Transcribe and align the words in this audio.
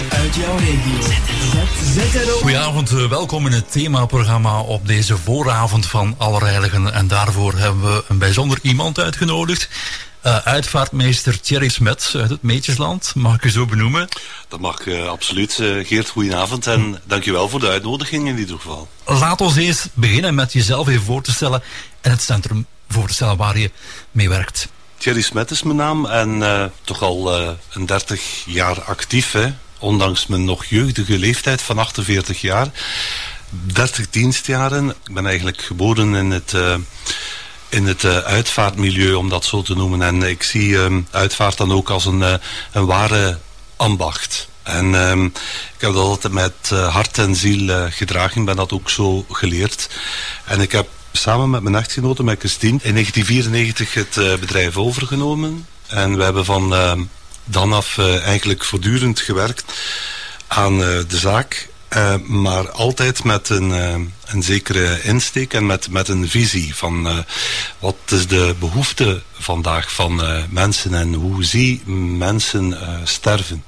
uit 0.00 0.34
jouw 0.34 0.56
regio. 0.56 1.12
Goedenavond, 2.40 2.90
eh, 2.90 3.08
welkom 3.08 3.46
in 3.46 3.52
het 3.52 3.72
themaprogramma 3.72 4.60
op 4.60 4.86
deze 4.86 5.16
vooravond 5.16 5.86
van 5.86 6.14
Allerheiligen. 6.18 6.92
En 6.92 7.08
daarvoor 7.08 7.54
hebben 7.54 7.82
we 7.82 8.04
een 8.08 8.18
bijzonder 8.18 8.58
iemand 8.62 8.98
uitgenodigd. 8.98 9.68
Uh, 10.26 10.36
uitvaartmeester 10.36 11.40
Thierry 11.40 11.68
Smet 11.68 12.12
uit 12.16 12.30
het 12.30 12.42
Meetjesland. 12.42 13.12
Mag 13.14 13.34
ik 13.34 13.44
u 13.44 13.50
zo 13.50 13.66
benoemen? 13.66 14.08
Dat 14.48 14.60
mag 14.60 14.86
uh, 14.86 15.08
absoluut. 15.08 15.58
Uh, 15.58 15.86
Geert, 15.86 16.08
goedenavond 16.08 16.66
en 16.66 16.80
hm. 16.80 16.94
dankjewel 17.04 17.48
voor 17.48 17.60
de 17.60 17.68
uitnodiging 17.68 18.28
in 18.28 18.38
ieder 18.38 18.56
geval. 18.56 18.88
Laat 19.04 19.40
ons 19.40 19.56
eens 19.56 19.86
beginnen 19.92 20.34
met 20.34 20.52
jezelf 20.52 20.88
even 20.88 21.04
voor 21.04 21.22
te 21.22 21.32
stellen 21.32 21.62
en 22.00 22.10
het 22.10 22.22
centrum 22.22 22.66
voor 22.88 23.06
te 23.06 23.14
stellen 23.14 23.36
waar 23.36 23.58
je 23.58 23.70
mee 24.10 24.28
werkt. 24.28 24.68
Thierry 24.96 25.22
Smet 25.22 25.50
is 25.50 25.62
mijn 25.62 25.76
naam 25.76 26.06
en 26.06 26.72
toch 26.82 27.02
al 27.02 27.34
een 27.72 27.86
30 27.86 28.42
jaar 28.46 28.82
actief. 28.82 29.32
Hè? 29.32 29.52
Ondanks 29.84 30.26
mijn 30.26 30.44
nog 30.44 30.64
jeugdige 30.64 31.18
leeftijd 31.18 31.62
van 31.62 31.78
48 31.78 32.40
jaar. 32.40 32.68
30 33.50 34.10
dienstjaren. 34.10 34.88
Ik 34.88 35.14
ben 35.14 35.26
eigenlijk 35.26 35.62
geboren 35.62 36.14
in 36.14 36.30
het 36.30 36.54
in 37.74 37.86
het 37.86 38.02
uh, 38.02 38.18
uitvaartmilieu, 38.18 39.14
om 39.14 39.28
dat 39.28 39.44
zo 39.44 39.62
te 39.62 39.74
noemen. 39.74 40.02
En 40.02 40.22
ik 40.22 40.42
zie 40.42 40.76
um, 40.76 41.06
uitvaart 41.10 41.56
dan 41.56 41.72
ook 41.72 41.90
als 41.90 42.04
een, 42.04 42.20
uh, 42.20 42.34
een 42.72 42.86
ware 42.86 43.38
ambacht. 43.76 44.48
En 44.62 44.94
um, 44.94 45.24
ik 45.74 45.80
heb 45.80 45.92
dat 45.92 46.02
altijd 46.02 46.32
met 46.32 46.70
hart 46.70 47.18
en 47.18 47.34
ziel 47.34 47.90
gedragen. 47.90 48.40
Ik 48.40 48.46
ben 48.46 48.56
dat 48.56 48.72
ook 48.72 48.90
zo 48.90 49.24
geleerd. 49.30 49.88
En 50.44 50.60
ik 50.60 50.72
heb 50.72 50.88
samen 51.12 51.50
met 51.50 51.62
mijn 51.62 51.74
echtgenote, 51.74 52.24
met 52.24 52.38
Christine, 52.38 52.78
in 52.82 52.92
1994 52.92 53.94
het 53.94 54.40
bedrijf 54.40 54.76
overgenomen. 54.76 55.66
En 55.86 56.16
we 56.16 56.22
hebben 56.22 56.44
van 56.44 56.74
ehm, 56.74 57.02
dan 57.44 57.72
af 57.72 57.98
eigenlijk 57.98 58.64
voortdurend 58.64 59.20
gewerkt 59.20 59.64
aan 60.46 60.78
de 60.78 61.06
zaak. 61.08 61.68
Uh, 61.96 62.14
maar 62.26 62.70
altijd 62.70 63.24
met 63.24 63.48
een, 63.48 63.70
uh, 63.70 63.94
een 64.24 64.42
zekere 64.42 65.02
insteek 65.02 65.54
en 65.54 65.66
met, 65.66 65.90
met 65.90 66.08
een 66.08 66.28
visie 66.28 66.74
van 66.74 67.06
uh, 67.06 67.18
wat 67.78 67.96
is 68.06 68.26
de 68.26 68.54
behoefte 68.58 69.22
vandaag 69.32 69.92
van 69.92 70.22
mensen 70.50 70.94
en 70.94 71.14
hoe 71.14 71.44
zie 71.44 71.82
mensen 72.16 72.78
sterven. 73.04 73.64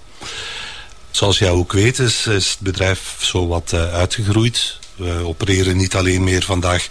Zoals 1.10 1.38
jij 1.38 1.50
ook 1.50 1.72
weet 1.72 1.98
is, 1.98 2.26
is 2.26 2.50
het 2.50 2.60
bedrijf 2.60 3.16
zo 3.18 3.46
wat 3.46 3.72
uitgegroeid. 3.72 4.78
We 4.94 5.20
opereren 5.24 5.76
niet 5.76 5.94
alleen 5.94 6.24
meer 6.24 6.42
vandaag 6.42 6.88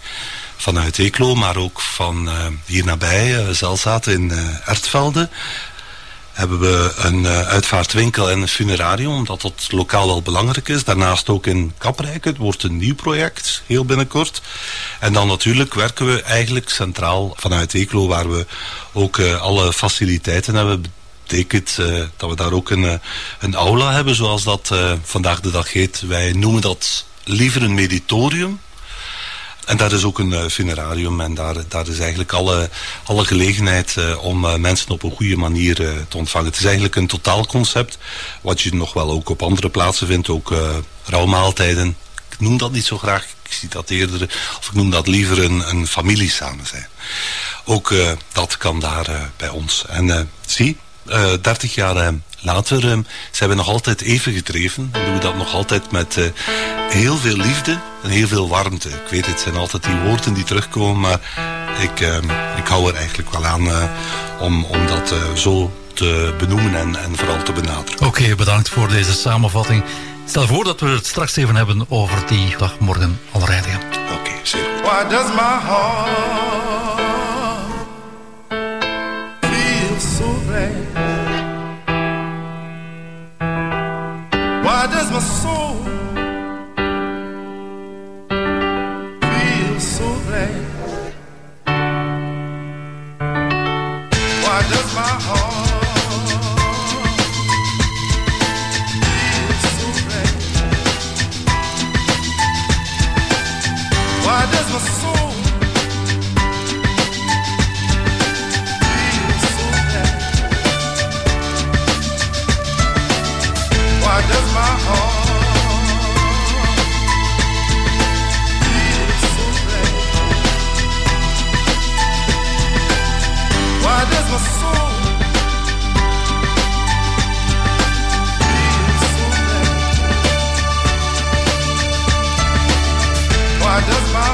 vanuit 0.56 0.98
Eeklo, 0.98 1.34
maar 1.34 1.56
ook 1.56 1.80
van 1.80 2.28
hier 2.66 2.84
nabij, 2.84 3.54
Zelzaat 3.54 4.06
in 4.06 4.32
Ertvelde 4.64 5.28
hebben 6.36 6.60
we 6.60 6.92
een 6.96 7.22
uh, 7.22 7.40
uitvaartwinkel 7.40 8.30
en 8.30 8.40
een 8.40 8.48
funerarium, 8.48 9.12
omdat 9.12 9.40
dat 9.40 9.68
lokaal 9.70 10.06
wel 10.06 10.22
belangrijk 10.22 10.68
is. 10.68 10.84
Daarnaast 10.84 11.28
ook 11.28 11.46
in 11.46 11.72
Kaprijk, 11.78 12.24
het 12.24 12.36
wordt 12.36 12.62
een 12.62 12.76
nieuw 12.76 12.94
project, 12.94 13.62
heel 13.66 13.84
binnenkort. 13.84 14.40
En 15.00 15.12
dan 15.12 15.26
natuurlijk 15.28 15.74
werken 15.74 16.06
we 16.06 16.22
eigenlijk 16.22 16.68
centraal 16.68 17.34
vanuit 17.36 17.74
Eeklo, 17.74 18.06
waar 18.06 18.30
we 18.30 18.46
ook 18.92 19.16
uh, 19.16 19.40
alle 19.40 19.72
faciliteiten 19.72 20.54
hebben. 20.54 20.84
Betekent 21.22 21.76
uh, 21.80 22.04
dat 22.16 22.30
we 22.30 22.36
daar 22.36 22.52
ook 22.52 22.70
een, 22.70 23.00
een 23.40 23.54
aula 23.54 23.92
hebben, 23.92 24.14
zoals 24.14 24.44
dat 24.44 24.74
vandaag 25.02 25.40
de 25.40 25.50
dag 25.50 25.72
heet. 25.72 26.00
Wij 26.00 26.32
noemen 26.32 26.60
dat 26.60 27.04
liever 27.24 27.62
een 27.62 27.74
meditorium. 27.74 28.60
En 29.66 29.76
daar 29.76 29.92
is 29.92 30.04
ook 30.04 30.18
een 30.18 30.30
uh, 30.30 30.46
funerarium 30.46 31.20
en 31.20 31.34
daar, 31.34 31.54
daar 31.68 31.88
is 31.88 31.98
eigenlijk 31.98 32.32
alle, 32.32 32.70
alle 33.04 33.24
gelegenheid 33.24 33.94
uh, 33.98 34.24
om 34.24 34.44
uh, 34.44 34.54
mensen 34.54 34.90
op 34.90 35.02
een 35.02 35.10
goede 35.10 35.36
manier 35.36 35.74
te 36.08 36.16
ontvangen. 36.16 36.46
Het 36.46 36.58
is 36.58 36.64
eigenlijk 36.64 36.96
een 36.96 37.06
totaalconcept, 37.06 37.98
wat 38.40 38.60
je 38.60 38.74
nog 38.74 38.92
wel 38.92 39.10
ook 39.10 39.28
op 39.28 39.42
andere 39.42 39.70
plaatsen 39.70 40.06
vindt, 40.06 40.28
ook 40.28 40.54
rouwmaaltijden. 41.04 41.96
Ik 42.30 42.40
noem 42.40 42.56
dat 42.58 42.72
niet 42.72 42.84
zo 42.84 42.98
graag, 42.98 43.24
ik 43.42 43.52
zie 43.52 43.68
dat 43.68 43.90
eerder, 43.90 44.22
of 44.58 44.66
ik 44.66 44.74
noem 44.74 44.90
dat 44.90 45.06
liever 45.06 45.44
een, 45.44 45.68
een 45.68 45.86
familie 45.86 46.30
samen 46.30 46.66
zijn. 46.66 46.88
Ook 47.64 47.94
dat 48.32 48.56
kan 48.56 48.80
daar 48.80 49.30
bij 49.36 49.48
ons. 49.48 49.84
En 49.88 50.30
zie, 50.46 50.76
30 51.40 51.74
jaar 51.74 52.14
later 52.40 53.04
zijn 53.30 53.50
we 53.50 53.56
nog 53.56 53.68
altijd 53.68 54.00
even 54.00 54.32
gedreven. 54.32 54.88
En 54.92 55.04
doen 55.04 55.14
we 55.14 55.20
dat 55.20 55.36
nog 55.36 55.54
altijd 55.54 55.90
met 55.90 56.18
heel 56.90 57.16
veel 57.16 57.36
liefde 57.36 57.78
en 58.02 58.10
heel 58.10 58.28
veel 58.28 58.48
warmte. 58.48 58.88
Ik 58.88 59.08
weet, 59.10 59.26
het 59.26 59.40
zijn 59.40 59.56
altijd 59.56 59.82
die 59.82 59.98
woorden 59.98 60.34
die 60.34 60.44
terugkomen, 60.44 61.00
maar 61.00 61.20
ik, 61.80 62.00
uh, 62.00 62.16
ik 62.56 62.66
hou 62.66 62.88
er 62.88 62.94
eigenlijk 62.94 63.30
wel 63.30 63.46
aan 63.46 63.66
uh, 63.66 63.84
om, 64.40 64.64
om 64.64 64.86
dat 64.86 65.12
uh, 65.12 65.34
zo 65.34 65.72
te 65.92 66.34
benoemen 66.38 66.74
en, 66.76 66.96
en 66.96 67.16
vooral 67.16 67.42
te 67.42 67.52
benadrukken. 67.52 68.06
Oké, 68.06 68.20
okay, 68.20 68.34
bedankt 68.34 68.68
voor 68.68 68.88
deze 68.88 69.12
samenvatting. 69.12 69.84
Stel 70.26 70.46
voor 70.46 70.64
dat 70.64 70.80
we 70.80 70.88
het 70.88 71.06
straks 71.06 71.36
even 71.36 71.56
hebben 71.56 71.86
over 71.88 72.26
die 72.26 72.56
dag 72.56 72.78
morgen 72.78 73.20
already. 73.32 73.68
Oké, 73.68 74.12
okay, 74.12 74.40
zeer 74.42 74.60
goed. 74.60 74.86
Why 74.86 75.08
does 75.08 75.28
my 75.30 75.60
heart 75.66 77.05
does 84.86 85.10
my 85.10 85.18
soul 85.18 85.74
feel 89.20 89.80
so 89.80 90.08
glad? 90.26 90.64
Why 94.44 94.58
does 94.72 94.88
my 94.94 95.12
heart 95.26 95.86
feel 99.02 99.52
so 99.76 99.86
glad? 100.06 100.32
Why 104.24 104.40
does 104.52 104.68
my 104.72 104.80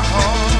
heart. 0.03 0.52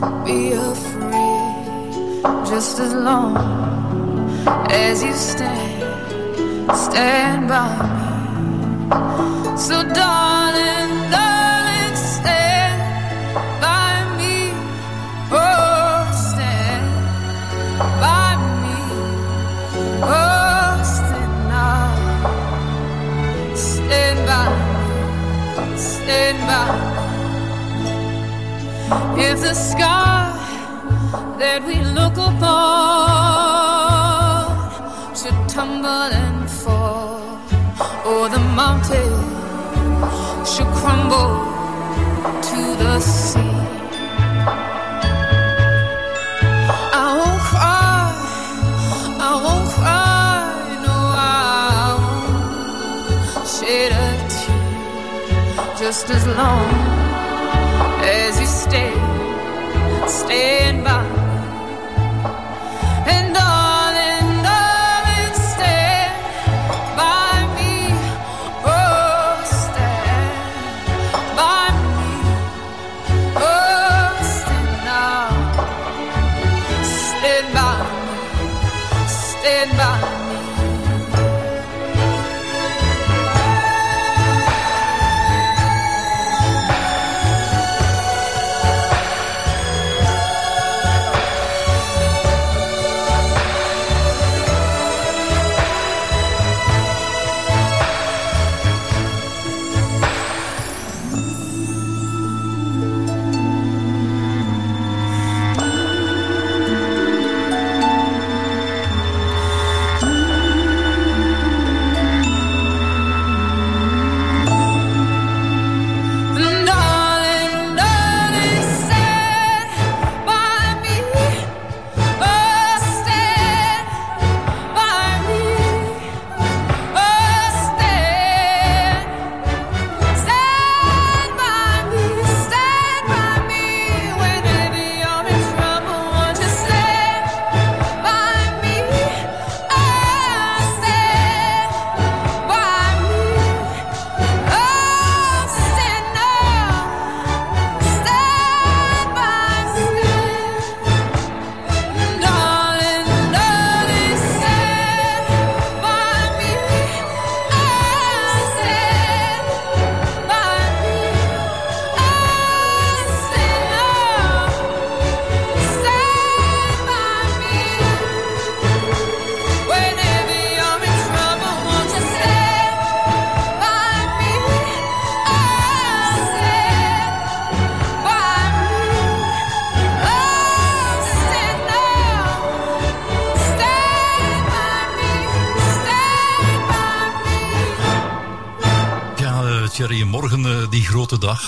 won't 0.00 0.26
be 0.26 0.52
afraid 0.52 2.22
just 2.46 2.78
as 2.80 2.92
long 2.94 3.36
as 4.70 5.02
you 5.02 5.12
stand, 5.12 6.70
stand 6.76 7.48
by 7.48 7.68
me. 8.90 9.56
So, 9.56 9.82
darling, 9.82 10.29
If 29.32 29.38
the 29.42 29.54
sky 29.54 30.26
that 31.38 31.62
we 31.64 31.76
look 31.98 32.16
upon 32.16 32.50
should 35.14 35.38
tumble 35.48 36.10
and 36.22 36.50
fall, 36.50 37.38
or 38.04 38.28
the 38.28 38.40
mountain 38.60 39.12
should 40.44 40.70
crumble 40.80 41.34
to 42.48 42.60
the 42.82 42.98
sea. 42.98 43.54
I 47.02 47.06
won't 47.18 47.42
cry, 47.50 48.10
I 49.28 49.30
won't 49.44 49.66
cry, 49.76 50.38
no, 50.84 50.96
I 51.14 51.94
won't 52.02 53.46
shed 53.54 53.92
a 53.92 54.06
tear, 54.34 54.66
just 55.78 56.06
as 56.10 56.24
long 56.26 56.68
as 58.02 58.40
you 58.40 58.46
stay, 58.46 58.92
stand 60.10 60.82
by 60.82 60.99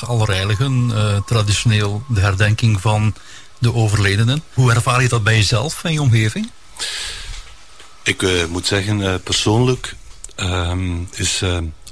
Allerheiligen. 0.06 0.90
eh 0.94 1.16
traditioneel 1.26 2.02
de 2.08 2.20
herdenking 2.20 2.80
van 2.80 3.14
de 3.58 3.74
overledenen. 3.74 4.42
Hoe 4.54 4.72
ervaar 4.72 5.02
je 5.02 5.08
dat 5.08 5.22
bij 5.22 5.36
jezelf 5.36 5.84
en 5.84 5.92
je 5.92 6.00
omgeving? 6.00 6.50
Ik 8.02 8.22
eh, 8.22 8.44
moet 8.48 8.66
zeggen, 8.66 9.02
eh, 9.02 9.14
persoonlijk 9.24 9.94
ehm, 10.34 10.96
is 11.14 11.42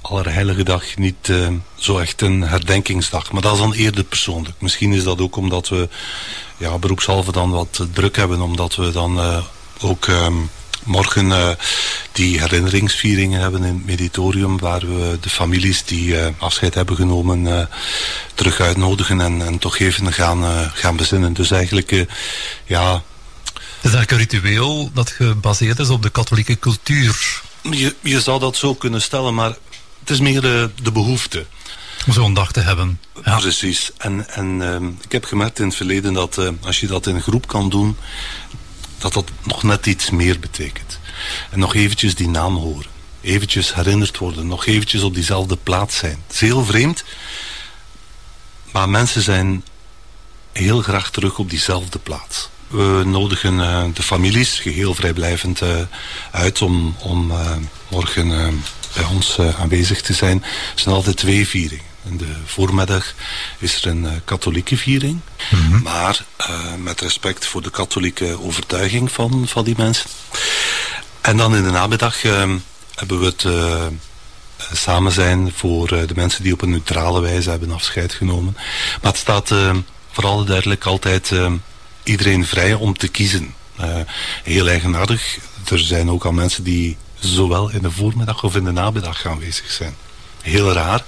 Allerheilige 0.02 0.62
Dag 0.62 0.96
niet 0.96 1.32
zo 1.74 1.98
echt 1.98 2.22
een 2.22 2.42
herdenkingsdag. 2.42 3.32
Maar 3.32 3.42
dat 3.42 3.52
is 3.52 3.58
dan 3.58 3.72
eerder 3.72 4.04
persoonlijk. 4.04 4.60
Misschien 4.60 4.92
is 4.92 5.04
dat 5.04 5.20
ook 5.20 5.36
omdat 5.36 5.68
we 5.68 5.88
ja, 6.56 6.78
beroepshalve 6.78 7.32
dan 7.32 7.50
wat 7.50 7.86
druk 7.92 8.16
hebben. 8.16 8.40
Omdat 8.40 8.74
we 8.74 8.90
dan 8.90 9.42
ook 9.80 10.06
um, 10.06 10.50
morgen 10.84 11.56
die 12.12 12.40
herinneringsvieringen 12.40 13.40
hebben 13.40 13.64
in 13.64 13.74
het 13.74 13.86
meditorium. 13.86 14.58
Waar 14.58 14.80
we 14.80 15.18
de 15.20 15.30
families 15.30 15.84
die 15.84 16.16
afscheid 16.38 16.74
hebben 16.74 16.96
genomen 16.96 17.68
terug 18.34 18.60
uitnodigen. 18.60 19.20
En, 19.20 19.42
en 19.46 19.58
toch 19.58 19.78
even 19.78 20.12
gaan, 20.12 20.70
gaan 20.74 20.96
bezinnen. 20.96 21.32
Dus 21.32 21.50
eigenlijk, 21.50 22.06
ja... 22.64 22.92
Het 23.52 23.90
is 23.90 23.94
eigenlijk 23.96 24.10
een 24.10 24.40
ritueel 24.40 24.90
dat 24.94 25.10
gebaseerd 25.10 25.78
is 25.78 25.88
op 25.88 26.02
de 26.02 26.10
katholieke 26.10 26.58
cultuur. 26.58 27.42
Je, 27.62 27.94
je 28.00 28.20
zou 28.20 28.40
dat 28.40 28.56
zo 28.56 28.74
kunnen 28.74 29.02
stellen, 29.02 29.34
maar 29.34 29.56
het 30.00 30.10
is 30.10 30.20
meer 30.20 30.40
de, 30.40 30.70
de 30.82 30.92
behoefte. 30.92 31.46
Om 32.06 32.12
zo'n 32.12 32.34
dag 32.34 32.52
te 32.52 32.60
hebben. 32.60 33.00
Ja. 33.24 33.38
Precies. 33.38 33.90
En, 33.96 34.28
en 34.30 34.60
uh, 34.60 34.76
ik 35.04 35.12
heb 35.12 35.24
gemerkt 35.24 35.58
in 35.58 35.66
het 35.66 35.76
verleden 35.76 36.12
dat 36.12 36.38
uh, 36.38 36.48
als 36.60 36.80
je 36.80 36.86
dat 36.86 37.06
in 37.06 37.14
een 37.14 37.22
groep 37.22 37.46
kan 37.46 37.70
doen, 37.70 37.96
dat 38.98 39.12
dat 39.12 39.30
nog 39.42 39.62
net 39.62 39.86
iets 39.86 40.10
meer 40.10 40.38
betekent. 40.40 40.98
En 41.50 41.58
nog 41.58 41.74
eventjes 41.74 42.14
die 42.14 42.28
naam 42.28 42.56
horen. 42.56 42.90
eventjes 43.20 43.74
herinnerd 43.74 44.18
worden, 44.18 44.46
nog 44.46 44.66
eventjes 44.66 45.02
op 45.02 45.14
diezelfde 45.14 45.56
plaats 45.56 45.96
zijn. 45.96 46.22
Het 46.26 46.34
is 46.34 46.40
heel 46.40 46.64
vreemd, 46.64 47.04
maar 48.72 48.88
mensen 48.88 49.22
zijn 49.22 49.64
heel 50.52 50.82
graag 50.82 51.10
terug 51.10 51.38
op 51.38 51.50
diezelfde 51.50 51.98
plaats. 51.98 52.48
We 52.70 53.02
nodigen 53.06 53.54
uh, 53.54 53.84
de 53.94 54.02
families 54.02 54.58
geheel 54.58 54.94
vrijblijvend 54.94 55.60
uh, 55.60 55.68
uit 56.30 56.62
om, 56.62 56.96
om 56.98 57.30
uh, 57.30 57.56
morgen 57.88 58.28
bij 58.94 59.04
ons 59.04 59.38
aanwezig 59.38 60.00
te 60.00 60.12
zijn. 60.12 60.42
Er 60.42 60.80
zijn 60.80 60.94
altijd 60.94 61.16
twee 61.16 61.48
vieringen. 61.48 61.84
In 62.04 62.16
de 62.16 62.34
voormiddag 62.44 63.14
is 63.58 63.84
er 63.84 63.90
een 63.90 64.20
katholieke 64.24 64.76
viering. 64.76 65.20
Mm 65.50 65.60
-hmm. 65.60 65.82
Maar 65.82 66.24
met 66.78 67.00
respect 67.00 67.46
voor 67.46 67.62
de 67.62 67.70
katholieke 67.70 68.42
overtuiging 68.42 69.12
van, 69.12 69.48
van 69.48 69.64
die 69.64 69.74
mensen. 69.76 70.10
En 71.20 71.36
dan 71.36 71.56
in 71.56 71.62
de 71.62 71.70
namiddag 71.70 72.22
hebben 72.94 73.20
we 73.20 73.24
het 73.24 73.46
samen 74.72 75.12
zijn 75.12 75.52
voor 75.54 75.88
de 75.88 76.14
mensen 76.14 76.42
die 76.42 76.52
op 76.52 76.62
een 76.62 76.70
neutrale 76.70 77.20
wijze 77.20 77.50
hebben 77.50 77.72
afscheid 77.72 78.12
genomen. 78.12 78.56
Maar 79.02 79.10
het 79.10 79.20
staat 79.20 79.54
vooral 80.10 80.44
duidelijk 80.44 80.84
altijd 80.84 81.32
iedereen 82.02 82.46
vrij 82.46 82.74
om 82.74 82.98
te 82.98 83.08
kiezen. 83.08 83.54
Uh, 83.80 83.86
heel 84.42 84.68
eigenaardig. 84.68 85.38
Er 85.68 85.78
zijn 85.78 86.10
ook 86.10 86.24
al 86.24 86.32
mensen 86.32 86.64
die 86.64 86.96
zowel 87.18 87.70
in 87.70 87.82
de 87.82 87.90
voormiddag 87.90 88.44
of 88.44 88.56
in 88.56 88.64
de 88.64 88.72
namiddag 88.72 89.26
aanwezig 89.26 89.70
zijn. 89.70 89.94
Heel 90.42 90.72
raar, 90.72 91.04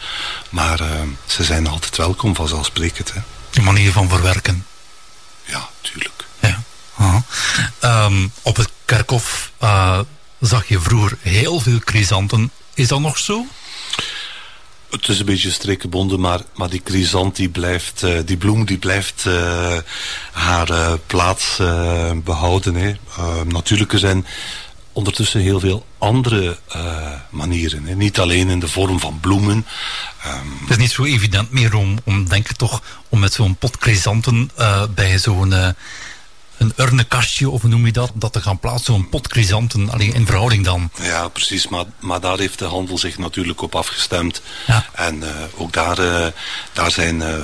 maar 0.50 0.80
uh, 0.80 0.88
ze 1.26 1.44
zijn 1.44 1.66
altijd 1.66 1.96
welkom 1.96 2.34
vanzelfsprekend. 2.34 3.12
Hè. 3.12 3.20
Een 3.52 3.64
manier 3.64 3.92
van 3.92 4.08
verwerken. 4.08 4.66
Ja, 5.44 5.68
tuurlijk. 5.80 6.21
-huh. 7.02 8.04
um, 8.04 8.32
op 8.42 8.56
het 8.56 8.70
kerkhof 8.84 9.52
uh, 9.62 9.98
zag 10.40 10.68
je 10.68 10.80
vroeger 10.80 11.18
heel 11.20 11.60
veel 11.60 11.78
chrysanten. 11.84 12.50
Is 12.74 12.88
dat 12.88 13.00
nog 13.00 13.18
zo? 13.18 13.46
Het 14.90 15.08
is 15.08 15.18
een 15.18 15.26
beetje 15.26 15.50
strekenbonden, 15.50 16.20
maar, 16.20 16.40
maar 16.54 16.70
die 16.70 16.80
chrysant 16.84 17.36
die 17.36 17.48
blijft, 17.48 18.02
uh, 18.02 18.18
die 18.24 18.36
bloem 18.36 18.64
die 18.64 18.78
blijft 18.78 19.24
uh, 19.26 19.76
haar 20.32 20.98
plaats 21.06 21.56
behouden. 22.24 22.74
Hè. 22.74 22.94
natuurlijk 23.44 23.92
er 23.92 23.98
zijn 23.98 24.26
ondertussen 24.92 25.40
heel 25.40 25.60
veel 25.60 25.86
andere 25.98 26.58
manieren. 27.30 27.84
Hè. 27.84 27.94
Niet 27.94 28.18
alleen 28.18 28.48
in 28.48 28.60
de 28.60 28.68
vorm 28.68 29.00
van 29.00 29.20
bloemen. 29.20 29.66
Um, 30.26 30.58
het 30.60 30.70
is 30.70 30.76
niet 30.76 30.90
zo 30.90 31.04
evident 31.04 31.52
meer 31.52 31.74
om, 31.74 31.98
om 32.04 32.28
denk 32.28 32.48
ik 32.48 32.56
toch, 32.56 32.82
om 33.08 33.18
met 33.18 33.32
zo'n 33.32 33.56
pot 33.56 33.76
chrysanten 33.80 34.50
bij 34.94 35.18
zo'n 35.18 35.74
een 36.62 36.72
urnenkastje, 36.76 37.50
of 37.50 37.60
hoe 37.60 37.70
noem 37.70 37.86
je 37.86 37.92
dat, 37.92 38.10
dat 38.14 38.32
te 38.32 38.40
gaan 38.40 38.58
plaatsen, 38.58 38.94
een 38.94 39.08
pot 39.08 39.26
chrysanten, 39.26 39.90
alleen 39.90 40.14
in 40.14 40.26
verhouding 40.26 40.64
dan. 40.64 40.90
Ja, 41.00 41.28
precies, 41.28 41.68
maar, 41.68 41.84
maar 42.00 42.20
daar 42.20 42.38
heeft 42.38 42.58
de 42.58 42.64
handel 42.64 42.98
zich 42.98 43.18
natuurlijk 43.18 43.62
op 43.62 43.74
afgestemd. 43.74 44.42
Ja. 44.66 44.86
En 44.92 45.16
uh, 45.16 45.28
ook 45.54 45.72
daar, 45.72 45.98
uh, 45.98 46.26
daar 46.72 46.90
zijn 46.90 47.20
uh, 47.20 47.34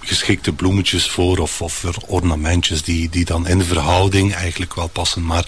geschikte 0.00 0.52
bloemetjes 0.52 1.08
voor, 1.08 1.38
of, 1.38 1.62
of 1.62 1.84
ornamentjes 2.06 2.82
die, 2.82 3.08
die 3.08 3.24
dan 3.24 3.46
in 3.46 3.62
verhouding 3.62 4.34
eigenlijk 4.34 4.74
wel 4.74 4.88
passen. 4.88 5.24
Maar 5.24 5.46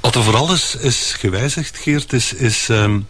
wat 0.00 0.14
er 0.14 0.22
vooral 0.22 0.52
is, 0.52 0.74
is 0.74 1.14
gewijzigd, 1.18 1.76
Geert, 1.76 2.12
is, 2.12 2.32
is 2.32 2.68
um, 2.68 3.08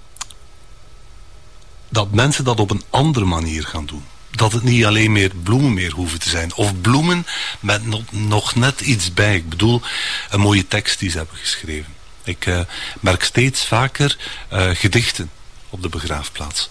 dat 1.88 2.12
mensen 2.12 2.44
dat 2.44 2.60
op 2.60 2.70
een 2.70 2.82
andere 2.90 3.24
manier 3.24 3.64
gaan 3.64 3.86
doen 3.86 4.04
dat 4.30 4.52
het 4.52 4.62
niet 4.62 4.84
alleen 4.84 5.12
meer 5.12 5.32
bloemen 5.42 5.74
meer 5.74 5.92
hoeven 5.92 6.18
te 6.18 6.28
zijn. 6.28 6.54
Of 6.54 6.80
bloemen 6.80 7.26
met 7.60 7.86
nog, 7.86 8.02
nog 8.10 8.54
net 8.54 8.80
iets 8.80 9.14
bij. 9.14 9.36
Ik 9.36 9.48
bedoel, 9.48 9.82
een 10.30 10.40
mooie 10.40 10.68
tekst 10.68 10.98
die 10.98 11.10
ze 11.10 11.16
hebben 11.16 11.36
geschreven. 11.36 11.96
Ik 12.24 12.46
uh, 12.46 12.60
merk 13.00 13.22
steeds 13.22 13.66
vaker 13.66 14.16
uh, 14.52 14.70
gedichten 14.72 15.30
op 15.70 15.82
de 15.82 15.88
begraafplaats. 15.88 16.68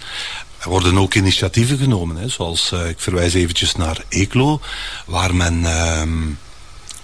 Er 0.57 0.69
worden 0.69 0.97
ook 0.97 1.13
initiatieven 1.13 1.77
genomen, 1.77 2.15
hè, 2.15 2.29
zoals 2.29 2.71
uh, 2.73 2.89
ik 2.89 2.99
verwijs 2.99 3.33
eventjes 3.33 3.75
naar 3.75 4.03
Eeklo, 4.09 4.61
waar 5.05 5.35
men 5.35 5.65
ehm, 5.65 6.25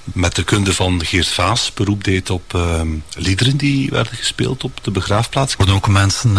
met 0.04 0.36
de 0.36 0.44
kunde 0.44 0.74
van 0.74 1.06
Geert 1.06 1.28
Vaas 1.28 1.74
beroep 1.74 2.04
deed 2.04 2.30
op 2.30 2.54
ehm, 2.54 2.88
liederen 3.16 3.58
die 3.58 3.90
werden 3.90 4.16
gespeeld 4.16 4.64
op 4.64 4.84
de 4.84 4.92
begraafplaats. 4.92 5.52
Er 5.52 5.58
worden 5.58 5.76
ook 5.76 5.88
mensen 5.88 6.38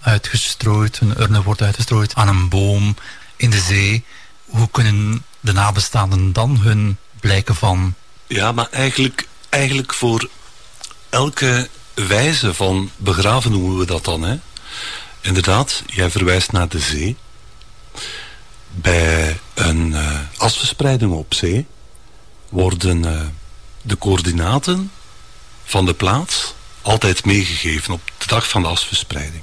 uitgestrooid, 0.00 1.00
een 1.00 1.20
urne 1.20 1.42
wordt 1.42 1.62
uitgestrooid 1.62 2.14
aan 2.14 2.28
een 2.28 2.48
boom, 2.48 2.94
in 3.40 3.50
de 3.50 3.60
zee. 3.60 4.04
Hoe 4.44 4.68
kunnen 4.70 5.24
de 5.40 5.52
nabestaanden 5.52 6.32
dan 6.32 6.58
hun 6.58 6.96
blijken 7.20 7.54
van... 7.54 7.94
Ja, 8.26 8.52
maar 8.52 8.68
eigenlijk, 8.70 9.28
eigenlijk 9.48 9.94
voor 9.94 10.28
elke 11.08 11.68
wijze 11.94 12.54
van 12.54 12.90
begraven 12.96 13.50
noemen 13.50 13.78
we 13.78 13.86
dat 13.86 14.04
dan. 14.04 14.22
Hè? 14.22 14.36
Inderdaad, 15.20 15.82
jij 15.86 16.10
verwijst 16.10 16.52
naar 16.52 16.68
de 16.68 16.78
zee. 16.78 17.16
Bij 18.70 19.40
een 19.54 19.90
uh, 19.90 20.18
asverspreiding 20.36 21.12
op 21.12 21.34
zee 21.34 21.66
worden 22.48 23.04
uh, 23.04 23.20
de 23.82 23.98
coördinaten 23.98 24.92
van 25.64 25.86
de 25.86 25.94
plaats 25.94 26.54
altijd 26.82 27.24
meegegeven 27.24 27.94
op 27.94 28.00
de 28.18 28.26
dag 28.26 28.48
van 28.48 28.62
de 28.62 28.68
asverspreiding. 28.68 29.42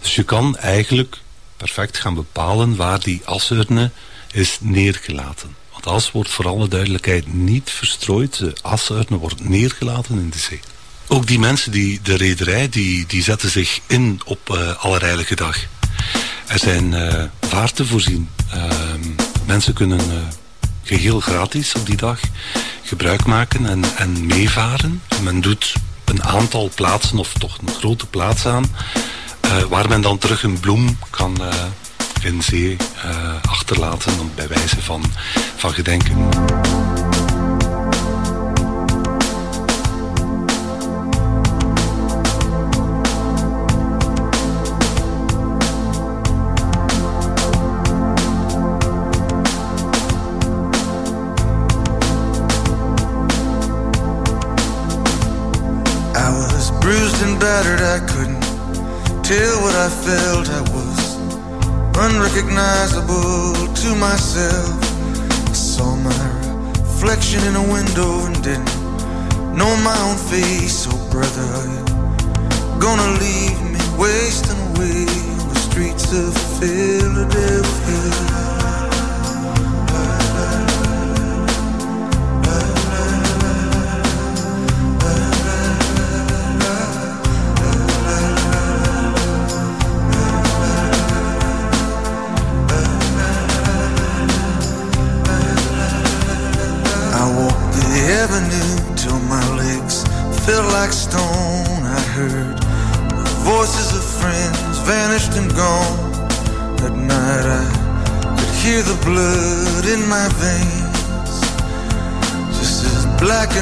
Dus 0.00 0.14
je 0.14 0.22
kan 0.22 0.56
eigenlijk 0.56 1.18
perfect 1.62 1.98
gaan 1.98 2.14
bepalen 2.14 2.76
waar 2.76 3.00
die 3.00 3.20
asurne 3.24 3.90
is 4.32 4.58
neergelaten. 4.60 5.56
Want 5.72 5.86
as 5.86 6.10
wordt 6.10 6.30
voor 6.30 6.48
alle 6.48 6.68
duidelijkheid 6.68 7.32
niet 7.32 7.70
verstrooid. 7.70 8.38
De 8.38 8.52
asurne 8.62 9.16
wordt 9.16 9.48
neergelaten 9.48 10.18
in 10.18 10.30
de 10.30 10.38
zee. 10.38 10.60
Ook 11.08 11.26
die 11.26 11.38
mensen, 11.38 11.72
die, 11.72 12.00
de 12.02 12.16
rederij, 12.16 12.68
die, 12.68 13.06
die 13.06 13.22
zetten 13.22 13.50
zich 13.50 13.80
in 13.86 14.20
op 14.24 14.48
uh, 14.50 14.84
Allerheilige 14.84 15.34
Dag. 15.34 15.58
Er 16.46 16.58
zijn 16.58 16.92
uh, 16.92 17.24
vaarten 17.40 17.86
voorzien. 17.86 18.28
Uh, 18.54 18.70
mensen 19.46 19.74
kunnen 19.74 20.00
uh, 20.00 20.16
geheel 20.82 21.20
gratis 21.20 21.74
op 21.74 21.86
die 21.86 21.96
dag 21.96 22.20
gebruik 22.82 23.24
maken 23.24 23.66
en, 23.66 23.84
en 23.96 24.26
meevaren. 24.26 25.02
Men 25.22 25.40
doet 25.40 25.74
een 26.04 26.22
aantal 26.22 26.70
plaatsen, 26.74 27.18
of 27.18 27.32
toch 27.32 27.58
een 27.58 27.74
grote 27.74 28.06
plaats 28.06 28.46
aan 28.46 28.70
uh, 29.52 29.62
waar 29.62 29.88
men 29.88 30.00
dan 30.00 30.18
terug 30.18 30.42
een 30.42 30.60
bloem 30.60 30.98
kan 31.10 31.36
uh, 31.40 31.48
in 32.22 32.42
zee 32.42 32.76
uh, 33.04 33.34
achterlaten 33.42 34.12
bij 34.34 34.48
wijze 34.48 34.82
van, 34.82 35.02
van 35.56 35.72
gedenken. 35.72 36.30
I 57.94 58.31
tell 59.22 59.60
what 59.62 59.74
I 59.74 59.88
felt. 59.88 60.48
I 60.50 60.62
was 60.74 61.16
unrecognizable 61.96 63.72
to 63.82 63.94
myself. 63.94 64.78
I 65.48 65.52
saw 65.52 65.94
my 65.96 66.24
reflection 66.72 67.42
in 67.44 67.56
a 67.56 67.62
window 67.62 68.26
and 68.26 68.42
didn't 68.42 68.74
know 69.56 69.76
my 69.84 69.98
own 70.08 70.16
face. 70.16 70.86
Oh, 70.90 71.10
brother, 71.10 71.46
are 71.58 71.68
you 71.74 71.84
gonna 72.80 73.10
leave 73.20 73.60
me 73.72 73.80
wasting 73.98 74.60
away 74.70 75.06
on 75.38 75.48
the 75.52 75.58
streets 75.68 76.12
of 76.12 76.34
Philadelphia? 76.58 78.41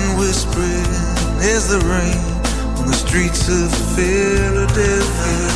And 0.02 0.18
whispering 0.18 0.90
as 1.40 1.68
the 1.68 1.78
rain 1.86 2.18
on 2.78 2.86
the 2.86 2.94
streets 2.94 3.48
of 3.48 3.70
Philadelphia. 3.94 5.49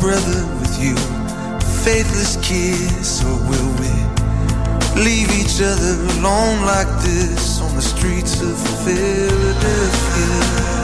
brother 0.00 0.46
with 0.60 0.80
you. 0.80 0.94
A 0.94 1.60
faithless 1.84 2.36
kiss 2.36 3.24
or 3.24 3.36
will 3.48 3.72
we 3.82 3.92
leave 5.02 5.30
each 5.32 5.60
other 5.60 5.94
alone 6.18 6.64
like 6.64 6.88
this 7.02 7.60
on 7.60 7.74
the 7.74 7.82
streets 7.82 8.40
of 8.40 8.56
Philadelphia? 8.84 10.77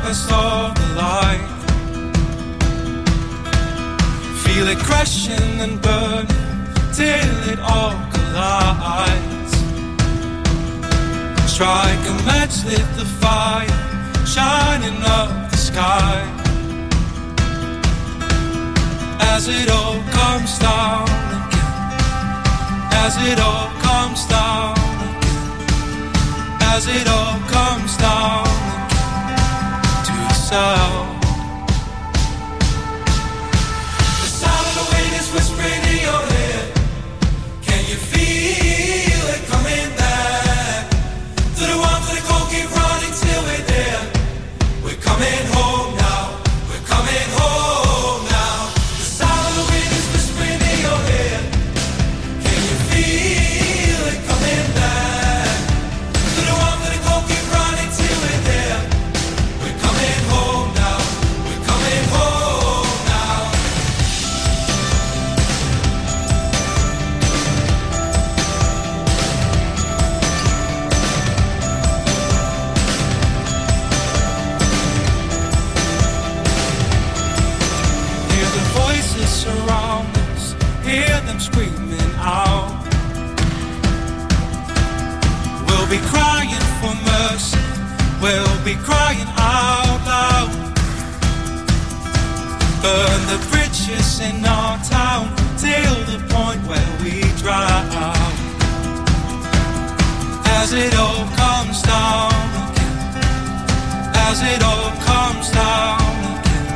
tempest 0.00 0.32
of 0.32 0.74
the 0.74 0.94
light. 0.94 1.46
Feel 4.42 4.68
it 4.68 4.78
crashing 4.78 5.60
and 5.60 5.80
burning 5.82 6.26
till 6.92 7.50
it 7.52 7.58
all 7.60 7.94
collides. 8.12 9.52
Strike 11.50 12.04
a 12.12 12.14
match, 12.24 12.64
lit 12.64 12.88
the 12.96 13.04
fire, 13.20 13.68
shining 14.26 15.02
up 15.02 15.50
the 15.50 15.56
sky. 15.56 16.26
As 19.20 19.48
it 19.48 19.68
all 19.70 20.00
comes 20.18 20.58
down 20.58 21.08
again, 21.44 21.92
as 23.04 23.16
it 23.30 23.38
all 23.38 23.68
comes 23.80 24.26
down 24.26 24.72
again, 25.16 25.70
as 26.74 26.86
it 26.88 27.06
all 27.06 27.38
comes 27.48 27.96
down 27.98 28.69
out 30.52 31.09
be 88.70 88.76
crying 88.84 89.26
out 89.36 90.00
loud. 90.06 90.50
Burn 92.82 93.20
the 93.32 93.38
bridges 93.50 94.20
in 94.20 94.44
our 94.44 94.78
town 94.84 95.24
till 95.58 95.96
the 96.10 96.18
point 96.34 96.62
where 96.70 96.92
we 97.02 97.14
drown. 97.42 97.90
As 100.58 100.72
it 100.72 100.94
all 101.04 101.24
comes 101.42 101.82
down 101.82 102.32
again, 102.66 102.98
as 104.28 104.38
it 104.52 104.62
all 104.62 104.90
comes 105.10 105.50
down 105.50 106.00
again, 106.34 106.68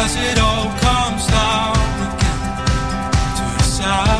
as 0.00 0.12
it 0.28 0.38
all 0.38 0.68
comes 0.86 1.26
down 1.38 1.76
again 2.08 2.40
to 3.38 3.44
the 3.58 3.64
side. 3.64 4.15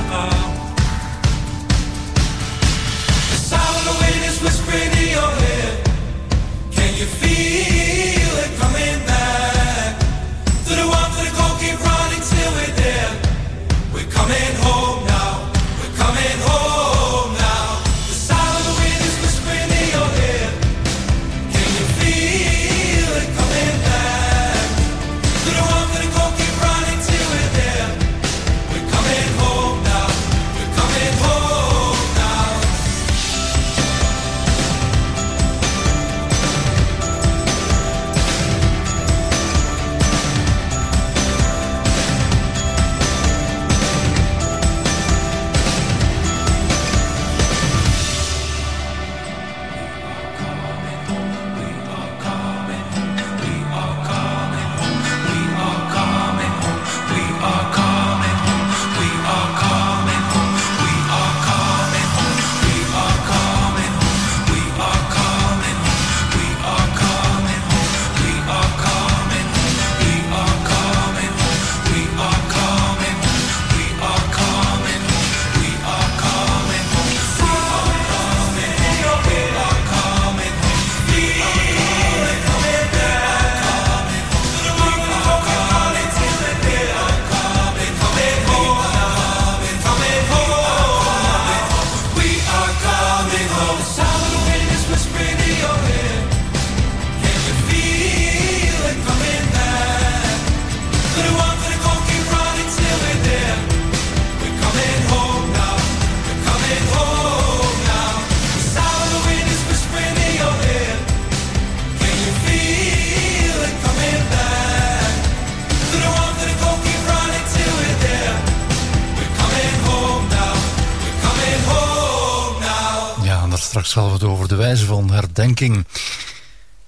Het 124.04 124.22
over 124.22 124.48
de 124.48 124.54
wijze 124.54 124.84
van 124.84 125.10
herdenking. 125.10 125.86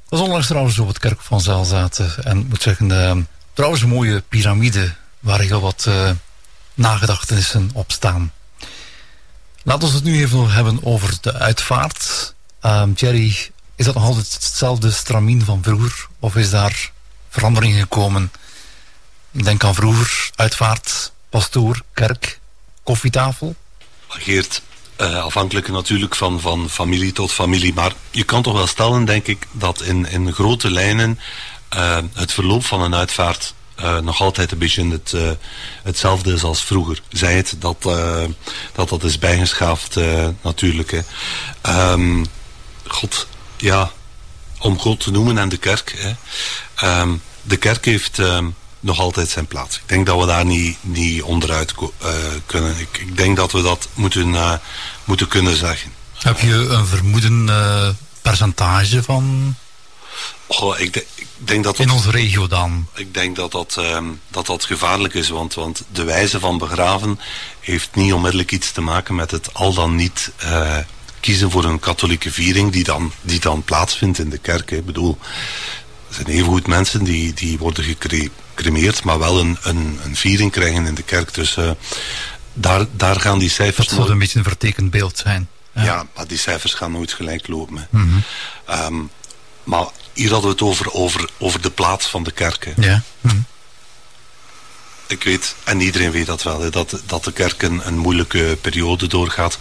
Dat 0.08 0.20
onlangs 0.20 0.46
trouwens 0.46 0.78
op 0.78 0.88
het 0.88 0.98
kerk 0.98 1.20
van 1.20 1.40
Zaalzaten. 1.40 2.24
En 2.24 2.38
ik 2.38 2.48
moet 2.48 2.62
zeggen, 2.62 2.90
uh, 2.90 3.16
trouwens 3.52 3.82
een 3.82 3.88
mooie 3.88 4.22
piramide 4.28 4.94
waar 5.20 5.40
heel 5.40 5.60
wat 5.60 5.84
uh, 5.88 6.10
nagedachtenissen 6.74 7.70
op 7.72 7.92
staan. 7.92 8.32
Laten 9.62 9.88
we 9.88 9.94
het 9.94 10.04
nu 10.04 10.22
even 10.22 10.50
hebben 10.50 10.84
over 10.84 11.18
de 11.20 11.34
uitvaart. 11.34 12.34
Jerry, 12.94 13.50
is 13.76 13.84
dat 13.84 13.94
nog 13.94 14.04
altijd 14.04 14.32
hetzelfde 14.32 14.90
stramien 14.90 15.44
van 15.44 15.62
vroeger? 15.62 16.06
Of 16.18 16.36
is 16.36 16.50
daar 16.50 16.90
verandering 17.28 17.78
gekomen? 17.78 18.32
Ik 19.30 19.44
denk 19.44 19.64
aan 19.64 19.74
vroeger, 19.74 20.30
uitvaart, 20.34 21.12
pastoor, 21.28 21.82
kerk, 21.92 22.40
koffietafel. 22.82 23.54
Geert, 24.08 24.62
uh, 24.98 25.24
afhankelijk 25.24 25.68
natuurlijk 25.68 26.14
van, 26.14 26.40
van 26.40 26.70
familie 26.70 27.12
tot 27.12 27.32
familie. 27.32 27.74
Maar 27.74 27.92
je 28.10 28.24
kan 28.24 28.42
toch 28.42 28.52
wel 28.52 28.66
stellen, 28.66 29.04
denk 29.04 29.26
ik, 29.26 29.46
dat 29.52 29.82
in, 29.82 30.08
in 30.08 30.32
grote 30.32 30.70
lijnen 30.70 31.18
uh, 31.76 31.98
het 32.14 32.32
verloop 32.32 32.64
van 32.64 32.82
een 32.82 32.94
uitvaart 32.94 33.54
uh, 33.80 33.98
nog 33.98 34.20
altijd 34.20 34.52
een 34.52 34.58
beetje 34.58 34.88
het, 34.88 35.14
hetzelfde 35.82 36.32
is 36.32 36.42
als 36.42 36.62
vroeger. 36.62 37.02
Zij 37.08 37.34
het 37.34 37.56
dat 37.58 37.82
dat, 38.72 38.88
dat 38.88 39.04
is 39.04 39.18
bijgeschaafd 39.18 39.96
natuurlijk. 40.42 40.90
Hè. 40.90 41.00
Um, 41.92 42.26
God, 42.86 43.26
ja, 43.56 43.90
om 44.58 44.78
God 44.78 45.00
te 45.00 45.10
noemen 45.10 45.38
en 45.38 45.48
de 45.48 45.56
kerk. 45.56 45.94
Hè. 45.96 47.00
Um, 47.00 47.22
de 47.42 47.56
kerk 47.56 47.84
heeft 47.84 48.18
um, 48.18 48.54
nog 48.88 49.00
altijd 49.00 49.28
zijn 49.28 49.46
plaats. 49.46 49.76
Ik 49.76 49.82
denk 49.86 50.06
dat 50.06 50.18
we 50.18 50.26
daar 50.26 50.44
niet, 50.44 50.76
niet 50.80 51.22
onderuit 51.22 51.74
kunnen. 52.46 52.78
Ik, 52.78 52.98
ik, 52.98 53.16
denk 53.16 53.36
dat 53.36 53.52
we 53.52 53.62
dat 53.62 53.88
moeten, 53.94 54.60
moeten 55.04 55.28
kunnen 55.28 55.56
zeggen. 55.56 55.92
Heb 56.18 56.40
je 56.40 56.54
een 56.54 56.86
vermoeden 56.86 57.50
percentage 58.22 59.02
van 59.02 59.54
Oh, 60.48 60.78
ik, 60.78 60.92
de, 60.92 61.06
ik, 61.14 61.26
denk 61.36 61.64
dat, 61.64 61.76
dat 61.76 61.86
In 61.86 61.92
onze 61.92 62.10
regio 62.10 62.46
dan? 62.46 62.88
Ik 62.94 63.14
denk 63.14 63.36
dat 63.36 63.52
dat, 63.52 63.76
um, 63.78 64.20
dat, 64.28 64.46
dat 64.46 64.64
gevaarlijk 64.64 65.14
is, 65.14 65.28
want, 65.28 65.54
want 65.54 65.84
de 65.92 66.04
wijze 66.04 66.40
van 66.40 66.58
begraven 66.58 67.20
heeft 67.60 67.94
niet 67.94 68.12
onmiddellijk 68.12 68.52
iets 68.52 68.72
te 68.72 68.80
maken 68.80 69.14
met 69.14 69.30
het 69.30 69.54
al 69.54 69.74
dan 69.74 69.94
niet 69.94 70.32
kiezen 71.20 71.50
voor 71.50 71.64
een 71.64 71.80
katholieke 71.80 72.32
viering 72.32 72.72
die 72.72 72.84
dan, 72.84 73.12
die 73.20 73.40
dan 73.40 73.62
plaatsvindt 73.62 74.18
in 74.18 74.30
de 74.30 74.38
kerk. 74.38 74.70
Ik 74.70 74.86
bedoel, 74.86 75.18
er 76.08 76.14
zijn 76.14 76.26
evengoed 76.26 76.66
mensen 76.66 77.04
die, 77.04 77.34
die 77.34 77.58
worden 77.58 77.84
gecremeerd, 78.58 79.04
maar 79.04 79.18
wel 79.18 79.38
een, 79.38 79.58
een, 79.62 80.00
een 80.04 80.16
viering 80.16 80.52
krijgen 80.52 80.86
in 80.86 80.94
de 80.94 81.02
kerk. 81.02 81.34
Dus 81.34 81.56
uh, 81.56 81.70
daar, 82.52 82.86
daar 82.92 83.20
gaan 83.20 83.38
die 83.38 83.50
cijfers... 83.50 83.86
Dat 83.86 83.96
zou 83.96 84.10
een 84.10 84.18
beetje 84.18 84.38
een 84.38 84.44
vertekend 84.44 84.90
beeld 84.90 85.18
zijn. 85.18 85.48
Ja. 85.72 85.84
ja, 85.84 86.06
maar 86.14 86.26
die 86.26 86.38
cijfers 86.38 86.74
gaan 86.74 86.92
nooit 86.92 87.12
gelijk 87.12 87.48
lopen. 87.48 87.88
Mm 87.90 88.22
-hmm. 88.66 88.84
um, 88.84 89.10
maar 89.64 89.86
hier 90.12 90.30
hadden 90.30 90.50
we 90.50 90.56
het 90.56 90.64
over, 90.64 90.92
over, 90.92 91.28
over 91.38 91.60
de 91.60 91.70
plaats 91.70 92.06
van 92.06 92.22
de 92.22 92.30
kerken. 92.30 92.74
Ja. 92.76 93.02
Hm. 93.20 93.28
Ik 95.06 95.24
weet, 95.24 95.54
en 95.64 95.80
iedereen 95.80 96.10
weet 96.10 96.26
dat 96.26 96.42
wel, 96.42 96.60
hè, 96.60 96.70
dat, 96.70 97.00
dat 97.06 97.24
de 97.24 97.32
kerk 97.32 97.62
een, 97.62 97.86
een 97.86 97.98
moeilijke 97.98 98.58
periode 98.60 99.06
doorgaat. 99.06 99.58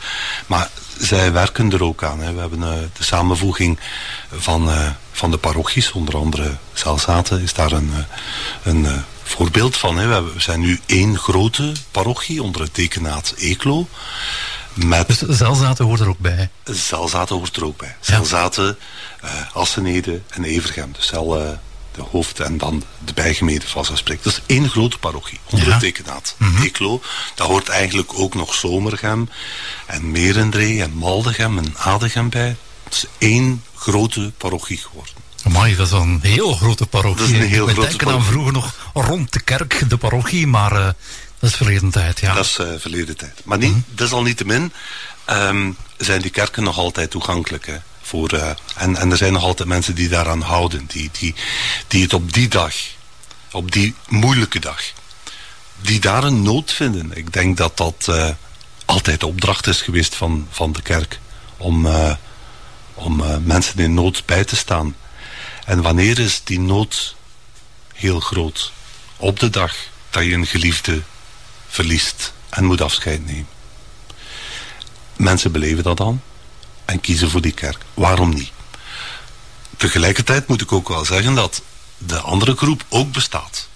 Maar 0.47 0.69
zij 0.97 1.31
werken 1.31 1.71
er 1.71 1.83
ook 1.83 2.03
aan. 2.03 2.19
Hè. 2.19 2.33
We 2.33 2.39
hebben 2.39 2.59
uh, 2.59 2.73
de 2.97 3.03
samenvoeging 3.03 3.79
van, 4.31 4.69
uh, 4.69 4.89
van 5.17 5.31
de 5.31 5.37
parochies, 5.37 5.91
onder 5.91 6.17
andere 6.17 6.57
Zelzaten, 6.73 7.41
is 7.41 7.53
daar 7.53 7.71
een, 7.71 7.91
uh, 7.93 8.03
een 8.63 9.03
voorbeeld 9.23 9.77
van. 9.77 9.97
Hè. 9.97 10.23
We, 10.23 10.31
zijn 10.37 10.59
nu 10.59 10.79
één 10.85 11.17
grote 11.17 11.71
parochie 11.91 12.43
onder 12.43 12.61
het 12.61 12.75
dekenaat 12.75 13.33
Eeklo. 13.37 13.87
Met 14.73 15.07
dus 15.07 15.37
Zelzaten 15.37 15.85
hoort 15.85 15.99
er 15.99 16.09
ook 16.09 16.19
bij? 16.19 16.49
Zelzaten 16.63 17.35
hoort 17.35 17.55
er 17.55 17.65
ook 17.65 17.77
bij. 17.77 17.95
Ja. 18.01 18.15
Zelzaten, 18.15 18.77
uh, 19.23 19.31
Assenede 19.53 20.21
en 20.29 20.43
Evergem. 20.43 20.91
Dus 20.91 21.11
uh, 21.11 21.19
de 21.91 22.01
hoofd 22.11 22.39
en 22.39 22.57
dan 22.57 22.83
de 23.05 23.13
bijgemeente 23.13 23.65
spreekt. 23.93 24.23
Dat 24.23 24.33
is 24.33 24.41
één 24.45 24.69
grote 24.69 24.97
parochie 24.97 25.39
onder 25.45 25.65
ja. 25.65 25.71
het 25.71 25.81
tekenaat. 25.81 26.35
Mm 26.37 26.55
-hmm. 26.55 26.63
Eeklo, 26.63 27.01
daar 27.35 27.47
hoort 27.47 27.69
eigenlijk 27.69 28.19
ook 28.19 28.33
nog 28.33 28.53
Zomergem 28.53 29.29
en 29.85 30.11
Merendree 30.11 30.81
en 30.81 30.93
Maldegem 30.93 31.57
en 31.57 31.77
Adegem 31.77 32.29
bij. 32.29 32.55
Het 32.83 32.93
is 32.93 33.05
één 33.17 33.63
grote 33.77 34.31
parochie 34.37 34.77
geworden. 34.77 35.13
Amai, 35.43 35.75
dat 35.75 35.87
is 35.87 35.91
een 35.91 36.19
heel 36.21 36.53
grote 36.53 36.85
parochie. 36.85 37.17
Dat 37.17 37.27
is 37.27 37.31
een 37.31 37.49
heel 37.49 37.69
Ik 37.69 37.73
grote 37.73 37.89
denken 37.89 38.07
aan 38.07 38.23
vroeger 38.23 38.53
nog 38.53 38.91
rond 38.93 39.33
de 39.33 39.39
kerk, 39.39 39.83
de 39.89 39.97
parochie, 39.97 40.47
maar... 40.47 40.71
Uh, 40.73 40.85
dat 41.39 41.49
is 41.49 41.55
verleden 41.55 41.89
tijd, 41.89 42.19
ja. 42.19 42.33
Dat 42.33 42.45
is 42.45 42.57
uh, 42.59 42.67
verleden 42.77 43.17
tijd. 43.17 43.41
Maar 43.45 43.57
niet, 43.57 43.69
mm 43.69 43.83
-hmm. 43.87 43.95
desalniettemin 43.95 44.73
um, 45.29 45.77
zijn 45.97 46.21
die 46.21 46.31
kerken 46.31 46.63
nog 46.63 46.77
altijd 46.77 47.11
toegankelijk. 47.11 47.65
Hè, 47.65 47.77
voor, 48.01 48.33
uh, 48.33 48.49
en, 48.75 48.95
en 48.95 49.11
er 49.11 49.17
zijn 49.17 49.33
nog 49.33 49.43
altijd 49.43 49.67
mensen 49.67 49.95
die 49.95 50.09
daaraan 50.09 50.41
houden. 50.41 50.85
Die, 50.87 51.09
die, 51.19 51.35
die 51.87 52.03
het 52.03 52.13
op 52.13 52.33
die 52.33 52.47
dag, 52.47 52.75
op 53.51 53.71
die 53.71 53.95
moeilijke 54.07 54.59
dag, 54.59 54.81
die 55.81 55.99
daar 55.99 56.23
een 56.23 56.41
nood 56.41 56.71
vinden. 56.71 57.11
Ik 57.13 57.33
denk 57.33 57.57
dat 57.57 57.77
dat 57.77 58.11
altijd 58.85 59.19
de 59.19 59.27
opdracht 59.27 59.67
is 59.67 59.81
geweest 59.81 60.15
van, 60.15 60.47
van 60.51 60.71
de 60.71 60.81
kerk. 60.81 61.19
Om, 61.57 61.87
om 62.97 63.43
mensen 63.43 63.79
in 63.79 63.93
nood 63.93 64.25
bij 64.25 64.43
te 64.43 64.55
staan. 64.55 64.95
En 65.65 65.81
wanneer 65.81 66.19
is 66.19 66.41
die 66.43 66.59
nood 66.59 67.15
heel 67.93 68.19
groot? 68.19 68.71
Op 69.17 69.39
de 69.39 69.49
dag 69.49 69.75
dat 70.09 70.23
je 70.23 70.33
een 70.33 70.45
geliefde 70.45 71.01
verliest 71.67 72.33
en 72.49 72.65
moet 72.65 72.81
afscheid 72.81 73.25
nemen. 73.25 73.47
Mensen 75.15 75.51
beleven 75.51 75.83
dat 75.83 75.97
dan 75.97 76.21
en 76.85 77.01
kiezen 77.01 77.29
voor 77.29 77.41
die 77.41 77.51
kerk. 77.51 77.77
Waarom 77.93 78.33
niet? 78.33 78.51
Tegelijkertijd 79.77 80.47
moet 80.47 80.61
ik 80.61 80.71
ook 80.71 80.87
wel 80.87 81.05
zeggen 81.05 81.35
dat 81.35 81.61
de 81.97 82.19
andere 82.19 82.55
groep 82.55 82.85
ook 82.89 83.11
bestaat. 83.11 83.67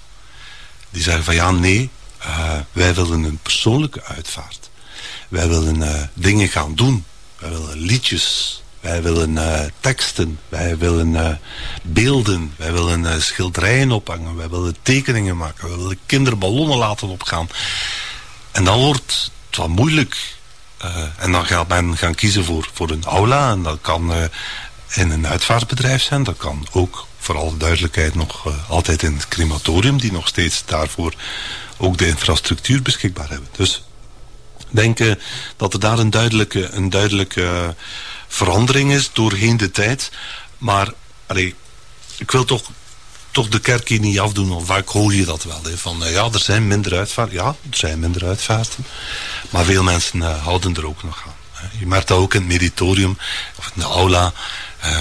Die 0.89 1.03
zeggen 1.03 1.23
van 1.23 1.35
ja, 1.35 1.51
nee, 1.51 1.89
uh, 2.25 2.59
wij 2.71 2.93
willen 2.93 3.23
een 3.23 3.39
persoonlijke 3.41 4.03
uitvaart. 4.03 4.69
Wij 5.27 5.47
willen 5.47 5.75
uh, 5.75 6.01
dingen 6.13 6.47
gaan 6.47 6.75
doen. 6.75 7.05
Wij 7.39 7.49
willen 7.49 7.77
liedjes. 7.77 8.61
Wij 8.81 9.01
willen 9.01 9.31
uh, 9.31 9.59
teksten. 9.79 10.39
Wij 10.49 10.77
willen 10.77 11.39
beelden. 11.83 12.53
Wij 12.57 12.73
willen 12.73 13.21
schilderijen 13.21 13.91
ophangen. 13.91 14.35
Wij 14.35 14.49
willen 14.49 14.75
tekeningen 14.81 15.37
maken. 15.37 15.67
Wij 15.67 15.77
willen 15.77 15.99
kinderballonnen 16.05 16.77
laten 16.77 17.07
opgaan. 17.07 17.49
En 18.51 18.63
dan 18.63 18.79
wordt 18.79 19.31
het 19.47 19.57
wat 19.57 19.67
moeilijk 19.67 20.35
en 21.17 21.31
dan 21.31 21.45
gaat 21.45 21.67
men 21.67 21.97
gaan 21.97 22.15
kiezen 22.15 22.45
voor, 22.45 22.69
voor 22.73 22.89
een 22.89 23.03
aula. 23.03 23.51
En 23.51 23.63
dat 23.63 23.77
kan 23.81 24.11
in 24.93 25.11
een 25.11 25.27
uitvaartbedrijf 25.27 26.01
zijn. 26.01 26.23
Dat 26.23 26.37
kan 26.37 26.67
ook, 26.71 27.07
voor 27.17 27.37
alle 27.37 27.57
duidelijkheid, 27.57 28.15
nog 28.15 28.47
altijd 28.67 29.03
in 29.03 29.13
het 29.13 29.27
crematorium. 29.27 29.99
Die 29.99 30.11
nog 30.11 30.27
steeds 30.27 30.63
daarvoor 30.65 31.13
ook 31.77 31.97
de 31.97 32.07
infrastructuur 32.07 32.81
beschikbaar 32.81 33.29
hebben. 33.29 33.49
Dus 33.55 33.83
denken 34.69 35.19
dat 35.57 35.73
er 35.73 35.79
daar 35.79 35.99
een 35.99 36.09
duidelijke, 36.09 36.69
een 36.69 36.89
duidelijke 36.89 37.75
verandering 38.31 38.91
is 38.91 39.09
doorheen 39.13 39.57
de 39.57 39.71
tijd. 39.71 40.11
Maar 40.57 40.93
ik 42.17 42.31
wil 42.31 42.45
toch 42.45 42.63
toch 43.31 43.47
de 43.47 43.59
kerk 43.59 43.87
hier 43.87 43.99
niet 43.99 44.19
afdoen. 44.19 44.51
Of 44.51 44.65
vaak 44.65 44.89
hoor 44.89 45.13
je 45.13 45.25
dat 45.25 45.43
wel. 45.43 45.61
Van 45.75 46.03
uh, 46.03 46.11
ja, 46.11 46.29
er 46.33 46.39
zijn 46.39 46.67
minder 46.67 46.97
uitvaarten. 46.97 47.35
Ja, 47.35 47.45
er 47.45 47.77
zijn 47.77 47.99
minder 47.99 48.25
uitvaarten. 48.25 48.85
Maar 49.49 49.65
veel 49.65 49.83
mensen 49.83 50.19
uh, 50.19 50.43
houden 50.43 50.75
er 50.75 50.87
ook 50.87 51.03
nog 51.03 51.23
aan. 51.25 51.69
Je 51.79 51.87
merkt 51.87 52.07
dat 52.07 52.17
ook 52.17 52.33
in 52.33 52.39
het 52.39 52.49
meditorium 52.49 53.17
of 53.55 53.71
in 53.75 53.81
de 53.81 53.87
aula. 53.87 54.33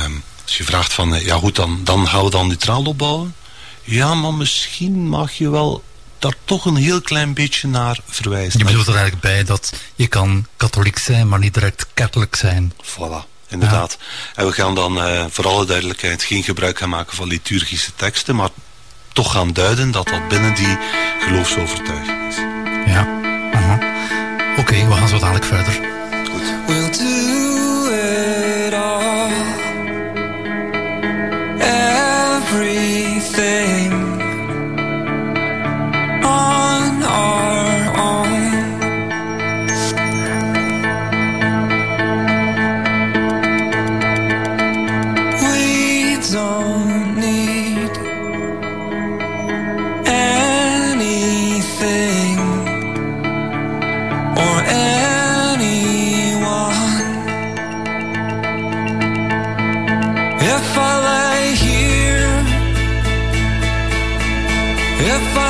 Um, 0.04 0.22
als 0.42 0.56
je 0.56 0.64
vraagt 0.64 0.92
van, 0.92 1.14
uh, 1.14 1.24
ja 1.24 1.36
goed, 1.36 1.56
dan, 1.56 1.80
dan 1.84 2.08
gaan 2.08 2.24
we 2.24 2.30
dan 2.30 2.46
neutraal 2.46 2.84
opbouwen. 2.84 3.34
Ja, 3.82 4.14
maar 4.14 4.34
misschien 4.34 5.08
mag 5.08 5.32
je 5.32 5.50
wel 5.50 5.82
daar 6.20 6.35
toch 6.44 6.64
een 6.64 6.76
heel 6.76 7.00
klein 7.00 7.35
beetje 7.35 7.68
naar 7.68 7.98
verwijzen. 8.06 8.59
Je 8.59 8.64
bedoelt 8.64 8.87
er 8.87 8.94
eigenlijk 8.94 9.22
bij 9.22 9.44
dat 9.44 9.72
je 9.94 10.06
kan 10.06 10.46
katholiek 10.56 10.98
zijn, 10.98 11.28
maar 11.28 11.38
niet 11.38 11.54
direct 11.54 11.87
katholiek 11.94 12.37
zijn. 12.37 12.72
Voilà 12.85 13.30
inderdaad. 13.50 13.96
Ja. 14.00 14.06
En 14.35 14.46
we 14.46 14.52
gaan 14.52 14.74
dan 14.74 15.06
uh, 15.06 15.24
voor 15.30 15.46
alle 15.46 15.66
duidelijkheid 15.66 16.22
geen 16.22 16.42
gebruik 16.42 16.78
gaan 16.78 16.88
maken 16.88 17.16
van 17.16 17.28
liturgische 17.28 17.90
teksten, 17.96 18.37
maar 18.37 18.48
toch 19.12 19.33
gaan 19.33 19.52
duiden 19.52 19.90
dat 19.90 20.09
dat 20.09 20.28
binnen 20.28 20.54
die 20.54 20.78
geloofsovertuiging 21.20 22.28
is. 22.28 22.37
Ja. 22.92 23.06
Uh 23.52 23.68
-huh. 23.68 23.78
Oké, 24.50 24.61
okay, 24.61 24.87
we 24.88 24.94
gaan 24.94 25.09
zo 25.09 25.18
dadelijk 25.18 25.44
verder. 25.44 25.72
Goed. 26.30 26.42
We'll 26.66 26.90
do 26.90 27.88
it 28.66 28.74
all. 28.74 29.30
Everything 32.38 33.99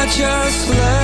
just 0.06 0.70
let 0.70 0.99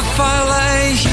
If 0.00 0.20
I 0.20 0.34
lay 0.50 1.07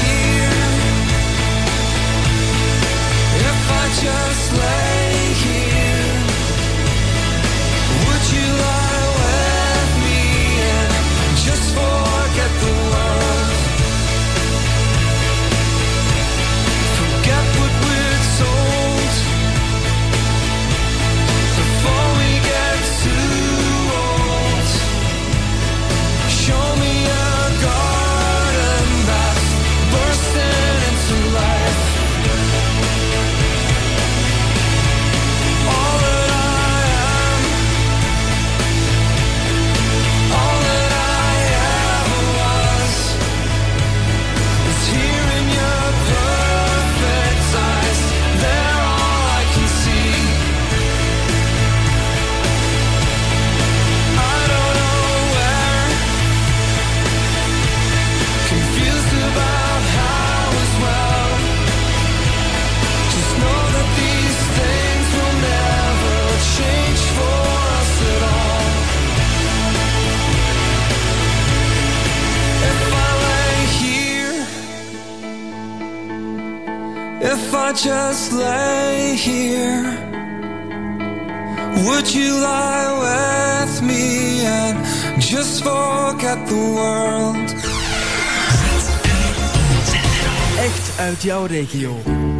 uit 91.16 91.24
jouw 91.24 91.46
regio. 91.46 92.35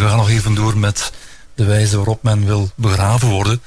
We 0.00 0.08
gaan 0.08 0.16
nog 0.16 0.30
even 0.30 0.54
door 0.54 0.78
met 0.78 1.12
de 1.54 1.64
wijze 1.64 1.96
waarop 1.96 2.22
men 2.22 2.44
wil 2.44 2.70
begraven 2.74 3.28
worden. 3.28 3.62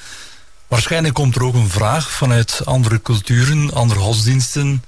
Waarschijnlijk 0.67 1.13
komt 1.13 1.35
er 1.35 1.43
ook 1.43 1.53
een 1.53 1.69
vraag 1.69 2.11
vanuit 2.11 2.61
andere 2.65 3.01
culturen, 3.01 3.73
andere 3.73 3.99
godsdiensten. 3.99 4.83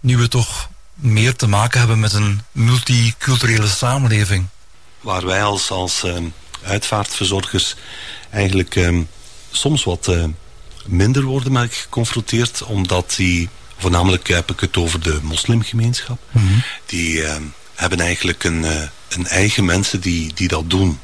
Nu 0.00 0.16
we 0.16 0.28
toch 0.28 0.68
meer 0.94 1.36
te 1.36 1.46
maken 1.46 1.78
hebben 1.78 2.00
met 2.00 2.12
een 2.12 2.40
multiculturele 2.52 3.66
samenleving. 3.66 4.46
Waar 5.00 5.26
wij 5.26 5.42
als, 5.42 5.70
als 5.70 6.04
uh, 6.04 6.16
uitvaartverzorgers 6.62 7.74
eigenlijk 8.30 8.74
uh, 8.74 8.98
soms 9.50 9.84
wat 9.84 10.08
uh, 10.08 10.24
minder 10.86 11.22
worden 11.22 11.52
mee 11.52 11.68
geconfronteerd, 11.68 12.62
omdat 12.62 13.14
die, 13.16 13.48
voornamelijk 13.78 14.28
heb 14.28 14.50
ik 14.50 14.60
het 14.60 14.76
over 14.76 15.02
de 15.02 15.18
moslimgemeenschap, 15.22 16.18
mm 16.30 16.48
-hmm. 16.48 16.62
die 16.86 17.24
hebben 17.74 18.00
eigenlijk 18.00 18.44
een, 18.44 18.90
een 19.08 19.26
eigen 19.26 19.64
mensen 19.64 20.00
die, 20.00 20.34
die 20.34 20.48
dat 20.48 20.70
doen. 20.70 21.00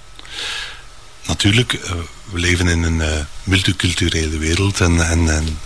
Natuurlijk, 1.26 1.72
we 2.30 2.38
leven 2.38 2.68
in 2.68 2.82
een 2.82 3.26
multiculturele 3.42 4.38
wereld 4.38 4.80
en, 4.80 5.08
en, 5.08 5.28
en 5.28 5.58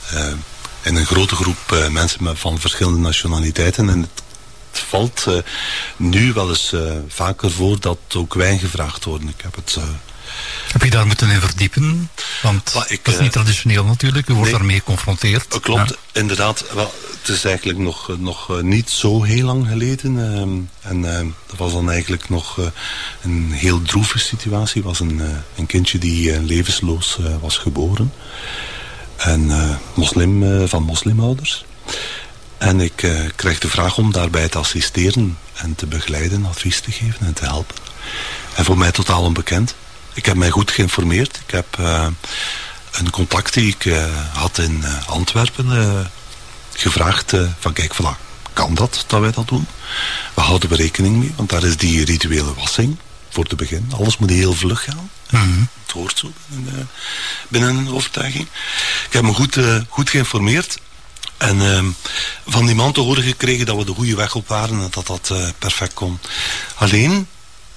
in 0.83 0.97
een 0.97 1.07
grote 1.07 1.35
groep 1.35 1.89
mensen 1.91 2.37
van 2.37 2.61
verschillende 2.61 2.99
nationaliteiten. 2.99 3.89
En 3.89 4.01
het 4.01 4.81
valt 4.89 5.27
nu 5.97 6.33
wel 6.33 6.49
eens 6.49 6.75
vaker 7.09 7.51
voor 7.51 7.81
dat 7.81 7.99
ook 8.17 8.35
wij 8.35 8.59
gevraagd 8.59 9.05
worden. 9.05 9.29
Ik 9.29 9.41
heb 9.43 9.55
het... 9.55 9.77
Heb 10.73 10.83
je 10.83 10.91
daar 10.91 11.07
moeten 11.07 11.31
in 11.31 11.41
verdiepen? 11.41 12.11
Want 12.43 12.85
ik, 12.89 13.05
dat 13.05 13.15
is 13.15 13.21
niet 13.21 13.33
traditioneel 13.33 13.85
natuurlijk. 13.85 14.29
U 14.29 14.35
wordt 14.35 14.51
nee, 14.51 14.59
daarmee 14.59 14.79
geconfronteerd. 14.79 15.61
Klopt, 15.61 15.89
ja. 15.89 16.21
inderdaad. 16.21 16.65
Wel, 16.75 16.95
het 17.29 17.37
is 17.37 17.45
eigenlijk 17.45 17.79
nog, 17.79 18.11
nog 18.19 18.63
niet 18.63 18.91
zo 18.91 19.23
heel 19.23 19.45
lang 19.45 19.67
geleden. 19.67 20.15
Uh, 20.15 20.91
en 20.91 20.99
uh, 20.99 21.19
dat 21.47 21.57
was 21.57 21.73
dan 21.73 21.91
eigenlijk 21.91 22.29
nog 22.29 22.57
uh, 22.57 22.67
een 23.23 23.53
heel 23.53 23.83
droeve 23.83 24.19
situatie. 24.19 24.83
was 24.83 25.01
een, 25.01 25.21
een 25.57 25.67
kindje 25.67 25.99
die 25.99 26.43
levensloos 26.43 27.19
was 27.41 27.57
geboren. 27.57 28.13
En 29.17 29.51
moslim, 29.95 30.67
van 30.69 30.83
moslimouders. 30.83 31.65
En 32.59 32.81
ik 32.81 33.09
kreeg 33.37 33.59
de 33.59 33.69
vraag 33.69 33.99
om 33.99 34.13
daarbij 34.13 34.49
te 34.49 34.59
assisteren 34.59 35.39
en 35.55 35.75
te 35.75 35.87
begeleiden, 35.87 36.47
advies 36.47 36.81
te 36.81 36.91
geven 36.91 37.27
en 37.27 37.33
te 37.33 37.45
helpen. 37.45 37.77
En 38.55 38.65
voor 38.65 38.79
mij 38.79 38.93
totaal 38.93 39.23
onbekend. 39.23 39.75
Ik 40.13 40.27
heb 40.27 40.37
mij 40.37 40.51
goed 40.51 40.71
geïnformeerd. 40.71 41.41
Ik 41.47 41.51
heb 41.51 41.79
een 42.93 43.11
contact 43.11 43.55
die 43.55 43.77
ik 43.79 43.93
had 44.33 44.59
in 44.59 44.85
Antwerpen 45.07 45.67
gevraagd 46.81 47.35
van 47.59 47.73
kijk, 47.73 47.95
voilà, 47.95 48.29
kan 48.53 48.75
dat, 48.75 49.05
dat 49.07 49.21
wij 49.21 49.31
dat 49.31 49.49
doen? 49.49 49.67
We 50.35 50.41
houden 50.41 50.69
we 50.69 50.77
rekening 50.77 51.17
mee, 51.17 51.33
want 51.37 51.51
daar 51.51 51.65
is 51.65 51.77
die 51.77 52.05
rituele 52.05 52.55
wassing 52.55 52.97
voor 53.29 53.45
te 53.45 53.57
begin. 53.57 53.93
Alles 53.97 54.19
moet 54.19 54.31
heel 54.31 54.55
vlug 54.55 54.85
gaan. 54.85 55.11
Mm 55.31 55.41
-hmm. 55.41 55.69
Het 55.83 55.93
hoort 55.93 56.19
zo 56.19 56.33
binnen, 56.47 56.89
binnen 57.49 57.77
een 57.77 57.91
overtuiging. 57.91 58.47
Ik 59.07 59.13
heb 59.13 59.23
me 59.23 59.35
goed, 59.35 59.59
goed 59.89 60.11
geïnformeerd 60.11 60.79
en 61.37 61.57
uh, 61.57 61.85
van 62.47 62.67
die 62.67 62.75
man 62.75 62.93
te 62.93 63.01
horen 63.01 63.23
gekregen 63.23 63.67
dat 63.67 63.77
we 63.77 63.85
de 63.85 63.95
goede 63.95 64.17
weg 64.17 64.35
op 64.35 64.49
waren 64.49 64.81
en 64.81 64.89
dat 64.91 65.07
dat 65.07 65.31
uh, 65.33 65.49
perfect 65.59 65.95
kon. 65.95 66.19
Alleen, 66.75 67.29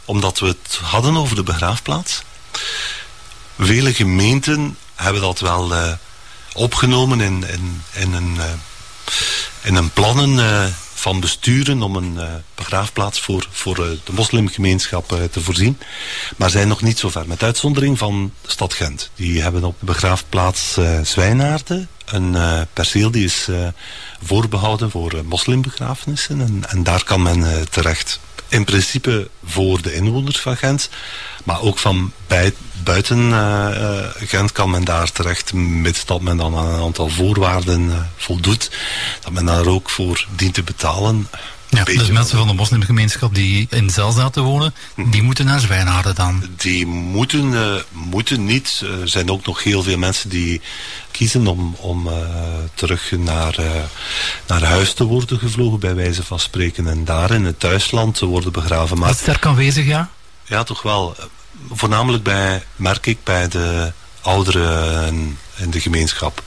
omdat 0.05 0.39
we 0.39 0.47
het 0.47 0.79
hadden 0.81 1.17
over 1.17 1.35
de 1.35 1.43
begraafplaats, 1.43 2.21
vele 3.59 3.93
gemeenten 3.93 4.77
hebben 4.95 5.21
dat 5.21 5.39
wel 5.39 5.73
opgenomen 6.53 7.21
in, 7.21 7.43
in, 7.47 7.83
in, 7.91 8.13
een, 8.13 8.37
in 9.61 9.75
een 9.75 9.91
plannen 9.91 10.73
van 10.93 11.19
besturen 11.19 11.81
om 11.81 11.95
een 11.95 12.19
begraafplaats 12.55 13.21
voor, 13.21 13.47
voor 13.51 13.75
de 13.75 14.11
moslimgemeenschap 14.11 15.07
te 15.31 15.41
voorzien. 15.41 15.77
Maar 16.37 16.49
zijn 16.49 16.67
nog 16.67 16.81
niet 16.81 16.99
zo 16.99 17.09
ver. 17.09 17.27
Met 17.27 17.43
uitzondering 17.43 17.97
van 17.97 18.33
de 18.41 18.51
stad 18.51 18.73
Gent. 18.73 19.09
Die 19.15 19.41
hebben 19.41 19.63
op 19.63 19.75
de 19.79 19.85
begraafplaats 19.85 20.77
Zwijnaarden 21.03 21.89
een 22.05 22.35
perceel 22.73 23.11
die 23.11 23.25
is 23.25 23.47
voorbehouden 24.23 24.91
voor 24.91 25.21
moslimbegrafenissen. 25.25 26.41
En, 26.41 26.63
en, 26.69 26.83
daar 26.83 27.03
kan 27.03 27.21
men 27.21 27.69
terecht. 27.69 28.19
In 28.51 28.65
principe 28.65 29.29
voor 29.45 29.81
de 29.81 29.93
inwoners 29.93 30.39
van 30.39 30.57
Gent. 30.57 30.89
Maar 31.43 31.61
ook 31.61 31.77
van 31.77 32.11
bij, 32.27 32.53
buiten 32.83 33.33
Gent 34.17 34.51
kan 34.51 34.69
men 34.69 34.83
daar 34.83 35.11
terecht. 35.11 35.53
Mits 35.53 36.05
dat 36.05 36.21
men 36.21 36.37
dan 36.37 36.55
aan 36.55 36.65
een 36.65 36.81
aantal 36.81 37.09
voorwaarden 37.09 38.11
voldoet. 38.17 38.71
Dat 39.21 39.31
men 39.31 39.45
daar 39.45 39.65
ook 39.65 39.89
voor 39.89 40.27
dient 40.35 40.53
te 40.53 40.63
betalen. 40.63 41.27
Ja, 41.71 41.83
dus 41.83 42.09
mensen 42.09 42.37
van 42.37 42.47
de 42.47 42.53
moslimgemeenschap 42.53 43.35
die 43.35 43.67
in 43.69 43.89
Zelzaten 43.89 44.43
wonen, 44.43 44.73
die 44.95 45.21
moeten 45.21 45.45
naar 45.45 45.59
Zwijnaarden 45.59 46.15
dan? 46.15 46.43
Die 46.57 46.85
moeten, 46.85 47.51
uh, 47.51 47.73
moeten 47.91 48.45
niet. 48.45 48.83
Er 49.01 49.09
zijn 49.09 49.31
ook 49.31 49.45
nog 49.45 49.63
heel 49.63 49.83
veel 49.83 49.97
mensen 49.97 50.29
die 50.29 50.61
kiezen 51.11 51.47
om, 51.47 51.75
om 51.77 52.07
uh, 52.07 52.13
terug 52.73 53.11
naar, 53.11 53.59
uh, 53.59 53.69
naar 54.47 54.63
huis 54.63 54.93
te 54.93 55.03
worden 55.03 55.39
gevlogen, 55.39 55.79
bij 55.79 55.95
wijze 55.95 56.23
van 56.23 56.39
spreken. 56.39 56.87
En 56.87 57.05
daar 57.05 57.31
in 57.31 57.45
het 57.45 57.59
thuisland 57.59 58.15
te 58.15 58.25
worden 58.25 58.51
begraven. 58.51 58.97
Maar, 58.97 59.07
Dat 59.07 59.15
is 59.15 59.21
sterk 59.21 59.45
aanwezig, 59.45 59.85
ja? 59.85 60.09
Ja, 60.45 60.63
toch 60.63 60.81
wel. 60.81 61.15
Voornamelijk 61.71 62.23
bij, 62.23 62.63
merk 62.75 63.05
ik, 63.05 63.17
bij 63.23 63.47
de 63.47 63.91
ouderen 64.21 65.37
in 65.61 65.71
de 65.71 65.79
gemeenschap 65.79 66.43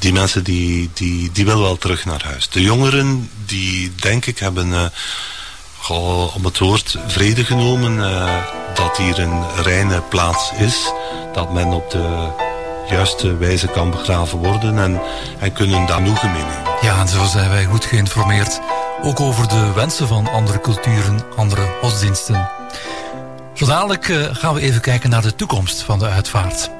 die 0.00 0.12
mensen 0.12 0.44
die, 0.44 0.90
die, 0.94 1.32
die 1.32 1.44
willen 1.44 1.62
wel 1.62 1.78
terug 1.78 2.04
naar 2.04 2.24
huis. 2.24 2.48
De 2.48 2.62
jongeren, 2.62 3.30
die 3.46 3.94
denk 3.94 4.26
ik 4.26 4.38
hebben, 4.38 4.68
uh, 4.68 6.34
om 6.34 6.44
het 6.44 6.58
woord, 6.58 6.96
vrede 7.06 7.44
genomen 7.44 7.92
uh, 7.92 8.42
dat 8.74 8.96
hier 8.96 9.18
een 9.18 9.62
reine 9.62 10.00
plaats 10.00 10.52
is. 10.58 10.92
Dat 11.32 11.52
men 11.52 11.66
op 11.66 11.90
de 11.90 12.28
juiste 12.90 13.36
wijze 13.36 13.66
kan 13.66 13.90
begraven 13.90 14.38
worden 14.38 14.78
en, 14.78 15.00
en 15.38 15.52
kunnen 15.52 15.86
daar 15.86 15.96
genoegen 15.96 16.32
mee 16.32 16.42
nemen. 16.42 16.72
Ja, 16.80 17.00
en 17.00 17.08
zo 17.08 17.24
zijn 17.24 17.50
wij 17.50 17.64
goed 17.64 17.84
geïnformeerd. 17.84 18.60
Ook 19.02 19.20
over 19.20 19.48
de 19.48 19.72
wensen 19.74 20.08
van 20.08 20.28
andere 20.28 20.60
culturen, 20.60 21.20
andere 21.36 21.76
godsdiensten. 21.80 22.50
Zo 23.54 23.66
dadelijk 23.66 24.08
uh, 24.08 24.26
gaan 24.32 24.54
we 24.54 24.60
even 24.60 24.80
kijken 24.80 25.10
naar 25.10 25.22
de 25.22 25.34
toekomst 25.34 25.82
van 25.82 25.98
de 25.98 26.06
uitvaart. 26.06 26.70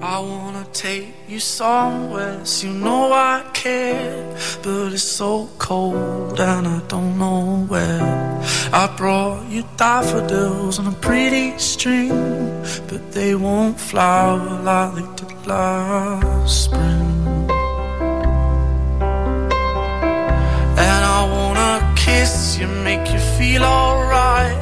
I 0.00 0.20
wanna 0.20 0.64
take 0.72 1.14
you 1.28 1.40
somewhere, 1.40 2.44
so 2.44 2.66
you 2.66 2.72
know 2.74 3.12
I 3.12 3.42
care. 3.52 4.24
But 4.62 4.92
it's 4.92 5.02
so 5.02 5.48
cold 5.58 6.38
and 6.38 6.66
I 6.68 6.80
don't 6.86 7.18
know 7.18 7.66
where. 7.68 8.40
I 8.72 8.86
brought 8.96 9.48
you 9.50 9.64
daffodils 9.76 10.78
on 10.78 10.86
a 10.86 10.96
pretty 11.08 11.58
string, 11.58 12.10
but 12.88 13.12
they 13.12 13.34
won't 13.34 13.80
flower 13.80 14.60
like 14.62 14.94
they 14.94 15.26
did 15.26 15.46
last 15.46 16.64
spring. 16.64 17.50
And 20.86 21.02
I 21.18 21.20
wanna 21.34 21.94
kiss 21.96 22.58
you, 22.58 22.68
make 22.68 23.10
you 23.12 23.18
feel 23.38 23.64
alright. 23.64 24.56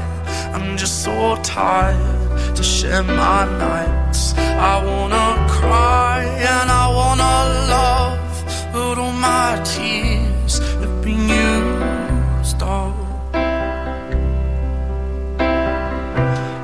I'm 0.55 0.77
just 0.77 1.05
so 1.05 1.37
tired 1.43 2.24
to 2.57 2.63
share 2.63 3.03
my 3.03 3.45
nights. 3.59 4.35
I 4.73 4.75
wanna 4.85 5.27
cry 5.49 6.25
and 6.53 6.71
I 6.71 6.87
wanna 6.99 7.35
love, 7.77 8.35
but 8.73 8.99
all 8.99 9.13
my 9.13 9.61
tears 9.65 10.59
have 10.81 11.03
been 11.03 11.29
used 11.29 12.63
up 12.63 12.95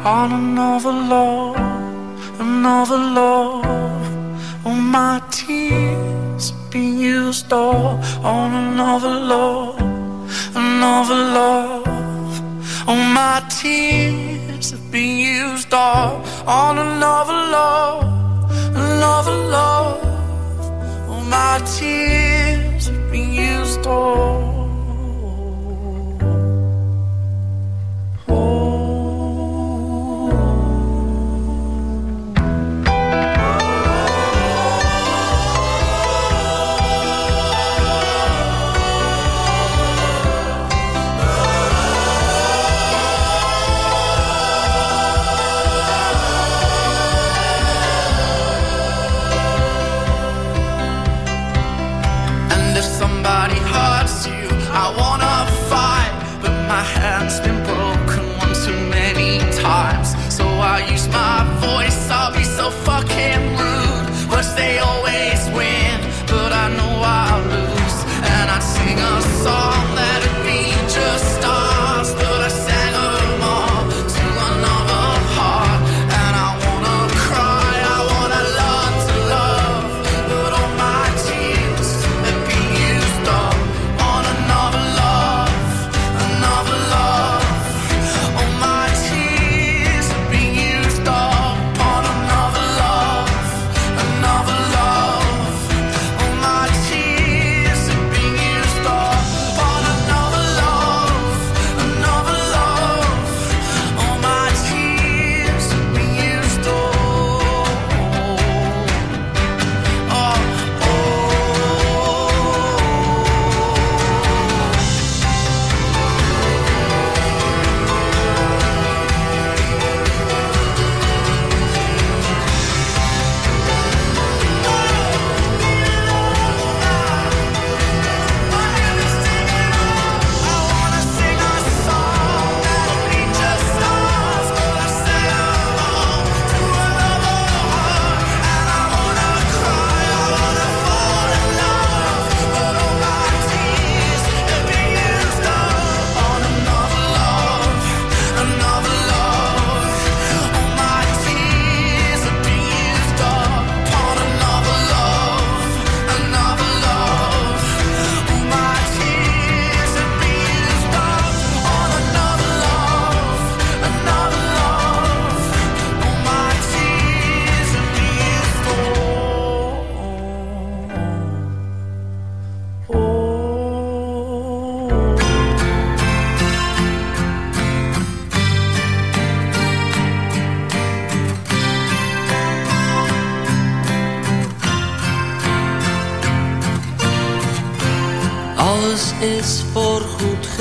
on 0.04 0.32
another 0.32 0.92
love, 0.92 1.56
another 2.40 2.98
love. 2.98 3.66
All 4.64 4.74
my 4.74 5.22
tears 5.30 6.50
have 6.50 6.70
been 6.70 6.98
used 6.98 7.52
up 7.52 7.98
on 8.24 8.48
another 8.64 9.14
love, 9.32 9.80
another 10.54 11.20
love. 11.38 12.09
All 12.91 12.97
my 12.97 13.41
tears 13.49 14.72
have 14.72 14.91
been 14.91 15.16
used 15.16 15.72
up 15.72 16.26
on 16.45 16.76
another 16.76 17.38
love 17.57 18.03
another 18.74 19.36
love. 19.57 21.09
All 21.09 21.20
my 21.20 21.61
tears 21.76 22.19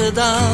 Als 0.09 0.48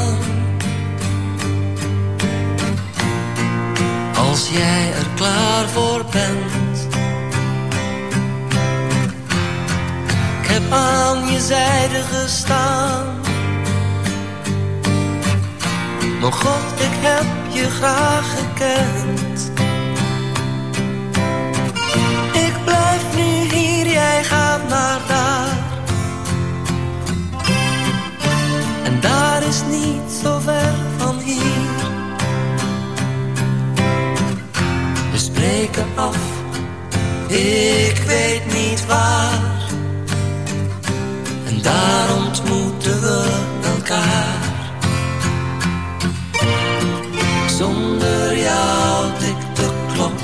Zonder 47.58 48.38
jou 48.38 49.12
tikt 49.20 49.56
de 49.56 49.70
klok 49.93 50.20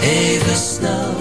even 0.00 0.56
snel. 0.56 1.14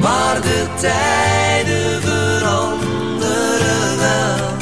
Maar 0.00 0.40
de 0.40 0.66
tijden 0.80 2.02
veranderen 2.02 3.98
wel. 3.98 4.56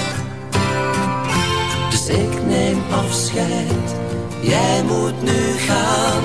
Dus 1.91 2.09
ik 2.09 2.47
neem 2.47 2.83
afscheid, 3.07 3.95
jij 4.41 4.83
moet 4.83 5.23
nu 5.23 5.53
gaan. 5.59 6.23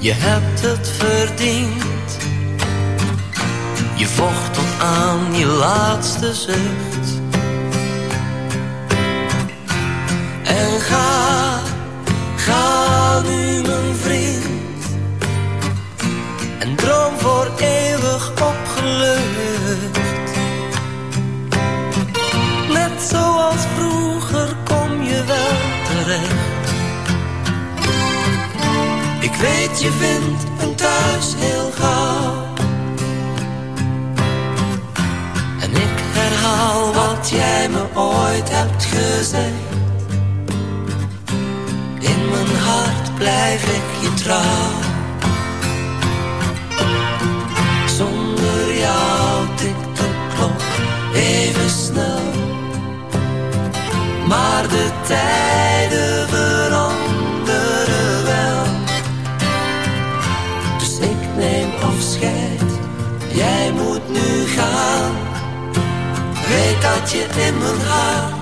je 0.00 0.12
hebt 0.12 0.60
het 0.60 0.88
verdiend. 0.88 2.16
Je 3.96 4.06
vocht 4.06 4.54
tot 4.54 4.80
aan 4.80 5.34
je 5.34 5.46
laatste 5.46 6.34
zucht. 6.34 7.20
En 10.44 10.80
ga, 10.80 11.49
weet 29.40 29.80
je 29.82 29.90
vindt 29.90 30.44
een 30.62 30.74
thuis 30.74 31.34
heel 31.36 31.70
gauw. 31.70 32.44
En 35.60 35.70
ik 35.70 35.96
herhaal 36.12 36.92
wat 36.92 37.28
jij 37.30 37.68
me 37.68 37.84
ooit 37.94 38.50
hebt 38.50 38.84
gezegd. 38.84 39.68
In 41.98 42.30
mijn 42.30 42.56
hart 42.56 43.14
blijf 43.14 43.62
ik 43.62 44.02
je 44.02 44.14
trouw. 44.14 44.78
Zonder 47.86 48.74
jou 48.78 49.46
tikt 49.56 49.96
de 49.96 50.08
klok 50.34 50.60
even 51.14 51.70
snel. 51.70 52.22
Maar 54.26 54.68
de 54.68 54.90
tijden 55.06 56.39
jij 63.40 63.72
moet 63.72 64.08
nu 64.08 64.46
gaan. 64.46 65.12
Weet 66.48 66.82
dat 66.82 67.10
je 67.10 67.26
in 67.46 67.58
mijn 67.58 67.80
hart 67.88 68.38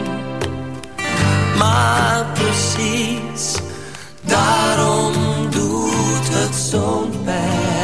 Maar 1.59 2.27
precies, 2.33 3.55
daarom 4.21 5.13
doet 5.51 6.29
het 6.29 6.55
zo'n 6.55 7.11
pijn. 7.25 7.76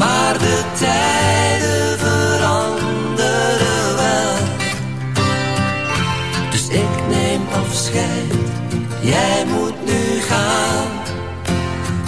Maar 0.00 0.38
de 0.38 0.62
tijden 0.78 1.98
veranderen 1.98 3.96
wel. 3.96 4.36
Dus 6.50 6.68
ik 6.68 7.06
neem 7.08 7.40
afscheid, 7.68 8.34
jij 9.00 9.44
moet 9.46 9.84
nu 9.84 10.20
gaan. 10.20 10.86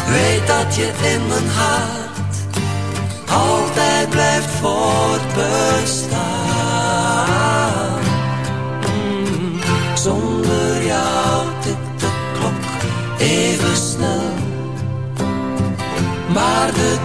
Weet 0.08 0.46
dat 0.46 0.74
je 0.74 0.92
in 1.14 1.26
mijn 1.26 1.48
hart 1.48 2.36
altijd 3.28 4.10
blijft 4.10 4.50
voortbestaan. 4.50 6.31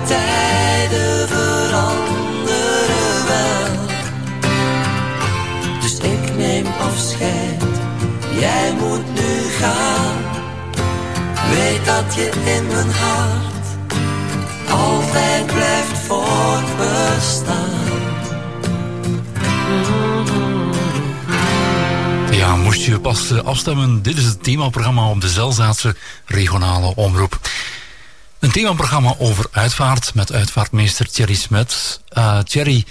Tijden 0.07 1.27
veranderen 1.27 3.25
wel. 3.27 3.85
Dus 5.81 5.97
ik 5.97 6.35
neem 6.37 6.65
afscheid, 6.79 7.63
jij 8.39 8.73
moet 8.79 9.13
nu 9.13 9.49
gaan. 9.59 10.15
Weet 11.49 11.85
dat 11.85 12.15
je 12.15 12.29
in 12.55 12.67
mijn 12.67 12.91
hart 12.91 13.47
altijd 14.69 15.45
blijft 15.45 15.97
voortbestaan. 16.07 17.55
Ja, 22.31 22.55
moest 22.55 22.81
je 22.81 22.99
pas 22.99 23.31
eh, 23.31 23.39
afstemmen, 23.39 24.01
dit 24.01 24.17
is 24.17 24.25
het 24.25 24.43
themaprogramma 24.43 25.09
op 25.09 25.21
de 25.21 25.29
Zelzaatse 25.29 25.95
regionale 26.25 26.95
omroep. 26.95 27.36
Een 28.47 28.53
themaprogramma 28.53 29.15
over 29.17 29.45
uitvaart 29.51 30.13
met 30.13 30.31
uitvaartmeester 30.31 31.11
Thierry 31.11 31.33
Smet. 31.33 32.01
Uh, 32.17 32.39
Thierry, 32.39 32.85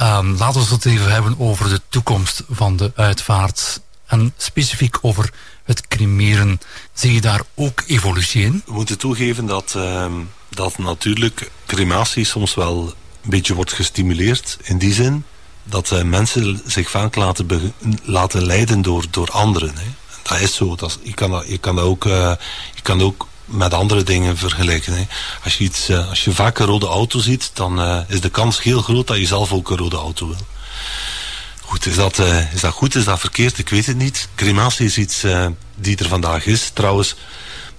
uh, 0.00 0.18
laten 0.38 0.60
we 0.60 0.74
het 0.74 0.84
even 0.84 1.12
hebben 1.12 1.38
over 1.38 1.68
de 1.68 1.80
toekomst 1.88 2.42
van 2.50 2.76
de 2.76 2.92
uitvaart. 2.94 3.80
En 4.06 4.34
specifiek 4.36 4.98
over 5.00 5.32
het 5.64 5.88
cremeren. 5.88 6.60
Zie 6.92 7.12
je 7.12 7.20
daar 7.20 7.42
ook 7.54 7.82
evolutie 7.86 8.44
in? 8.44 8.62
We 8.66 8.72
moeten 8.72 8.98
toegeven 8.98 9.46
dat, 9.46 9.74
uh, 9.76 10.06
dat 10.48 10.78
natuurlijk 10.78 11.50
crematie 11.66 12.24
soms 12.24 12.54
wel 12.54 12.94
een 13.22 13.30
beetje 13.30 13.54
wordt 13.54 13.72
gestimuleerd. 13.72 14.58
In 14.62 14.78
die 14.78 14.92
zin 14.92 15.24
dat 15.64 15.90
uh, 15.90 16.02
mensen 16.02 16.62
zich 16.66 16.90
vaak 16.90 17.14
laten, 17.14 17.74
laten 18.02 18.46
leiden 18.46 18.82
door, 18.82 19.04
door 19.10 19.30
anderen. 19.30 19.76
Hè. 19.76 19.86
Dat 20.22 20.40
is 20.40 20.54
zo. 20.54 20.76
Dat, 20.76 20.98
je, 21.02 21.14
kan 21.14 21.30
dat, 21.30 21.48
je, 21.48 21.58
kan 21.58 21.78
ook, 21.78 22.04
uh, 22.04 22.32
je 22.74 22.82
kan 22.82 23.02
ook 23.02 23.28
met 23.50 23.74
andere 23.74 24.02
dingen 24.02 24.36
vergelijken. 24.36 24.92
Hè. 24.92 25.06
Als, 25.44 25.58
je 25.58 25.64
iets, 25.64 25.90
uh, 25.90 26.08
als 26.08 26.24
je 26.24 26.32
vaak 26.32 26.58
een 26.58 26.66
rode 26.66 26.86
auto 26.86 27.18
ziet, 27.18 27.50
dan 27.54 28.04
is 28.08 28.20
de 28.20 28.30
kans 28.30 28.62
heel 28.62 28.82
groot 28.82 29.06
dat 29.06 29.16
je 29.16 29.26
zelf 29.26 29.52
ook 29.52 29.70
een 29.70 29.76
rode 29.76 29.96
auto 29.96 30.26
wil. 30.26 30.46
Goed, 31.60 31.86
is 31.86 31.94
dat, 31.94 32.18
uh, 32.18 32.52
is 32.52 32.60
dat 32.60 32.72
goed, 32.72 32.94
is 32.94 33.04
dat 33.04 33.20
verkeerd? 33.20 33.58
Ik 33.58 33.68
weet 33.68 33.86
het 33.86 33.96
niet. 33.96 34.28
Crematie 34.34 34.86
is 34.86 34.98
iets 34.98 35.24
die 35.74 35.96
er 35.96 36.08
vandaag 36.08 36.46
is. 36.46 36.70
Trouwens, 36.74 37.16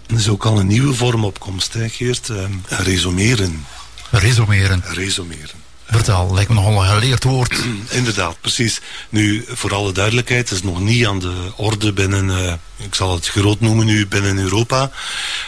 er 0.07 0.15
is 0.15 0.30
ook 0.30 0.45
al 0.45 0.59
een 0.59 0.67
nieuwe 0.67 0.93
vorm 0.93 1.26
opkomst, 1.26 1.74
hè, 1.74 1.89
Geert? 1.89 2.30
Uh, 2.30 2.43
resumeren. 2.67 3.65
Resumeren. 4.09 4.84
Resumeren. 4.86 5.61
Vertel, 5.92 6.34
lijkt 6.34 6.50
me 6.50 6.56
nogal 6.56 6.84
een 6.84 6.89
geleerd 6.89 7.24
woord. 7.24 7.64
Inderdaad, 7.89 8.42
precies. 8.42 8.82
Nu, 9.10 9.46
voor 9.48 9.74
alle 9.74 9.92
duidelijkheid, 9.92 10.50
het 10.50 10.58
is 10.58 10.64
nog 10.64 10.80
niet 10.80 11.08
aan 11.08 11.20
de 11.20 11.52
orde 11.56 11.94
binnen, 11.94 12.60
ik 12.78 12.96
zal 12.96 13.14
het 13.14 13.28
groot 13.28 13.60
noemen 13.60 13.86
nu, 13.86 14.08
binnen 14.08 14.38
Europa. 14.38 14.92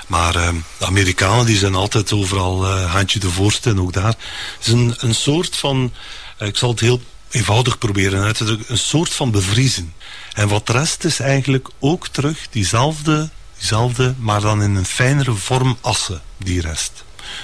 Maar 0.07 0.33
de 0.77 0.85
Amerikanen 0.85 1.45
die 1.45 1.57
zijn 1.57 1.75
altijd 1.75 2.13
overal 2.13 2.67
handje 2.67 3.19
de 3.19 3.29
voorste 3.29 3.69
en 3.69 3.79
ook 3.79 3.93
daar. 3.93 4.15
Het 4.57 4.67
is 4.67 4.71
een, 4.73 4.95
een 4.97 5.15
soort 5.15 5.55
van, 5.55 5.93
ik 6.39 6.57
zal 6.57 6.69
het 6.69 6.79
heel 6.79 7.01
eenvoudig 7.29 7.77
proberen 7.77 8.23
uit 8.23 8.37
te 8.37 8.45
drukken, 8.45 8.65
een 8.71 8.77
soort 8.77 9.13
van 9.13 9.31
bevriezen. 9.31 9.93
En 10.33 10.47
wat 10.47 10.69
rest 10.69 11.03
is 11.03 11.19
eigenlijk 11.19 11.69
ook 11.79 12.07
terug 12.07 12.47
diezelfde, 12.49 13.29
diezelfde 13.57 14.13
maar 14.17 14.41
dan 14.41 14.61
in 14.61 14.75
een 14.75 14.85
fijnere 14.85 15.33
vorm 15.33 15.77
assen, 15.81 16.21
die 16.37 16.61
rest. 16.61 17.03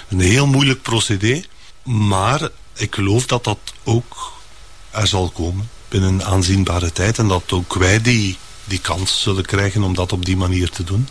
Een 0.10 0.20
heel 0.20 0.47
moeilijk 0.47 0.82
procedé, 0.82 1.43
maar 1.84 2.50
ik 2.80 2.95
geloof 2.95 3.25
dat 3.25 3.43
dat 3.43 3.59
ook 3.84 4.34
er 4.89 5.07
zal 5.07 5.30
komen 5.30 5.69
binnen 5.88 6.13
een 6.13 6.23
aanzienbare 6.23 6.91
tijd 6.91 7.17
en 7.17 7.27
dat 7.27 7.51
ook 7.51 7.73
wij 7.73 8.01
die, 8.01 8.38
die 8.63 8.80
kans 8.80 9.21
zullen 9.21 9.45
krijgen 9.45 9.84
om 9.84 9.93
dat 9.93 10.11
op 10.11 10.25
die 10.25 10.38
manier 10.38 10.69
te 10.69 10.84
doen. 10.84 11.09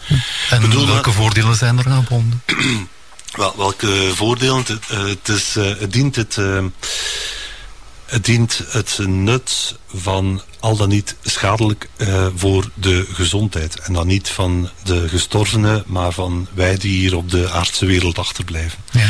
En 0.51 0.61
bedoel, 0.61 0.87
welke 0.87 1.13
voordelen 1.13 1.57
zijn 1.57 1.79
er 1.79 1.89
aan 1.89 2.05
verbonden? 2.05 2.43
Wel, 3.33 3.55
welke 3.57 4.13
voordelen? 4.15 4.57
Het, 4.57 4.89
het, 4.89 5.29
is, 5.29 5.55
het 5.55 5.93
dient 5.93 6.17
het... 6.17 6.39
Het 8.09 8.25
dient 8.25 8.63
het 8.69 8.99
nut 9.07 9.77
van 9.95 10.43
al 10.61 10.77
dan 10.77 10.89
niet 10.89 11.17
schadelijk 11.23 11.89
uh, 11.97 12.27
voor 12.37 12.71
de 12.75 13.07
gezondheid. 13.13 13.79
En 13.79 13.93
dan 13.93 14.07
niet 14.07 14.29
van 14.29 14.71
de 14.83 15.09
gestorvenen, 15.09 15.83
maar 15.87 16.13
van 16.13 16.49
wij 16.55 16.77
die 16.77 16.99
hier 16.99 17.17
op 17.17 17.31
de 17.31 17.51
aardse 17.51 17.87
wereld 17.87 18.19
achterblijven. 18.19 18.79
Ja. 18.91 19.09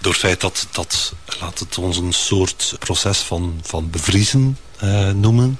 Door 0.00 0.12
het 0.12 0.20
feit 0.20 0.40
dat, 0.40 0.66
dat, 0.72 1.12
laat 1.40 1.58
het 1.58 1.78
ons 1.78 1.96
een 1.96 2.12
soort 2.12 2.76
proces 2.78 3.18
van, 3.18 3.60
van 3.62 3.90
bevriezen 3.90 4.56
uh, 4.84 5.10
noemen, 5.10 5.58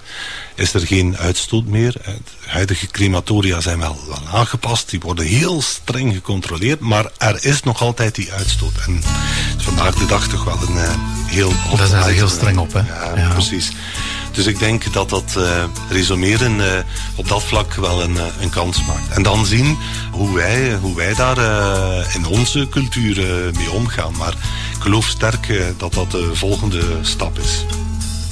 is 0.54 0.74
er 0.74 0.86
geen 0.86 1.16
uitstoot 1.16 1.64
meer. 1.64 1.92
De 1.92 2.18
huidige 2.46 2.86
crematoria 2.86 3.60
zijn 3.60 3.78
wel, 3.78 3.98
wel 4.08 4.20
aangepast, 4.32 4.90
die 4.90 5.00
worden 5.00 5.24
heel 5.24 5.62
streng 5.62 6.14
gecontroleerd, 6.14 6.80
maar 6.80 7.10
er 7.18 7.44
is 7.44 7.62
nog 7.62 7.82
altijd 7.82 8.14
die 8.14 8.32
uitstoot. 8.32 8.72
En 8.86 8.94
het 8.94 9.58
is 9.58 9.64
vandaag 9.64 9.94
de 9.94 10.06
dag 10.06 10.28
toch 10.28 10.44
wel 10.44 10.58
een 10.68 10.74
uh, 10.74 10.90
heel... 11.26 11.52
Daar 11.76 11.86
zijn 11.86 12.04
ze 12.04 12.10
heel 12.10 12.28
streng 12.28 12.58
op, 12.58 12.72
hè? 12.72 12.80
Ja, 12.80 13.16
ja. 13.16 13.32
precies. 13.32 13.72
Dus 14.32 14.46
ik 14.46 14.58
denk 14.58 14.92
dat 14.92 15.08
dat 15.08 15.34
uh, 15.36 15.64
resumeren 15.88 16.58
uh, 16.58 16.66
op 17.14 17.28
dat 17.28 17.42
vlak 17.42 17.74
wel 17.74 18.02
een, 18.02 18.18
een 18.40 18.50
kans 18.50 18.84
maakt. 18.84 19.08
En 19.08 19.22
dan 19.22 19.46
zien 19.46 19.78
hoe 20.10 20.34
wij, 20.34 20.76
hoe 20.76 20.96
wij 20.96 21.14
daar 21.14 21.38
in 22.14 22.26
onze 22.26 22.68
cultuur 22.70 23.16
mee 23.54 23.70
omgaan. 23.70 24.16
Maar 24.16 24.32
ik 24.76 24.82
geloof 24.82 25.06
sterk 25.06 25.74
dat 25.76 25.94
dat 25.94 26.10
de 26.10 26.30
volgende 26.34 26.82
stap 27.02 27.38
is. 27.38 27.64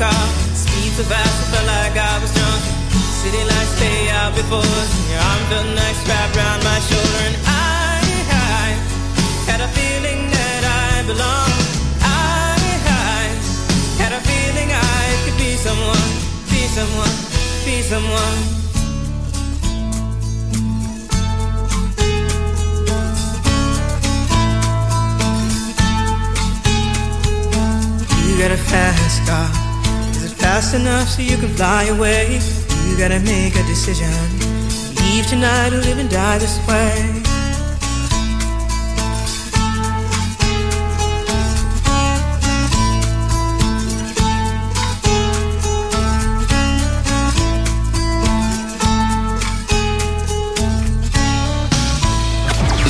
Car. 0.00 0.26
Speed 0.56 0.92
so 0.96 1.04
fast, 1.04 1.28
I 1.28 1.46
felt 1.52 1.66
like 1.76 1.92
I 1.92 2.14
was 2.24 2.32
drunk. 2.32 2.62
City 3.20 3.42
lights 3.44 3.72
stay 3.76 4.08
out 4.16 4.32
before. 4.32 4.64
Your 5.12 5.20
arm 5.20 5.42
felt 5.52 5.68
nice 5.76 6.00
wrapped 6.08 6.34
around 6.36 6.60
my 6.64 6.78
shoulder, 6.88 7.20
and 7.28 7.36
I, 7.44 8.00
I 8.56 8.66
had 9.44 9.60
a 9.60 9.68
feeling 9.76 10.20
that 10.32 10.62
I 10.64 11.04
belonged. 11.04 11.60
I, 12.00 12.56
I 13.12 13.22
had 14.00 14.12
a 14.16 14.22
feeling 14.24 14.72
I 14.72 15.04
could 15.24 15.36
be 15.36 15.52
someone, 15.60 16.08
be 16.48 16.64
someone, 16.72 17.16
be 17.68 17.76
someone. 17.84 18.40
You 28.26 28.38
got 28.40 28.50
a 28.50 28.56
fast 28.56 29.28
car. 29.28 29.59
Fast 30.50 30.74
enough 30.74 31.08
so 31.08 31.22
you 31.22 31.36
can 31.36 31.48
fly 31.50 31.84
away? 31.84 32.40
You 32.88 32.98
gotta 32.98 33.20
make 33.20 33.54
a 33.54 33.62
decision. 33.68 34.10
Leave 34.96 35.24
tonight 35.28 35.72
or 35.72 35.80
live 35.80 35.98
and 35.98 36.10
die 36.10 36.38
this 36.38 36.58
way. 36.66 37.22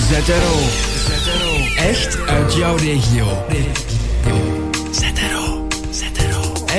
ZRO. 0.09 0.57
Er 1.09 1.77
er 1.77 1.89
Echt 1.89 2.19
uit 2.27 2.55
jouw 2.55 2.77
regio. 2.77 3.90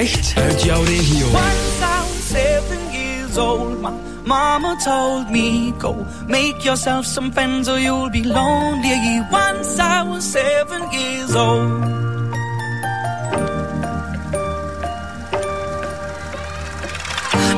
Echt 0.01 0.33
uit 0.35 0.63
jouw 0.63 0.83
regio. 0.83 1.25
Once 1.25 1.81
I 1.81 1.99
was 2.01 2.27
seven 2.27 2.91
years 2.91 3.37
old, 3.37 3.81
my 3.81 3.91
mama 4.25 4.75
told 4.83 5.29
me, 5.29 5.73
Go 5.77 6.05
make 6.27 6.63
yourself 6.63 7.05
some 7.05 7.31
friends 7.31 7.67
or 7.67 7.79
you'll 7.79 8.09
be 8.09 8.23
lonely. 8.23 9.21
Once 9.31 9.79
I 9.79 10.01
was 10.09 10.31
seven 10.31 10.81
years 10.91 11.35
old. 11.35 11.83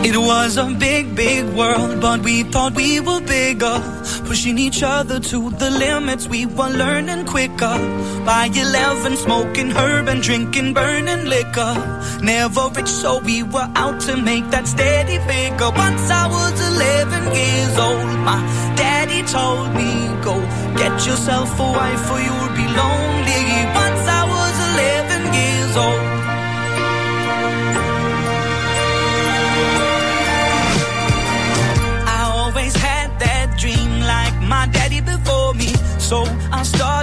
It 0.03 0.17
was 0.17 0.57
a 0.57 0.65
big, 0.65 1.15
big 1.15 1.45
world, 1.55 2.01
but 2.01 2.19
we 2.23 2.43
thought 2.43 2.75
we 2.75 2.99
were 2.99 3.21
bigger. 3.21 3.79
Pushing 4.25 4.57
each 4.57 4.81
other 4.83 5.19
to 5.19 5.49
the 5.51 5.69
limits, 5.69 6.27
we 6.27 6.45
were 6.45 6.69
learning 6.69 7.25
quicker. 7.25 7.77
By 8.25 8.49
11, 8.53 9.17
smoking 9.17 9.69
herb 9.71 10.07
and 10.07 10.21
drinking 10.21 10.73
burning 10.73 11.25
liquor. 11.25 11.73
Never 12.21 12.69
rich, 12.75 12.87
so 12.87 13.19
we 13.19 13.43
were 13.43 13.69
out 13.75 13.99
to 14.01 14.17
make 14.17 14.49
that 14.49 14.67
steady 14.67 15.17
figure. 15.19 15.71
Once 15.71 16.09
I 16.09 16.27
was 16.27 16.55
11 16.59 17.35
years 17.35 17.77
old, 17.77 18.19
my 18.29 18.39
daddy 18.75 19.21
told 19.23 19.75
me, 19.75 19.91
Go 20.23 20.35
get 20.77 21.05
yourself 21.05 21.59
a 21.59 21.63
wife 21.63 22.11
or 22.11 22.19
you'll 22.19 22.55
be 22.55 22.67
lonely. 22.81 23.62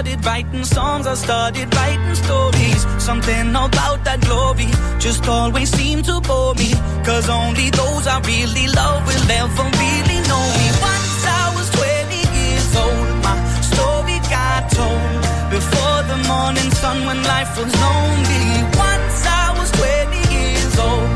Started 0.01 0.25
writing 0.25 0.63
songs, 0.63 1.05
I 1.05 1.13
started 1.13 1.75
writing 1.75 2.15
stories. 2.15 2.81
Something 2.97 3.49
about 3.51 4.03
that 4.03 4.19
glory 4.21 4.69
just 4.99 5.27
always 5.27 5.69
seemed 5.69 6.05
to 6.05 6.19
bore 6.21 6.55
me. 6.55 6.73
Cause 7.05 7.29
only 7.29 7.69
those 7.69 8.07
I 8.07 8.17
really 8.21 8.67
love 8.73 9.05
will 9.05 9.31
ever 9.41 9.65
really 9.83 10.19
know 10.29 10.45
me. 10.57 10.67
Once 10.81 11.21
I 11.41 11.45
was 11.55 11.69
20 11.69 12.17
years 12.39 12.71
old, 12.83 13.09
my 13.25 13.37
story 13.71 14.17
got 14.35 14.71
told. 14.73 15.21
Before 15.53 15.99
the 16.11 16.17
morning 16.31 16.71
sun 16.81 17.05
when 17.05 17.21
life 17.23 17.51
was 17.59 17.71
lonely. 17.85 18.45
Once 18.89 19.17
I 19.41 19.45
was 19.57 19.69
20 19.69 20.17
years 20.33 20.75
old. 20.89 21.09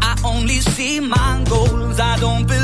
I 0.00 0.12
only 0.24 0.60
see 0.60 1.00
my 1.00 1.44
goals. 1.48 1.98
I 1.98 2.16
don't 2.20 2.46
believe 2.46 2.63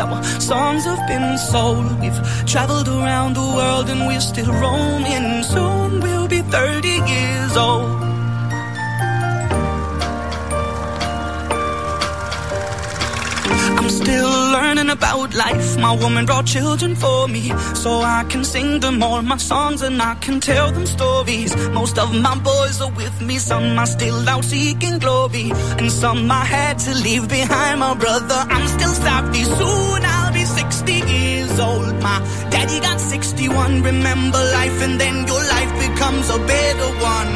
Our 0.00 0.22
songs 0.40 0.84
have 0.84 1.06
been 1.08 1.36
sold. 1.38 2.00
We've 2.00 2.20
traveled 2.46 2.88
around 2.88 3.34
the 3.34 3.48
world 3.58 3.90
and 3.90 4.06
we're 4.06 4.20
still 4.20 4.52
roaming. 4.52 5.42
Soon 5.42 6.00
we'll 6.00 6.28
be 6.28 6.40
30 6.42 6.88
years 6.88 7.56
old. 7.56 8.07
Still 14.08 14.34
learning 14.56 14.90
about 14.98 15.34
life. 15.34 15.68
My 15.78 15.92
woman 16.02 16.24
brought 16.24 16.46
children 16.46 16.94
for 16.94 17.28
me, 17.28 17.44
so 17.82 17.90
I 18.16 18.24
can 18.30 18.42
sing 18.42 18.80
them 18.80 19.02
all 19.02 19.20
my 19.22 19.36
songs 19.36 19.82
and 19.82 20.00
I 20.00 20.14
can 20.24 20.40
tell 20.40 20.68
them 20.72 20.86
stories. 20.86 21.50
Most 21.80 21.98
of 21.98 22.08
my 22.26 22.36
boys 22.50 22.80
are 22.80 22.94
with 23.02 23.16
me, 23.28 23.36
some 23.38 23.78
are 23.78 23.90
still 23.96 24.20
out 24.32 24.44
seeking 24.44 24.98
glory, 24.98 25.46
and 25.80 25.90
some 25.92 26.30
I 26.30 26.44
had 26.56 26.78
to 26.86 26.92
leave 27.06 27.28
behind. 27.28 27.80
My 27.80 27.94
brother, 28.02 28.40
I'm 28.54 28.66
still 28.76 28.94
savvy. 29.04 29.44
Soon 29.44 30.00
I'll 30.14 30.32
be 30.32 30.44
60 30.44 30.92
years 31.14 31.54
old. 31.60 31.94
My 32.08 32.18
daddy 32.52 32.80
got 32.80 32.98
61. 33.00 33.82
Remember 33.82 34.42
life, 34.58 34.78
and 34.86 34.94
then 35.02 35.16
your 35.30 35.42
life 35.54 35.72
becomes 35.86 36.26
a 36.30 36.38
better 36.54 36.90
one. 37.16 37.32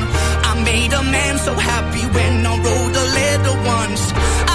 I 0.48 0.52
made 0.64 0.92
a 0.92 1.02
man 1.16 1.34
so 1.38 1.52
happy 1.54 2.04
when 2.16 2.34
I 2.46 2.54
wrote 2.64 2.96
a 3.04 3.06
letter 3.20 3.56
once. 3.76 4.02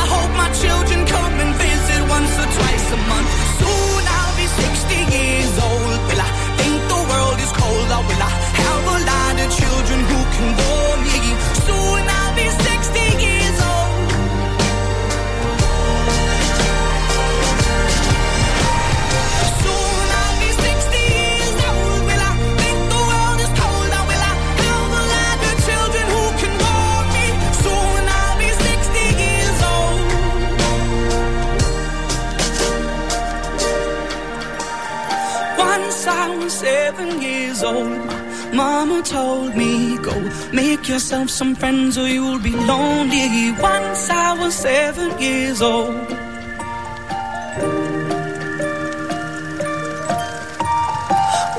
I 0.01 0.06
my 0.37 0.49
children 0.53 0.99
come 1.05 1.35
and 1.43 1.53
visit 1.65 2.01
once 2.15 2.33
or 2.41 2.49
twice 2.57 2.87
a 2.97 2.99
month. 3.11 3.29
Soon 3.59 4.01
I'll 4.17 4.35
be 4.37 4.47
60 4.47 4.95
years 5.17 5.53
old. 5.67 5.97
Will 6.07 6.21
I 6.29 6.31
think 6.59 6.75
the 6.93 7.01
world 7.11 7.37
is 7.45 7.51
cold, 7.61 7.89
or 7.97 8.03
will 8.09 8.23
I 8.29 8.33
have 8.63 8.83
a 8.95 8.99
lot 9.11 9.35
of 9.43 9.49
children 9.59 9.99
who 10.09 10.19
can 10.35 10.49
bore 10.57 10.76
I 36.07 36.35
was 36.37 36.53
seven 36.53 37.21
years 37.21 37.63
old. 37.63 38.05
Mama 38.53 39.01
told 39.03 39.55
me, 39.55 39.97
go 39.97 40.13
make 40.53 40.87
yourself 40.87 41.29
some 41.29 41.53
friends 41.55 41.97
or 41.97 42.07
you'll 42.07 42.39
be 42.39 42.51
lonely. 42.51 43.51
Once 43.59 44.09
I 44.09 44.33
was 44.39 44.53
seven 44.55 45.19
years 45.19 45.61
old. 45.61 45.95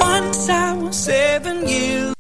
Once 0.01 0.49
I 0.49 0.73
was 0.75 0.97
seven 0.97 1.69
years 1.69 2.15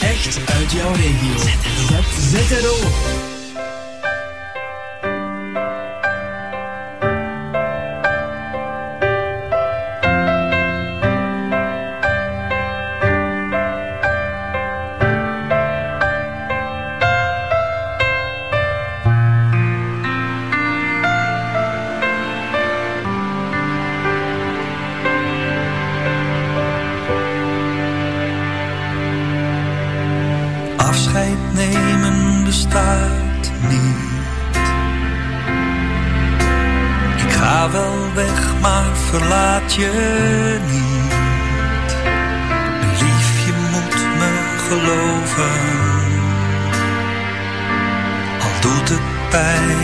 Echt 0.00 0.38
uit 0.54 0.72
jouw 0.72 0.92
regio. 0.92 1.38
ZZRO. 2.30 3.29
Maar 38.60 38.96
verlaat 38.96 39.74
je 39.74 40.58
niet. 40.70 41.12
Lief, 43.00 43.46
je 43.46 43.52
moet 43.72 43.94
me 44.18 44.58
geloven. 44.68 45.58
Al 48.40 48.60
doet 48.60 48.88
het 48.88 49.30
pijn. 49.30 49.78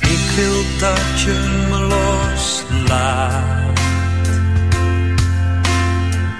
Ik 0.00 0.30
wil 0.36 0.64
dat 0.78 1.20
je 1.20 1.66
me 1.70 1.78
loslaat. 1.78 3.62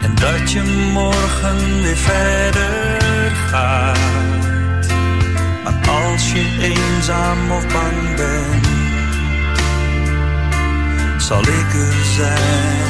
En 0.02 0.14
dat 0.14 0.52
je 0.52 0.62
morgen 0.92 1.82
weer 1.82 1.96
verder 1.96 3.30
gaat. 3.50 4.53
Als 6.14 6.32
je 6.32 6.58
eenzaam 6.60 7.50
of 7.50 7.66
bang 7.66 8.16
bent, 8.16 8.66
zal 11.22 11.40
ik 11.40 11.74
er 11.74 12.04
zijn. 12.14 12.86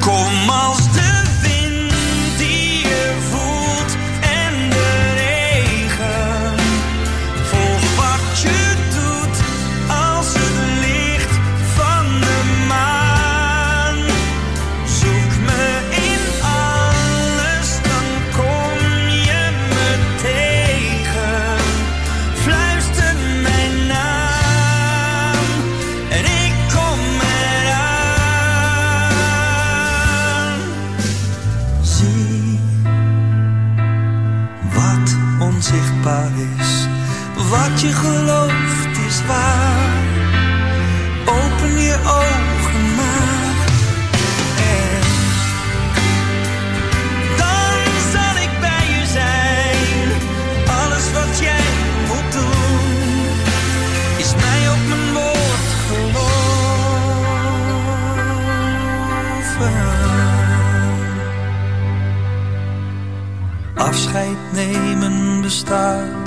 Kom 0.00 0.48
als 0.48 0.92
de 0.92 1.29
nemen 65.64 66.19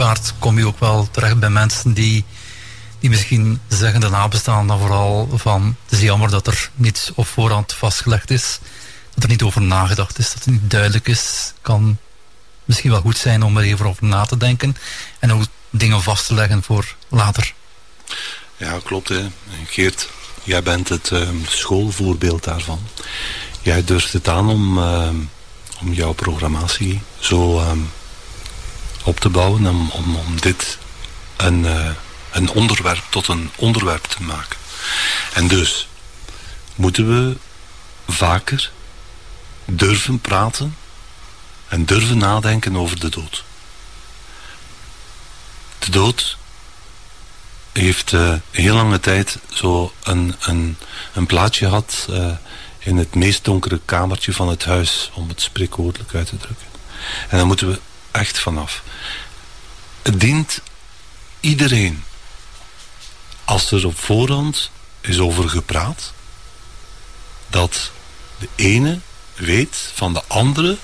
uitvaart 0.00 0.34
kom 0.38 0.58
je 0.58 0.66
ook 0.66 0.78
wel 0.78 1.08
terecht 1.10 1.38
bij 1.38 1.50
mensen 1.50 1.92
die, 1.92 2.24
die 3.00 3.10
misschien 3.10 3.60
zeggen 3.68 4.00
de 4.00 4.08
nabestaanden 4.08 4.78
vooral 4.78 5.28
van 5.34 5.76
het 5.84 5.92
is 5.92 6.00
jammer 6.00 6.30
dat 6.30 6.46
er 6.46 6.70
niets 6.74 7.10
op 7.14 7.26
voorhand 7.26 7.72
vastgelegd 7.72 8.30
is. 8.30 8.58
Dat 9.14 9.24
er 9.24 9.28
niet 9.30 9.42
over 9.42 9.62
nagedacht 9.62 10.18
is, 10.18 10.32
dat 10.32 10.44
het 10.44 10.46
niet 10.46 10.70
duidelijk 10.70 11.08
is. 11.08 11.52
kan 11.60 11.98
misschien 12.64 12.90
wel 12.90 13.00
goed 13.00 13.16
zijn 13.16 13.42
om 13.42 13.56
er 13.56 13.64
even 13.64 13.86
over 13.86 14.04
na 14.04 14.24
te 14.24 14.36
denken. 14.36 14.76
En 15.18 15.32
ook 15.32 15.42
dingen 15.70 16.02
vast 16.02 16.26
te 16.26 16.34
leggen 16.34 16.62
voor 16.62 16.94
later. 17.08 17.54
Ja, 18.56 18.78
klopt. 18.84 19.08
Hè. 19.08 19.30
Geert, 19.66 20.08
jij 20.42 20.62
bent 20.62 20.88
het 20.88 21.10
ehm, 21.10 21.36
schoolvoorbeeld 21.48 22.44
daarvan. 22.44 22.80
Jij 23.62 23.84
durft 23.84 24.12
het 24.12 24.28
aan 24.28 24.48
om, 24.48 24.78
ehm, 24.78 25.16
om 25.80 25.92
jouw 25.92 26.12
programmatie 26.12 27.00
zo 27.18 27.58
ehm, 27.58 27.78
op 29.04 29.20
te 29.20 29.28
bouwen. 29.28 29.66
Om, 29.66 29.90
om, 29.92 30.40
dit 30.40 30.78
een, 31.36 31.66
eh, 31.66 31.90
een 32.30 32.50
onderwerp 32.50 33.04
tot 33.08 33.28
een 33.28 33.50
onderwerp 33.56 34.04
te 34.04 34.22
maken. 34.22 34.56
En 35.32 35.48
dus 35.48 35.88
moeten 36.74 37.08
we 37.08 37.36
vaker 38.08 38.70
durven 39.64 40.20
praten 40.20 40.76
en 41.68 41.84
durven 41.84 42.18
nadenken 42.18 42.76
over 42.76 43.00
de 43.00 43.08
dood. 43.08 43.44
De 45.78 45.90
dood 45.90 46.36
heeft 47.72 48.12
een 48.12 48.42
heel 48.50 48.74
lange 48.74 49.00
tijd 49.00 49.38
zo 49.52 49.92
een, 50.02 50.34
een, 50.40 50.76
een 51.12 51.26
plaatje 51.26 51.64
gehad 51.64 52.06
uh, 52.10 52.30
in 52.78 52.96
het 52.96 53.14
meest 53.14 53.44
donkere 53.44 53.80
kamertje 53.84 54.32
van 54.32 54.48
het 54.48 54.64
huis, 54.64 55.10
om 55.14 55.28
het 55.28 55.40
spreekwoordelijk 55.40 56.14
uit 56.14 56.26
te 56.26 56.36
drukken. 56.36 56.66
En 57.28 57.36
daar 57.36 57.46
moeten 57.46 57.68
we 57.68 57.78
echt 58.14 58.38
vanaf. 58.38 58.82
Het 60.02 60.20
dient 60.20 60.60
iedereen, 61.40 62.04
als 63.44 63.70
er 63.70 63.86
op 63.86 63.98
voorhand 63.98 64.70
is 65.00 65.18
over 65.18 65.48
gepraat, 65.48 66.12
dat 67.48 67.90
de 68.38 68.48
ene 68.54 68.98
weet 69.34 69.90
van 69.94 70.12
de 70.12 70.22
andere 70.26 70.78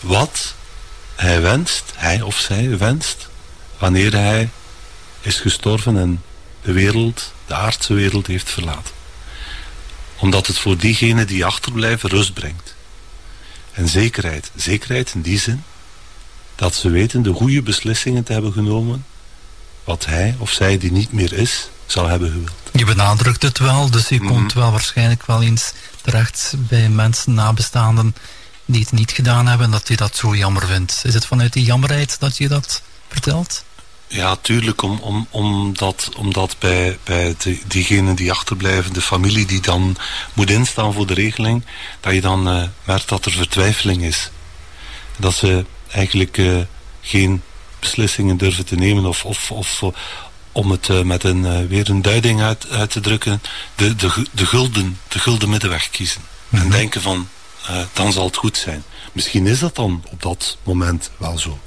wat 0.00 0.54
hij 1.14 1.40
wenst, 1.40 1.84
hij 1.94 2.20
of 2.20 2.38
zij 2.38 2.78
wenst, 2.78 3.28
wanneer 3.78 4.12
hij 4.12 4.50
is 5.20 5.40
gestorven 5.40 5.96
en 5.96 6.22
de 6.62 6.72
wereld, 6.72 7.32
de 7.46 7.54
aardse 7.54 7.94
wereld 7.94 8.26
heeft 8.26 8.50
verlaten. 8.50 8.94
Omdat 10.16 10.46
het 10.46 10.58
voor 10.58 10.76
diegenen 10.76 11.26
die 11.26 11.44
achterblijven 11.44 12.08
rust 12.08 12.34
brengt. 12.34 12.74
En 13.72 13.88
zekerheid. 13.88 14.50
Zekerheid 14.54 15.14
in 15.14 15.22
die 15.22 15.38
zin 15.38 15.64
dat 16.58 16.74
ze 16.74 16.90
weten 16.90 17.22
de 17.22 17.32
goede 17.32 17.62
beslissingen 17.62 18.24
te 18.24 18.32
hebben 18.32 18.52
genomen 18.52 19.04
wat 19.84 20.06
hij 20.06 20.34
of 20.38 20.50
zij 20.50 20.78
die 20.78 20.92
niet 20.92 21.12
meer 21.12 21.32
is, 21.32 21.68
zal 21.86 22.06
hebben 22.06 22.30
gewild. 22.30 22.70
Je 22.72 22.84
benadrukt 22.84 23.42
het 23.42 23.58
wel, 23.58 23.90
dus 23.90 24.08
je 24.08 24.20
komt 24.20 24.52
wel 24.52 24.70
waarschijnlijk 24.70 25.26
wel 25.26 25.42
eens 25.42 25.72
terecht 26.02 26.54
bij 26.56 26.88
mensen, 26.88 27.34
nabestaanden, 27.34 28.14
die 28.64 28.80
het 28.80 28.92
niet 28.92 29.10
gedaan 29.10 29.46
hebben 29.46 29.66
en 29.66 29.72
dat 29.72 29.88
je 29.88 29.96
dat 29.96 30.16
zo 30.16 30.34
jammer 30.34 30.66
vindt. 30.66 31.00
Is 31.04 31.14
het 31.14 31.26
vanuit 31.26 31.52
die 31.52 31.64
jammerheid 31.64 32.20
dat 32.20 32.36
je 32.36 32.48
dat 32.48 32.82
vertelt? 33.08 33.64
Ja, 34.06 34.36
tuurlijk, 34.36 34.82
om, 34.82 34.98
om, 35.00 35.26
omdat, 35.30 36.10
omdat 36.16 36.56
bij, 36.58 36.98
bij 37.04 37.34
de, 37.38 37.58
diegenen 37.66 38.14
die 38.14 38.32
achterblijven, 38.32 38.92
de 38.92 39.00
familie 39.00 39.46
die 39.46 39.60
dan 39.60 39.96
moet 40.32 40.50
instaan 40.50 40.92
voor 40.92 41.06
de 41.06 41.14
regeling, 41.14 41.64
dat 42.00 42.14
je 42.14 42.20
dan 42.20 42.48
uh, 42.48 42.62
merkt 42.84 43.08
dat 43.08 43.24
er 43.24 43.32
vertwijfeling 43.32 44.02
is. 44.02 44.30
Dat 45.16 45.34
ze 45.34 45.64
eigenlijk 45.90 46.36
uh, 46.36 46.58
geen 47.00 47.42
beslissingen 47.80 48.36
durven 48.36 48.64
te 48.64 48.74
nemen 48.74 49.04
of, 49.04 49.24
of, 49.24 49.50
of 49.50 49.82
om 50.52 50.70
het 50.70 50.88
uh, 50.88 51.00
met 51.00 51.24
een, 51.24 51.68
weer 51.68 51.90
een 51.90 52.02
duiding 52.02 52.42
uit, 52.42 52.70
uit 52.70 52.90
te 52.90 53.00
drukken, 53.00 53.42
de, 53.74 53.96
de, 53.96 54.26
de, 54.32 54.46
gulden, 54.46 54.98
de 55.08 55.18
gulden 55.18 55.48
middenweg 55.48 55.90
kiezen. 55.90 56.20
En 56.50 56.58
Mhm. 56.58 56.70
denken 56.70 57.02
van, 57.02 57.28
dan 57.92 58.12
zal 58.12 58.26
het 58.26 58.36
goed 58.36 58.56
zijn. 58.56 58.84
Misschien 59.12 59.46
is 59.46 59.58
dat 59.58 59.76
dan 59.76 60.04
op 60.10 60.22
dat 60.22 60.56
moment 60.62 61.10
wel 61.16 61.38
zo. 61.38 61.58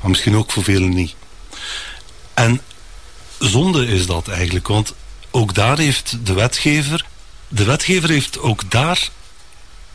Maar 0.00 0.10
misschien 0.10 0.36
ook 0.36 0.52
voor 0.52 0.64
velen 0.64 0.94
niet. 0.94 1.14
En 2.34 2.60
zonde 3.38 3.86
is 3.86 4.06
dat 4.06 4.28
eigenlijk, 4.28 4.68
want 4.68 4.94
ook 5.30 5.54
daar 5.54 5.78
heeft 5.78 6.26
de 6.26 6.32
wetgever, 6.32 7.06
de 7.48 7.64
wetgever 7.64 8.08
heeft 8.08 8.38
ook 8.38 8.70
daar 8.70 9.08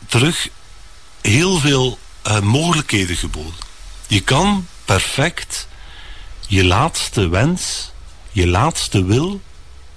terug 0.06 0.48
heel 1.20 1.58
veel 1.58 1.98
uh, 2.26 2.40
mogelijkheden 2.40 3.16
geboden. 3.16 3.60
Je 4.06 4.20
kan 4.20 4.66
perfect 4.84 5.68
je 6.46 6.64
laatste 6.64 7.28
wens, 7.28 7.92
je 8.30 8.46
laatste 8.46 9.04
wil 9.04 9.40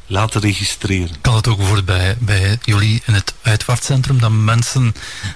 laten 0.07 0.41
registreren. 0.41 1.21
Kan 1.21 1.35
het 1.35 1.47
ook 1.47 1.57
bijvoorbeeld 1.57 1.85
bij, 1.85 2.17
bij 2.19 2.57
jullie 2.63 3.01
in 3.05 3.13
het 3.13 3.33
uitvaartcentrum 3.41 4.19
dat 4.19 4.31
mensen 4.31 4.95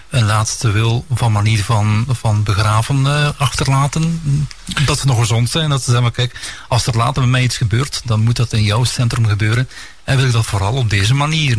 een 0.09 0.25
laatste 0.25 0.71
wil 0.71 1.05
van 1.13 1.31
manier 1.31 1.63
van, 1.63 2.05
van 2.09 2.43
begraven 2.43 2.99
uh, 2.99 3.29
achterlaten? 3.37 4.21
Dat 4.85 4.99
ze 4.99 5.05
nog 5.05 5.19
gezond 5.19 5.49
zijn, 5.49 5.69
dat 5.69 5.83
ze 5.83 5.91
zeggen, 5.91 6.11
kijk, 6.11 6.39
als 6.67 6.85
er 6.85 6.97
later 6.97 7.21
met 7.21 7.31
mij 7.31 7.43
iets 7.43 7.57
gebeurt, 7.57 8.01
dan 8.05 8.19
moet 8.19 8.35
dat 8.35 8.53
in 8.53 8.63
jouw 8.63 8.83
centrum 8.83 9.27
gebeuren. 9.27 9.69
En 10.03 10.17
wil 10.17 10.25
ik 10.25 10.31
dat 10.31 10.45
vooral 10.45 10.73
op 10.73 10.89
deze 10.89 11.13
manier? 11.13 11.57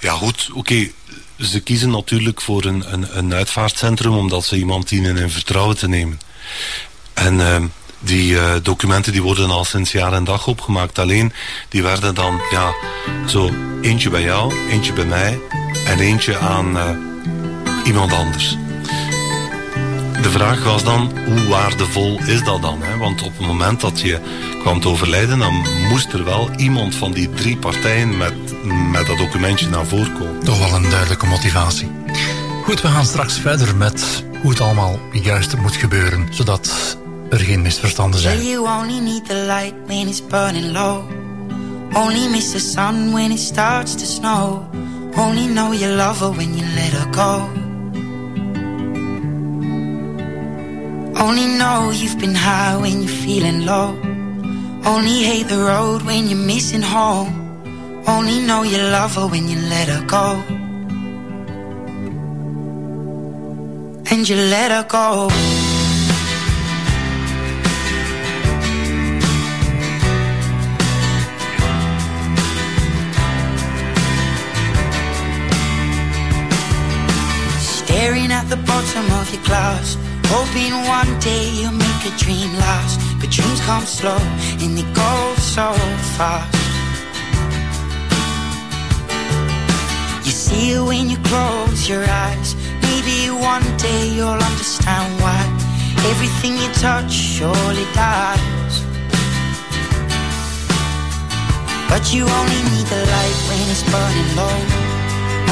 Ja 0.00 0.12
goed, 0.12 0.48
oké. 0.48 0.58
Okay. 0.58 0.92
Ze 1.38 1.60
kiezen 1.60 1.90
natuurlijk 1.90 2.40
voor 2.40 2.64
een, 2.64 2.92
een, 2.92 3.18
een 3.18 3.34
uitvaartcentrum 3.34 4.12
omdat 4.12 4.44
ze 4.44 4.56
iemand 4.56 4.88
dienen 4.88 5.16
in 5.16 5.30
vertrouwen 5.30 5.76
te 5.76 5.88
nemen. 5.88 6.20
En 7.14 7.34
uh, 7.34 7.56
die 8.00 8.32
uh, 8.32 8.54
documenten 8.62 9.12
die 9.12 9.22
worden 9.22 9.50
al 9.50 9.64
sinds 9.64 9.92
jaar 9.92 10.12
en 10.12 10.24
dag 10.24 10.46
opgemaakt. 10.46 10.98
Alleen 10.98 11.32
die 11.68 11.82
werden 11.82 12.14
dan 12.14 12.40
ja, 12.50 12.74
zo 13.26 13.50
eentje 13.82 14.10
bij 14.10 14.22
jou, 14.22 14.68
eentje 14.70 14.92
bij 14.92 15.04
mij 15.04 15.38
en 15.86 15.98
eentje 15.98 16.38
aan 16.38 16.76
uh, 16.76 16.90
iemand 17.84 18.12
anders. 18.12 18.56
De 20.22 20.30
vraag 20.30 20.64
was 20.64 20.84
dan, 20.84 21.10
hoe 21.24 21.48
waardevol 21.48 22.20
is 22.26 22.44
dat 22.44 22.62
dan? 22.62 22.82
Hè? 22.82 22.96
Want 22.96 23.22
op 23.22 23.38
het 23.38 23.46
moment 23.46 23.80
dat 23.80 24.00
je 24.00 24.20
kwam 24.60 24.80
te 24.80 24.88
overlijden, 24.88 25.38
dan 25.38 25.64
moest 25.88 26.12
er 26.12 26.24
wel 26.24 26.50
iemand 26.56 26.94
van 26.94 27.12
die 27.12 27.30
drie 27.30 27.56
partijen 27.56 28.16
met, 28.16 28.34
met 28.92 29.06
dat 29.06 29.18
documentje 29.18 29.68
naar 29.68 29.86
voren 29.86 30.12
komen. 30.18 30.44
Toch 30.44 30.58
wel 30.58 30.74
een 30.78 30.90
duidelijke 30.90 31.26
motivatie. 31.26 31.90
Goed, 32.64 32.80
we 32.80 32.88
gaan 32.88 33.04
straks 33.04 33.38
verder 33.38 33.76
met 33.76 34.24
hoe 34.42 34.50
het 34.50 34.60
allemaal 34.60 34.98
juist 35.12 35.56
moet 35.56 35.76
gebeuren, 35.76 36.28
zodat 36.30 36.96
er 37.30 37.38
geen 37.38 37.62
misverstanden 37.62 38.20
zijn. 38.20 38.46
You 38.46 38.80
only 38.80 38.98
need 38.98 39.26
the 39.26 39.34
light 39.34 39.74
when 39.86 40.08
it's 40.08 40.26
burning 40.26 40.72
low. 40.72 41.02
Only 41.92 42.28
miss 42.28 42.50
the 42.50 42.58
sun 42.58 43.12
when 43.12 43.30
it 43.30 43.38
starts 43.38 43.94
to 43.94 44.04
snow. 44.04 44.62
Only 45.16 45.46
know 45.46 45.74
you 45.74 45.94
love 45.94 46.24
her 46.24 46.36
when 46.36 46.56
you 46.56 46.66
let 46.74 46.92
her 46.92 47.06
go. 47.10 47.64
Only 51.18 51.46
know 51.46 51.90
you've 51.90 52.18
been 52.18 52.34
high 52.34 52.76
when 52.76 53.02
you're 53.02 53.18
feeling 53.24 53.64
low. 53.64 53.88
Only 54.84 55.22
hate 55.22 55.48
the 55.48 55.58
road 55.58 56.02
when 56.02 56.28
you're 56.28 56.38
missing 56.38 56.82
home. 56.82 57.32
Only 58.06 58.40
know 58.40 58.62
you 58.62 58.76
love 58.76 59.14
her 59.16 59.26
when 59.26 59.48
you 59.48 59.58
let 59.58 59.88
her 59.88 60.04
go. 60.06 60.42
And 64.10 64.28
you 64.28 64.36
let 64.36 64.70
her 64.70 64.84
go. 64.84 65.28
Staring 77.58 78.30
at 78.30 78.46
the 78.50 78.56
bottom 78.56 79.10
of 79.18 79.32
your 79.32 79.42
glass 79.44 79.96
Hoping 80.34 80.74
one 80.86 81.12
day 81.20 81.44
you'll 81.58 81.72
make 81.72 82.02
a 82.10 82.16
dream 82.16 82.52
last. 82.54 83.00
But 83.20 83.30
dreams 83.30 83.60
come 83.60 83.84
slow 83.84 84.18
and 84.62 84.76
they 84.76 84.86
go 84.92 85.34
so 85.38 85.72
fast. 86.16 86.54
You 90.26 90.32
see 90.32 90.72
it 90.72 90.82
when 90.82 91.08
you 91.08 91.18
close 91.18 91.88
your 91.88 92.04
eyes 92.04 92.56
Maybe 92.82 93.30
one 93.30 93.66
day 93.76 94.08
you'll 94.08 94.42
understand 94.50 95.20
why 95.20 95.66
Everything 96.10 96.56
you 96.56 96.68
touch 96.74 97.10
surely 97.12 97.84
dies. 97.92 98.74
But 101.88 102.14
you 102.14 102.22
only 102.22 102.62
need 102.70 102.86
the 102.86 103.02
light 103.14 103.38
when 103.48 103.64
it's 103.72 103.82
burning 103.90 104.30
low. 104.38 104.58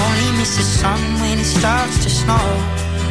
Only 0.04 0.38
miss 0.38 0.56
the 0.56 0.62
sun 0.62 1.00
when 1.20 1.40
it 1.40 1.44
starts 1.44 2.04
to 2.04 2.10
snow. 2.10 2.83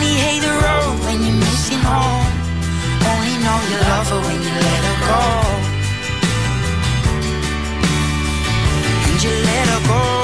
Only 0.00 0.14
hate 0.14 0.40
the 0.40 0.48
road 0.48 0.98
when 1.04 1.22
you're 1.22 1.36
missing 1.36 1.78
home. 1.78 2.32
Only 3.04 3.36
know 3.44 3.58
you 3.68 3.78
love 3.84 4.08
her 4.08 4.20
when 4.26 4.42
you 4.42 4.48
let 4.48 4.82
her 4.88 4.98
go. 5.10 5.22
And 9.04 9.22
you 9.22 9.30
let 9.44 9.68
her 9.68 9.88
go. 9.88 10.19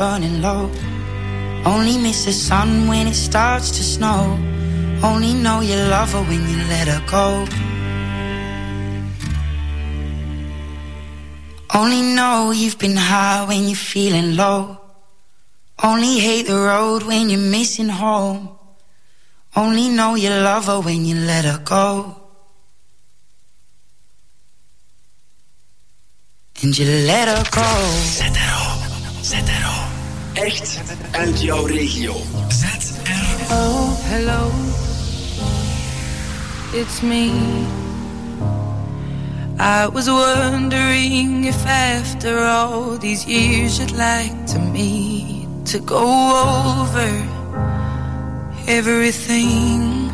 Burning 0.00 0.40
low. 0.40 0.62
Only 1.66 1.98
miss 1.98 2.24
the 2.24 2.32
sun 2.32 2.88
when 2.88 3.06
it 3.06 3.14
starts 3.14 3.70
to 3.76 3.82
snow. 3.82 4.22
Only 5.04 5.34
know 5.34 5.60
you 5.60 5.76
love 5.76 6.12
her 6.14 6.22
when 6.22 6.42
you 6.48 6.56
let 6.72 6.88
her 6.88 7.02
go. 7.16 7.26
Only 11.74 12.00
know 12.16 12.50
you've 12.50 12.78
been 12.78 12.96
high 12.96 13.44
when 13.46 13.64
you're 13.68 13.86
feeling 13.92 14.36
low. 14.36 14.80
Only 15.84 16.18
hate 16.18 16.46
the 16.46 16.56
road 16.56 17.02
when 17.02 17.28
you're 17.28 17.50
missing 17.56 17.90
home. 17.90 18.56
Only 19.54 19.90
know 19.90 20.14
you 20.14 20.30
love 20.30 20.64
her 20.64 20.80
when 20.80 21.04
you 21.04 21.16
let 21.16 21.44
her 21.44 21.60
go. 21.62 22.16
And 26.62 26.72
you 26.78 26.86
let 27.10 27.28
her 27.28 27.44
go. 27.50 27.70
ZRO. 28.18 28.60
ZRO. 29.30 29.79
Echt 30.32 30.80
uit 31.10 31.42
jouw 31.42 31.64
regio. 31.66 32.14
ZRO. 32.48 32.96
Oh, 33.50 33.90
hello. 34.02 34.50
It's 36.72 37.00
me. 37.02 37.30
I 39.58 39.88
was 39.88 40.08
wondering 40.08 41.44
if 41.44 41.66
after 41.66 42.38
all 42.38 42.96
these 42.98 43.26
years 43.26 43.78
you'd 43.78 43.90
like 43.90 44.46
to 44.46 44.58
meet 44.58 45.48
to 45.66 45.80
go 45.80 46.06
over 46.80 47.10
everything. 48.66 50.10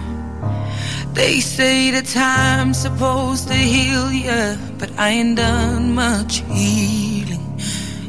They 1.13 1.41
say 1.41 1.91
the 1.91 2.03
time's 2.03 2.79
supposed 2.79 3.49
to 3.49 3.55
heal 3.55 4.11
ya, 4.11 4.57
but 4.79 4.91
I 4.99 5.11
ain't 5.11 5.37
done 5.37 5.95
much 5.95 6.43
healing. 6.51 7.61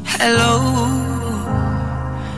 Hello, 0.04 1.17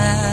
man. 0.00 0.29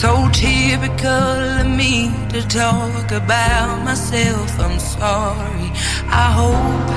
So 0.00 0.30
typical 0.32 1.34
of 1.60 1.66
me 1.66 2.10
to 2.30 2.40
talk 2.48 3.12
about 3.12 3.84
myself. 3.84 4.58
I'm 4.58 4.78
sorry. 4.78 5.68
I 6.24 6.28
hope 6.40 6.88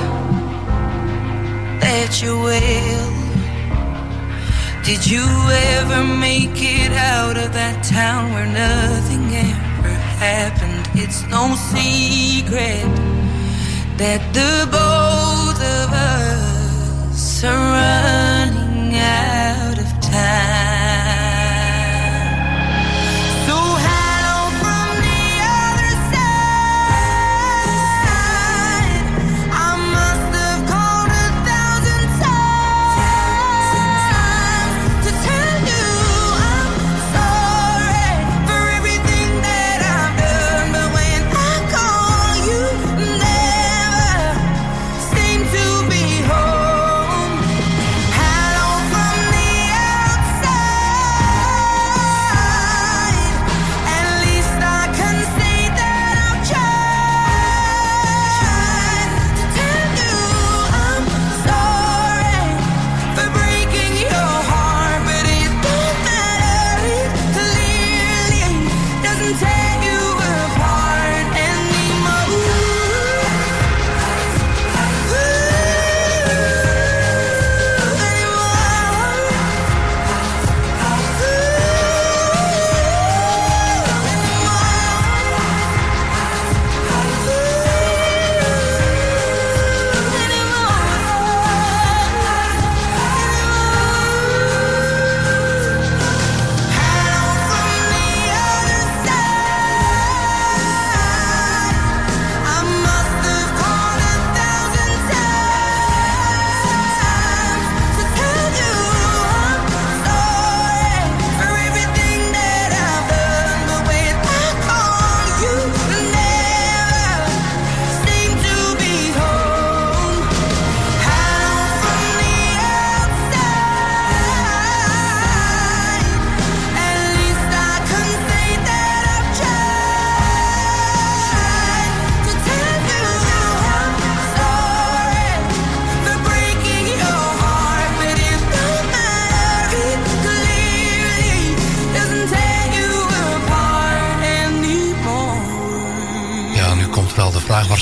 that 1.82 2.22
you're 2.22 2.42
well. 2.42 3.12
Did 4.84 5.06
you 5.06 5.26
ever 5.76 6.02
make 6.02 6.56
it 6.56 6.92
out 6.92 7.36
of 7.36 7.52
that 7.52 7.84
town 7.84 8.32
where 8.32 8.46
nothing 8.46 9.24
ever 9.52 9.94
happened? 10.24 10.88
It's 10.94 11.20
no 11.28 11.54
secret 11.74 12.88
that 13.98 14.22
the 14.32 14.54
both 14.78 15.60
of 15.78 15.88
us 15.92 17.44
are 17.44 17.64
running 17.76 18.96
out 18.96 19.78
of 19.78 19.90
time. 20.00 20.83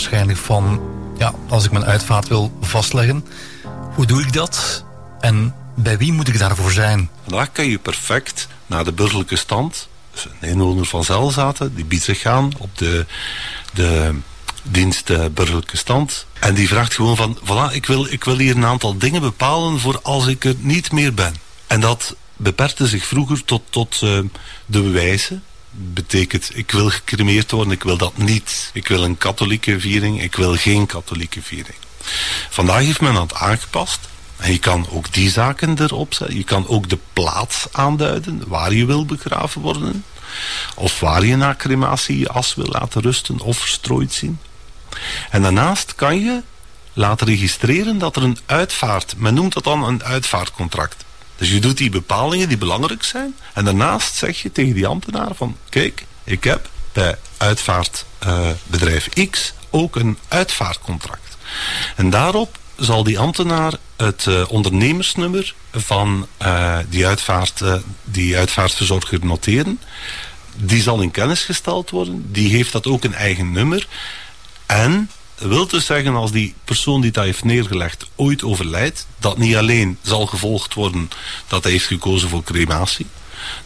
Waarschijnlijk 0.03 0.39
van... 0.39 0.81
Ja, 1.19 1.35
als 1.49 1.65
ik 1.65 1.71
mijn 1.71 1.85
uitvaart 1.85 2.29
wil 2.29 2.53
vastleggen, 2.61 3.25
hoe 3.95 4.07
doe 4.07 4.21
ik 4.21 4.33
dat? 4.33 4.85
En 5.21 5.55
bij 5.75 5.99
wie 5.99 6.13
moet 6.13 6.29
ik 6.29 6.39
daarvoor 6.39 6.73
zijn? 6.73 7.11
Vandaag 7.23 7.53
kan 7.53 7.67
je 7.67 7.79
perfect 7.79 8.49
naar 8.67 8.85
de 8.85 8.93
burgerlijke 8.93 9.37
stand. 9.37 9.89
Dus 10.13 10.27
een 10.41 10.49
inwoner 10.49 10.85
van 10.85 11.05
Zelzaten, 11.05 11.75
die 11.75 11.85
biedt 11.85 12.05
zich 12.05 12.25
aan 12.25 12.53
op 12.59 12.79
de, 12.79 13.07
de 13.73 14.15
dienst 14.63 15.35
burgerlijke 15.35 15.77
stand. 15.77 16.27
En 16.41 16.55
die 16.55 16.69
vraagt 16.69 16.95
gewoon 16.95 17.17
van, 17.17 17.39
voilà, 17.45 17.75
ik 17.75 17.87
wil, 17.87 18.07
ik 18.07 18.25
wil 18.25 18.39
hier 18.39 18.57
een 18.57 18.65
aantal 18.65 18.99
dingen 18.99 19.21
bepalen 19.21 19.81
voor 19.81 20.01
als 20.03 20.27
ik 20.27 20.45
er 20.45 20.55
niet 20.59 20.93
meer 20.93 21.15
ben. 21.15 21.35
En 21.67 21.81
dat 21.81 22.17
beperkte 22.37 22.87
zich 22.87 23.07
vroeger 23.07 23.45
tot, 23.45 23.63
tot 23.71 24.01
uh, 24.05 24.19
de 24.67 24.83
bewijzen. 24.83 25.43
Betekent, 25.75 26.51
ik 26.55 26.71
wil 26.71 26.91
gecremeerd 26.91 27.51
worden, 27.51 27.73
ik 27.73 27.83
wil 27.83 27.97
dat 27.97 28.17
niet. 28.17 28.71
Ik 28.73 28.89
wil 28.89 29.05
een 29.05 29.19
katholieke 29.19 29.81
viering, 29.81 30.23
ik 30.23 30.35
wil 30.35 30.57
geen 30.57 30.87
katholieke 30.87 31.43
viering. 31.43 31.77
Vandaag 32.51 32.85
heeft 32.85 33.01
men 33.01 33.15
dat 33.15 33.35
aangepast. 33.35 34.09
En 34.37 34.53
je 34.53 34.59
kan 34.59 34.87
ook 34.91 35.13
die 35.13 35.31
zaken 35.31 35.79
erop 35.79 36.15
zetten. 36.15 36.37
Je 36.37 36.45
kan 36.45 36.69
ook 36.69 36.89
de 36.89 36.99
plaats 37.13 37.67
aanduiden 37.73 38.43
waar 38.47 38.73
je 38.73 38.87
wil 38.87 39.05
begraven 39.05 39.61
worden. 39.61 40.05
Of 40.75 41.01
waar 41.01 41.25
je 41.25 41.37
na 41.37 41.55
crematie 41.55 42.19
je 42.19 42.29
as 42.29 42.55
wil 42.55 42.69
laten 42.69 43.03
rusten 43.03 43.41
of 43.41 43.59
verstrooid 43.59 44.13
zien. 44.13 44.39
En 45.31 45.43
daarnaast 45.43 45.95
kan 45.95 46.21
je 46.21 46.43
laten 46.93 47.27
registreren 47.27 47.99
dat 47.99 48.17
er 48.17 48.23
een 48.23 48.39
uitvaart, 48.47 49.15
men 49.17 49.35
noemt 49.35 49.53
dat 49.53 49.65
dan 49.65 49.85
een 49.85 50.05
uitvaartcontract. 50.05 51.05
Dus 51.43 51.51
je 51.51 51.61
doet 51.61 51.77
die 51.77 51.91
bepalingen 51.91 52.49
die 52.49 52.59
belangrijk 52.59 53.03
zijn. 53.03 53.35
En 53.55 53.65
daarnaast 53.65 54.15
zeg 54.15 54.43
je 54.43 54.53
tegen 54.53 54.75
die 54.75 54.87
ambtenaar 54.87 55.35
van, 55.35 55.57
kijk, 55.69 56.05
ik 56.25 56.45
heb 56.45 56.69
bij 56.93 57.17
uitvaartbedrijf 57.37 59.17
uh, 59.17 59.31
X 59.31 59.53
ook 59.71 59.97
een 59.97 60.19
uitvaartcontract. 60.29 61.37
En 61.97 62.11
daarop 62.11 62.59
zal 62.77 63.05
die 63.05 63.19
ambtenaar 63.19 63.73
het 63.97 64.27
uh, 64.29 64.45
ondernemersnummer 64.49 65.55
van 65.73 66.27
uh, 66.43 66.79
die, 66.89 67.07
uitvaart, 67.07 67.63
die 68.05 68.37
uitvaartverzorger 68.37 69.19
noteren. 69.23 69.81
Die 70.57 70.83
zal 70.83 71.01
in 71.01 71.11
kennis 71.11 71.43
gesteld 71.43 71.91
worden. 71.91 72.33
Die 72.33 72.51
heeft 72.51 72.73
dat 72.73 72.87
ook 72.87 73.05
een 73.05 73.15
eigen 73.15 73.53
nummer. 73.53 73.87
En 74.67 75.11
wil 75.49 75.67
dus 75.67 75.87
zeggen 75.87 76.15
als 76.15 76.33
die 76.33 76.55
persoon 76.65 77.01
die 77.01 77.11
dat 77.11 77.25
heeft 77.25 77.45
neergelegd 77.45 78.07
ooit 78.17 78.43
overlijdt, 78.43 79.07
dat 79.19 79.39
niet 79.39 79.57
alleen 79.57 79.99
zal 80.03 80.27
gevolgd 80.27 80.75
worden 80.75 81.11
dat 81.47 81.63
hij 81.63 81.73
heeft 81.73 81.87
gekozen 81.87 82.29
voor 82.29 82.43
crematie, 82.43 83.07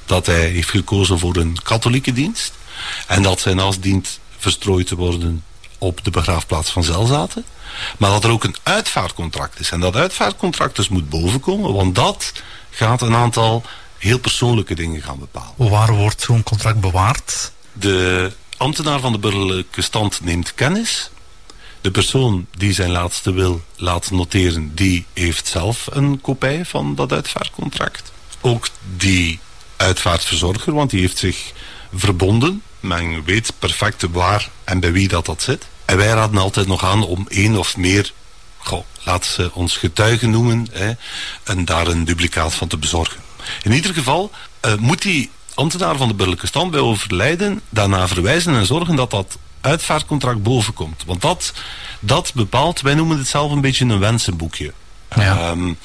dat 0.04 0.26
hij 0.26 0.48
heeft 0.48 0.70
gekozen 0.70 1.18
voor 1.18 1.36
een 1.36 1.58
katholieke 1.62 2.12
dienst 2.12 2.52
en 3.06 3.22
dat 3.22 3.40
zijn 3.40 3.58
as 3.58 3.80
dient 3.80 4.20
verstrooid 4.38 4.86
te 4.86 4.96
worden 4.96 5.44
op 5.78 6.04
de 6.04 6.10
begraafplaats 6.10 6.70
van 6.70 6.82
Zelzaten. 6.82 7.44
Maar 7.98 8.10
dat 8.10 8.24
er 8.24 8.30
ook 8.30 8.44
een 8.44 8.56
uitvaartcontract 8.62 9.60
is. 9.60 9.70
En 9.70 9.80
dat 9.80 9.96
uitvaartcontract 9.96 10.76
dus 10.76 10.88
moet 10.88 11.08
bovenkomen, 11.08 11.72
want 11.72 11.94
dat 11.94 12.32
gaat 12.70 13.02
een 13.02 13.14
aantal 13.14 13.62
heel 13.98 14.18
persoonlijke 14.18 14.74
dingen 14.74 15.02
gaan 15.02 15.18
bepalen. 15.18 15.52
Waar 15.56 15.94
wordt 15.94 16.20
zo'n 16.20 16.42
contract 16.42 16.80
bewaard? 16.80 17.52
De 17.72 18.32
ambtenaar 18.56 19.00
van 19.00 19.12
de 19.12 19.18
burgerlijke 19.18 19.82
stand 19.82 20.20
neemt 20.20 20.54
kennis. 20.54 21.10
De 21.80 21.90
persoon 21.90 22.46
die 22.56 22.72
zijn 22.72 22.90
laatste 22.90 23.32
wil 23.32 23.62
laat 23.76 24.10
noteren, 24.10 24.74
die 24.74 25.06
heeft 25.12 25.46
zelf 25.46 25.86
een 25.90 26.20
kopij 26.20 26.64
van 26.64 26.94
dat 26.94 27.12
uitvaartcontract. 27.12 28.12
Ook 28.40 28.68
die 28.96 29.38
uitvaartverzorger, 29.76 30.74
want 30.74 30.90
die 30.90 31.00
heeft 31.00 31.18
zich 31.18 31.52
verbonden. 31.94 32.62
Men 32.80 33.24
weet 33.24 33.52
perfect 33.58 34.06
waar 34.10 34.48
en 34.64 34.80
bij 34.80 34.92
wie 34.92 35.08
dat, 35.08 35.26
dat 35.26 35.42
zit. 35.42 35.66
En 35.84 35.96
wij 35.96 36.06
raden 36.06 36.38
altijd 36.38 36.66
nog 36.66 36.84
aan 36.84 37.04
om 37.04 37.26
één 37.28 37.56
of 37.56 37.76
meer, 37.76 38.12
goh, 38.58 38.84
laten 39.02 39.30
ze 39.30 39.50
ons 39.54 39.76
getuigen 39.76 40.30
noemen, 40.30 40.66
hè, 40.72 40.92
en 41.44 41.64
daar 41.64 41.86
een 41.86 42.04
duplicaat 42.04 42.54
van 42.54 42.68
te 42.68 42.76
bezorgen. 42.76 43.20
In 43.62 43.72
ieder 43.72 43.94
geval 43.94 44.30
uh, 44.64 44.74
moet 44.74 45.02
die 45.02 45.30
ambtenaar 45.54 45.96
van 45.96 46.08
de 46.08 46.14
burgerlijke 46.14 46.46
stand 46.46 46.70
bij 46.70 46.80
overlijden 46.80 47.60
daarna 47.68 48.08
verwijzen 48.08 48.54
en 48.54 48.66
zorgen 48.66 48.96
dat 48.96 49.10
dat 49.10 49.38
uitvaartcontract 49.66 50.42
bovenkomt. 50.42 51.02
Want 51.06 51.20
dat, 51.20 51.52
dat 52.00 52.32
bepaalt, 52.34 52.80
wij 52.80 52.94
noemen 52.94 53.18
het 53.18 53.28
zelf 53.28 53.50
een 53.50 53.60
beetje 53.60 53.84
een 53.84 53.98
wensenboekje. 53.98 54.72
Ja. 55.16 55.50
Um, 55.50 55.78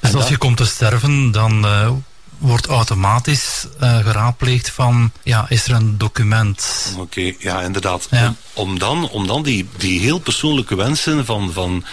dus 0.00 0.14
als 0.14 0.28
je 0.28 0.36
komt 0.36 0.56
te 0.56 0.66
sterven, 0.66 1.30
dan 1.30 1.64
uh, 1.64 1.90
wordt 2.38 2.66
automatisch 2.66 3.66
uh, 3.82 3.98
geraadpleegd 3.98 4.70
van, 4.70 5.12
ja, 5.22 5.46
is 5.48 5.64
er 5.64 5.74
een 5.74 5.98
document? 5.98 6.90
Oké, 6.92 7.00
okay, 7.00 7.36
ja, 7.38 7.60
inderdaad. 7.60 8.06
Ja. 8.10 8.26
Om, 8.26 8.36
om, 8.52 8.78
dan, 8.78 9.08
om 9.08 9.26
dan 9.26 9.42
die, 9.42 9.68
die 9.76 10.00
heel 10.00 10.18
persoonlijke 10.18 10.76
wensen 10.76 11.24
van, 11.24 11.52
van, 11.52 11.84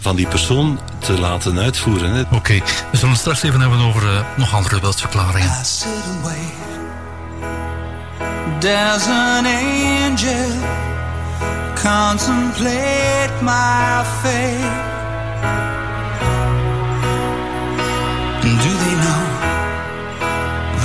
van 0.00 0.16
die 0.16 0.26
persoon 0.26 0.80
te 0.98 1.18
laten 1.18 1.58
uitvoeren. 1.58 2.24
Oké, 2.24 2.34
okay. 2.34 2.62
we 2.90 2.96
zullen 2.96 3.16
straks 3.16 3.42
even 3.42 3.60
hebben 3.60 3.78
over 3.78 4.02
uh, 4.02 4.20
nog 4.36 4.54
andere 4.54 4.80
wetsverklaringen. 4.80 5.64
There's 8.60 9.06
an 9.08 9.46
angel 9.46 10.84
contemplate 11.84 13.32
my 13.42 14.04
fate. 14.22 14.94
And 18.46 18.56
do 18.64 18.72
they 18.84 18.96
know 19.04 19.24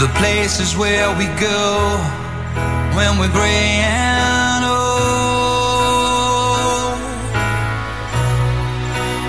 the 0.02 0.10
places 0.20 0.76
where 0.76 1.10
we 1.18 1.26
go 1.40 1.98
when 2.96 3.18
we're 3.20 3.32
gray 3.32 3.80
and 3.84 4.66
old? 4.66 4.80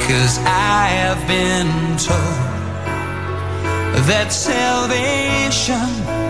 Cause 0.09 0.39
I 0.39 0.89
have 1.03 1.21
been 1.29 1.71
told 1.99 2.51
that 4.09 4.33
salvation 4.33 6.30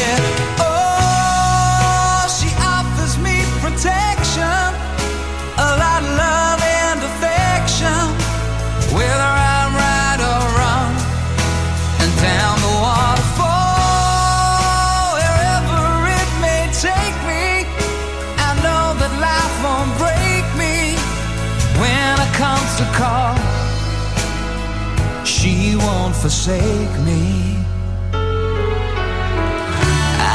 Forsake 26.21 26.99
me. 26.99 27.57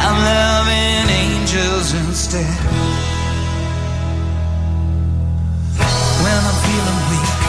I'm 0.05 0.19
loving 0.33 1.09
angels 1.23 1.95
instead. 1.95 2.59
When 6.23 6.39
I'm 6.49 6.59
feeling 6.67 7.03
weak 7.11 7.41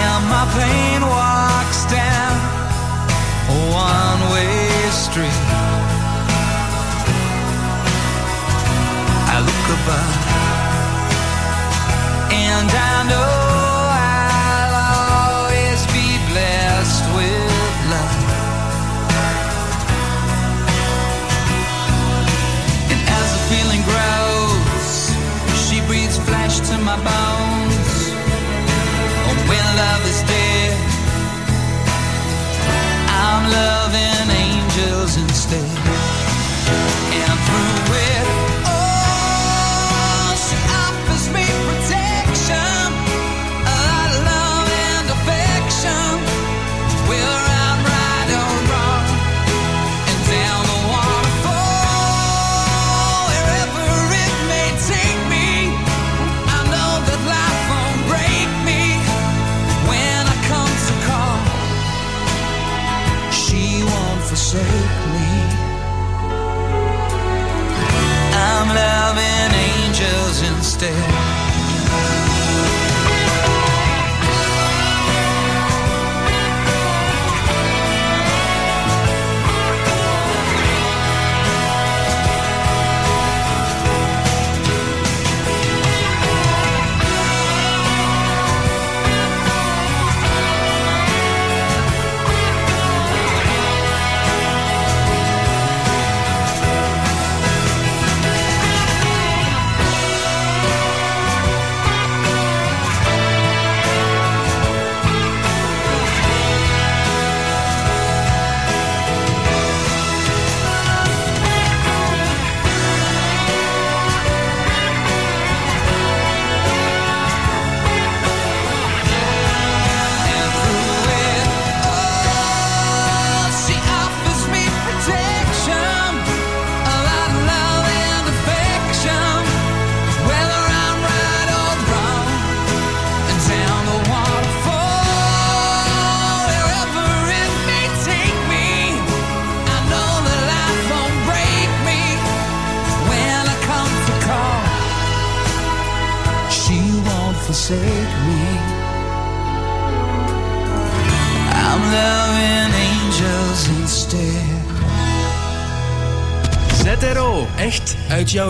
and 0.00 0.22
my 0.32 0.44
pain 0.56 1.00
walks 1.02 1.84
down 1.92 2.34
a 3.50 3.58
one-way 3.84 4.88
street. 5.04 5.44
I 9.28 9.36
look 9.48 9.66
above 9.76 10.14
and 12.32 12.70
I 12.70 13.08
know 13.10 13.41
stay 70.82 71.11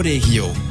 Colegio. 0.02 0.61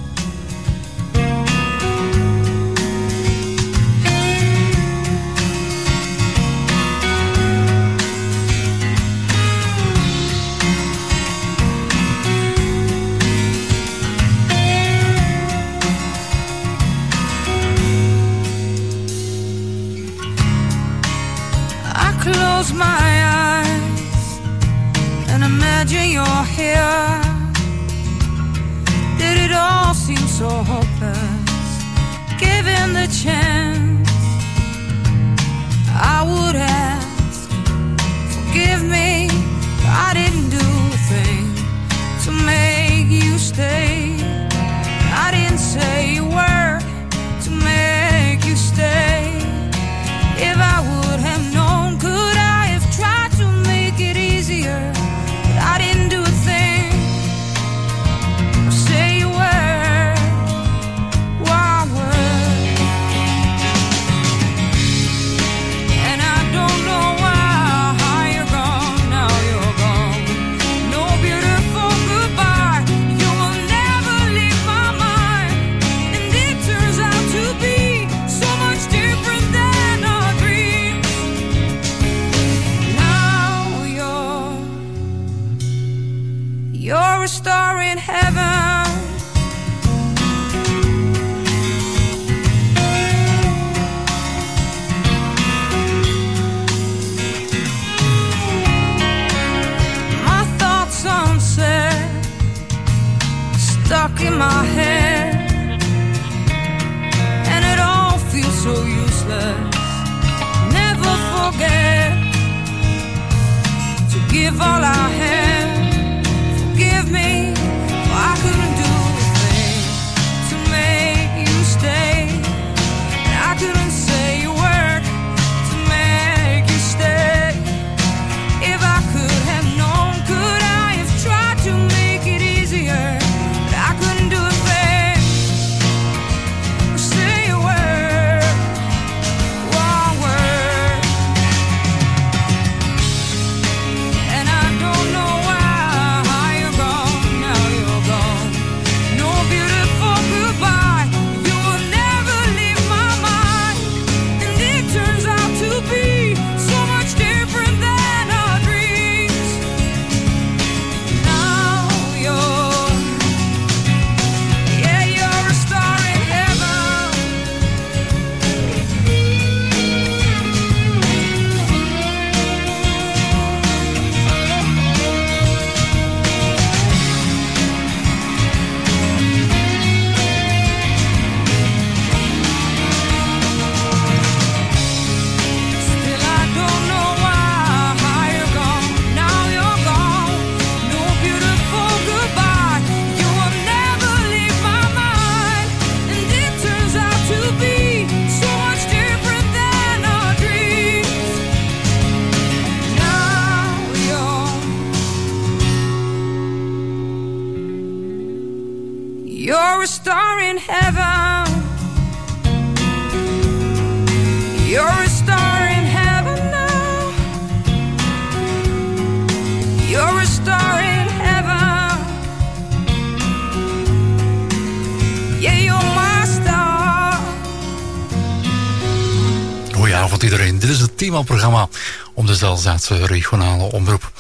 Goedenavond 230.02 230.24
iedereen, 230.24 230.60
dit 230.60 230.70
is 230.70 230.80
het 230.80 230.98
themaprogramma 230.98 231.70
om 232.14 232.26
de 232.26 232.36
Zelzaatse 232.36 233.06
regionale 233.06 233.64
omroep. 233.64 234.12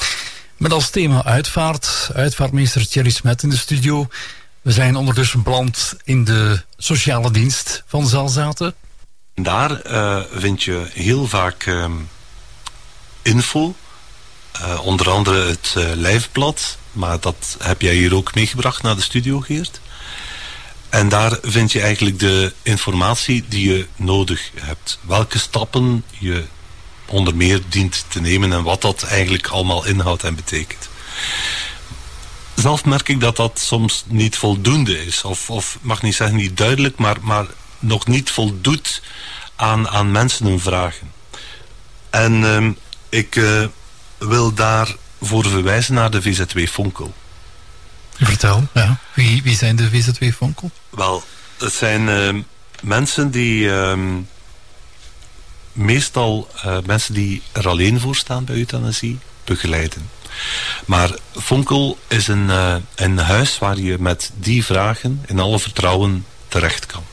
Met 0.58 0.74
als 0.74 0.90
thema 0.90 1.24
uitvaart, 1.24 2.10
uitvaartmeester 2.14 2.88
Thierry 2.88 3.10
Smet 3.10 3.44
in 3.44 3.50
de 3.50 3.58
studio. 3.58 4.08
We 4.62 4.72
zijn 4.72 4.96
ondertussen 4.96 5.44
beland 5.44 5.96
in 6.04 6.24
de 6.24 6.64
sociale 6.78 7.32
dienst 7.32 7.84
van 7.86 8.08
Zelzaten. 8.08 8.76
Daar 9.36 9.82
eh, 9.82 10.22
vind 10.34 10.64
je 10.64 10.88
heel 10.94 11.28
vaak 11.28 11.66
um, 11.66 12.10
info 13.22 13.76
eh, 14.62 14.86
onder 14.86 15.10
andere 15.10 15.48
het 15.48 15.74
uh, 15.78 15.92
lijfblad. 15.96 16.78
Maar 16.92 17.20
dat 17.20 17.58
heb 17.60 17.82
jij 17.82 17.94
hier 17.94 18.16
ook 18.16 18.36
meegebracht 18.36 18.84
naar 18.84 18.96
de 18.96 19.02
studio, 19.02 19.40
Geert. 19.40 19.82
En 20.90 21.10
daar 21.10 21.38
vind 21.42 21.72
je 21.72 21.82
eigenlijk 21.82 22.20
de 22.20 22.54
informatie 22.62 23.46
die 23.48 23.74
je 23.74 23.88
nodig 23.96 24.52
hebt. 24.56 25.00
Welke 25.02 25.40
stappen 25.40 26.04
je 26.18 26.46
onder 27.06 27.36
meer 27.36 27.62
dient 27.70 28.06
te 28.08 28.22
nemen 28.22 28.54
en 28.54 28.64
wat 28.64 28.82
dat 28.82 29.04
eigenlijk 29.04 29.48
allemaal 29.48 29.86
inhoudt 29.86 30.24
en 30.24 30.36
betekent. 30.36 30.90
Zelf 32.56 32.86
merk 32.86 33.10
ik 33.10 33.20
dat 33.20 33.36
dat 33.36 33.60
soms 33.60 34.04
niet 34.08 34.38
voldoende 34.38 35.06
is. 35.06 35.24
Of, 35.24 35.50
of 35.50 35.78
mag 35.82 36.02
niet 36.02 36.16
zeggen 36.16 36.38
niet 36.38 36.58
duidelijk, 36.58 36.98
maar, 36.98 37.18
maar 37.22 37.46
nog 37.80 38.08
niet 38.08 38.30
voldoet 38.30 39.02
aan, 39.56 39.90
aan 39.90 40.12
mensen 40.12 40.46
hun 40.46 40.60
vragen. 40.60 41.12
En 42.10 42.44
ehm, 42.44 42.72
ik 43.10 43.36
eh, 43.36 43.66
wil 44.28 44.54
daarvoor 44.54 45.46
verwijzen 45.46 45.94
naar 45.94 46.12
de 46.12 46.22
VZ2 46.24 46.64
Fonkel. 46.72 47.14
Vertel, 48.14 48.68
ja. 48.74 49.00
Wie, 49.14 49.44
wie 49.44 49.56
zijn 49.56 49.76
de 49.76 49.90
VZ2-Fonkel? 49.90 50.72
Wel, 50.90 51.24
het 51.58 51.74
zijn 51.74 52.10
eh, 52.10 52.34
mensen 52.82 53.32
die... 53.32 53.72
Ehm, 53.72 54.18
meestal 55.74 56.48
eh, 56.64 56.78
mensen 56.86 57.14
die 57.14 57.42
er 57.52 57.68
alleen 57.68 58.00
voor 58.00 58.16
staan 58.16 58.46
bij 58.46 58.56
euthanasie, 58.56 59.20
begeleiden. 59.44 60.10
Maar 60.86 61.12
Fonkel 61.32 61.98
is 62.08 62.28
een, 62.28 62.50
eh, 62.50 62.76
een 62.96 63.18
huis 63.18 63.58
waar 63.58 63.78
je 63.78 63.98
met 64.00 64.32
die 64.36 64.66
vragen 64.66 65.24
in 65.28 65.40
alle 65.40 65.60
vertrouwen 65.60 66.26
terecht 66.48 66.86
kan. 66.86 67.04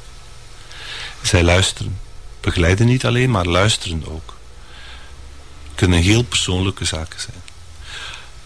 Zij 1.22 1.42
luisteren. 1.42 1.98
Begeleiden 2.40 2.86
niet 2.86 3.06
alleen, 3.06 3.30
maar 3.30 3.46
luisteren 3.46 4.04
ook. 4.08 4.37
Kunnen 5.78 5.98
heel 6.00 6.22
persoonlijke 6.22 6.84
zaken 6.84 7.20
zijn. 7.20 7.42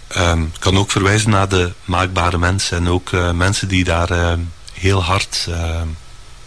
Ehm, 0.08 0.42
Ik 0.42 0.60
kan 0.60 0.78
ook 0.78 0.90
verwijzen 0.90 1.30
naar 1.30 1.48
de 1.48 1.72
maakbare 1.84 2.38
mensen 2.38 2.76
en 2.76 2.88
ook 2.88 3.12
eh, 3.12 3.30
mensen 3.30 3.68
die 3.68 3.84
daar 3.84 4.10
eh, 4.10 4.32
heel 4.72 5.02
hard 5.02 5.46
eh, 5.48 5.82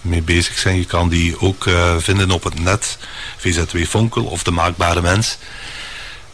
mee 0.02 0.22
bezig 0.22 0.58
zijn. 0.58 0.78
Je 0.78 0.86
kan 0.86 1.10
die 1.10 1.40
ook 1.40 1.66
eh, 1.68 1.96
vinden 1.98 2.32
op 2.32 2.44
het 2.44 2.60
net, 2.60 2.98
VZW 3.38 3.78
Fonkel 3.86 4.24
of 4.26 4.44
de 4.44 4.52
maakbare 4.52 5.02
mens. 5.02 5.38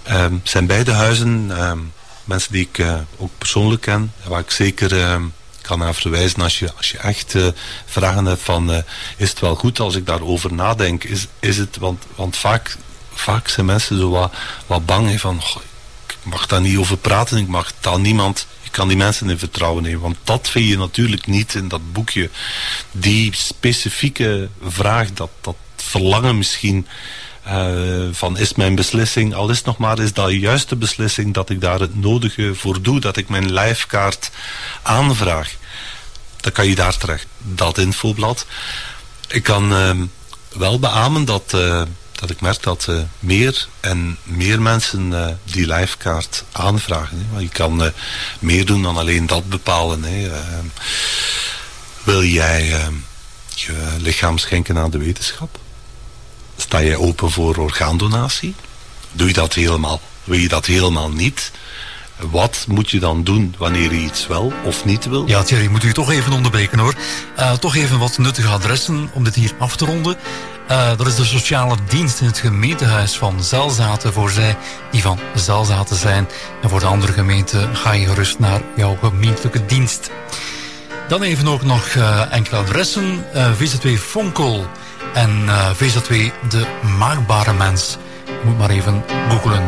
Ehm, 0.04 0.34
Het 0.34 0.50
zijn 0.50 0.66
beide 0.66 0.92
huizen 0.92 1.52
ehm, 1.58 1.80
mensen 2.24 2.52
die 2.52 2.68
ik 2.72 2.78
eh, 2.78 2.96
ook 3.18 3.32
persoonlijk 3.38 3.82
ken, 3.82 4.14
en 4.24 4.30
waar 4.30 4.40
ik 4.40 4.52
zeker 4.52 5.02
ehm, 5.02 5.24
kan 5.62 5.80
naar 5.80 5.94
verwijzen 5.94 6.42
als 6.42 6.60
je, 6.60 6.74
als 6.78 6.92
je 6.92 6.98
echt 6.98 7.36
vragen 7.86 8.26
hebt 8.26 8.42
van 8.42 8.84
is 9.18 9.30
het 9.30 9.40
wel 9.40 9.56
goed 9.56 9.80
als 9.80 9.96
ik 9.96 10.06
daarover 10.06 10.54
nadenk? 10.54 11.04
Is, 11.04 11.28
is 11.40 11.58
het, 11.58 11.78
want, 11.78 12.04
want 12.16 12.38
vaak, 12.38 12.78
vaak 13.22 13.48
zijn 13.48 13.66
mensen 13.66 13.98
zo 13.98 14.10
wat, 14.10 14.34
wat 14.66 14.86
bang 14.86 15.10
hè, 15.10 15.18
van 15.18 15.42
"Goh, 15.42 15.62
ik 16.08 16.16
mag 16.24 16.48
daar 16.48 16.62
niet 16.62 16.78
over 16.78 16.98
praten, 16.98 17.38
ik 17.38 17.48
mag 17.48 17.74
daar 17.80 18.00
niemand, 18.00 18.48
ik 18.64 18.72
kan 18.72 18.88
die 18.88 18.98
mensen 18.98 19.30
in 19.30 19.40
vertrouwen 19.40 19.84
nemen. 19.84 20.02
Want 20.02 20.18
dat 20.24 20.50
vind 20.50 20.68
je 20.68 20.78
natuurlijk 20.78 21.28
niet 21.28 21.56
in 21.56 21.68
dat 21.68 21.94
boekje. 21.94 22.30
Die 22.92 23.36
specifieke 23.36 24.50
vraag, 24.68 25.14
dat, 25.14 25.30
dat 25.42 25.56
verlangen 25.76 26.38
misschien 26.38 26.88
eh, 27.44 28.08
van 28.12 28.38
is 28.38 28.54
mijn 28.54 28.76
beslissing, 28.76 29.34
al 29.34 29.50
is 29.50 29.64
nog 29.64 29.78
maar, 29.78 30.00
is 30.00 30.14
dat 30.14 30.28
de 30.28 30.40
juiste 30.40 30.76
beslissing 30.76 31.34
dat 31.34 31.50
ik 31.50 31.62
daar 31.62 31.80
het 31.80 31.96
nodige 32.02 32.56
voor 32.56 32.82
doe, 32.82 33.00
dat 33.00 33.18
ik 33.18 33.30
mijn 33.30 33.52
lijfkaart 33.52 34.32
aanvraag. 34.82 35.56
Dan 36.40 36.52
kan 36.52 36.68
je 36.68 36.76
daar 36.76 36.98
terecht. 36.98 37.26
Dat 37.38 37.78
infoblad. 37.78 38.46
Ik 39.28 39.44
kan 39.44 39.74
ehm, 39.74 40.06
wel 40.54 40.80
beamen 40.80 41.26
dat, 41.26 41.54
eh, 41.54 41.82
dat 42.22 42.30
ik 42.30 42.42
merk 42.42 42.64
dat 42.64 42.86
eh, 42.90 42.96
meer 43.20 43.68
en 43.80 44.18
meer 44.24 44.62
mensen 44.62 45.14
eh, 45.14 45.34
die 45.44 45.66
lijfkaart 45.66 46.44
aanvragen. 46.52 47.28
Want 47.32 47.44
je 47.44 47.50
kan 47.50 47.84
eh, 47.84 47.92
meer 48.40 48.66
doen 48.66 48.84
dan 48.84 48.98
alleen 48.98 49.28
dat 49.28 49.50
bepalen. 49.50 50.04
Hè. 50.04 50.30
Ehm, 50.30 50.66
wil 52.04 52.24
jij 52.24 52.74
ehm, 52.74 52.94
je 53.56 53.96
lichaam 53.98 54.38
schenken 54.38 54.78
aan 54.78 54.92
de 54.92 54.98
wetenschap? 54.98 55.60
Sta 56.58 56.84
jij 56.84 56.96
open 56.96 57.32
voor 57.32 57.56
orgaandonatie? 57.56 58.56
Doe 59.12 59.28
je 59.28 59.34
dat 59.34 59.54
helemaal? 59.54 60.02
Wil 60.24 60.38
je 60.38 60.48
dat 60.48 60.66
helemaal 60.66 61.10
niet? 61.10 61.52
Wat 62.20 62.66
moet 62.68 62.90
je 62.90 63.00
dan 63.00 63.24
doen 63.24 63.56
wanneer 63.58 63.94
je 63.94 64.00
iets 64.00 64.28
wel 64.28 64.54
of 64.64 64.86
niet 64.86 65.06
wil? 65.06 65.28
Ja, 65.28 65.44
Thierry, 65.44 65.68
moet 65.68 65.84
u 65.84 65.94
toch 65.94 66.12
even 66.12 66.34
onderbreken 66.34 66.80
hoor. 66.80 66.96
Toch 67.60 67.76
even 67.76 68.00
wat 68.00 68.18
nuttige 68.18 68.48
adressen 68.48 69.10
om 69.14 69.24
dit 69.24 69.36
hier 69.36 69.52
af 69.58 69.76
te 69.76 69.86
ronden. 69.86 70.18
Eh, 70.72 70.98
dat 70.98 71.08
is 71.08 71.16
de 71.16 71.26
sociale 71.26 71.76
dienst 71.88 72.22
in 72.22 72.28
het 72.28 72.38
gemeentehuis 72.38 73.18
van 73.18 73.44
Zelzaten 73.44 74.14
voor 74.14 74.30
zij 74.30 74.58
die 74.92 75.02
van 75.02 75.20
Zelzaten 75.36 75.96
zijn. 75.96 76.28
En 76.62 76.70
voor 76.70 76.80
de 76.80 76.86
andere 76.86 77.14
gemeenten 77.14 77.76
ga 77.76 77.92
je 77.92 78.06
gerust 78.06 78.40
naar 78.40 78.62
jouw 78.76 78.98
gemeentelijke 79.02 79.66
dienst. 79.66 80.12
Dan 81.08 81.22
even 81.22 81.48
ook 81.48 81.64
nog 81.64 81.86
eh, 81.88 82.34
enkele 82.34 82.58
adressen. 82.58 83.26
Eh, 83.34 83.52
VZW 83.54 83.88
Fonkel 83.88 84.66
en 85.14 85.44
eh, 85.48 85.70
VZW 85.70 86.14
De 86.50 86.66
Maakbare 86.98 87.54
Mens. 87.54 87.98
Je 88.26 88.42
moet 88.46 88.58
maar 88.58 88.70
even 88.70 89.04
googlen. 89.30 89.64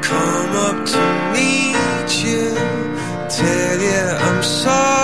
come 0.00 0.56
up 0.68 0.86
to 0.86 0.98
tell 3.28 3.80
you 3.80 4.18
I'm. 4.28 4.95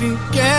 Where 0.00 0.10
we 0.10 0.57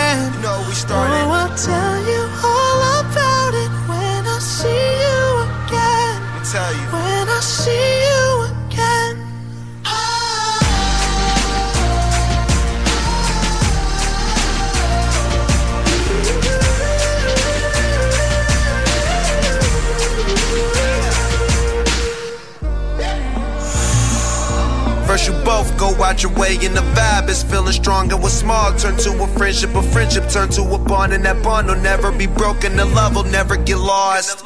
out 26.50 26.64
and 26.64 26.76
the 26.76 26.80
vibe 26.94 27.28
is 27.28 27.42
feeling 27.42 27.72
strong 27.72 28.12
and 28.12 28.22
what's 28.22 28.34
small 28.34 28.72
turn 28.76 28.96
to 28.98 29.22
a 29.22 29.26
friendship, 29.38 29.74
a 29.74 29.82
friendship 29.82 30.28
turn 30.28 30.48
to 30.48 30.62
a 30.62 30.78
bond 30.78 31.12
and 31.12 31.24
that 31.24 31.42
bond 31.42 31.68
will 31.68 31.76
never 31.76 32.10
be 32.12 32.26
broken, 32.26 32.76
the 32.76 32.84
love 32.86 33.14
will 33.14 33.24
never 33.24 33.56
get 33.56 33.78
lost. 33.78 34.44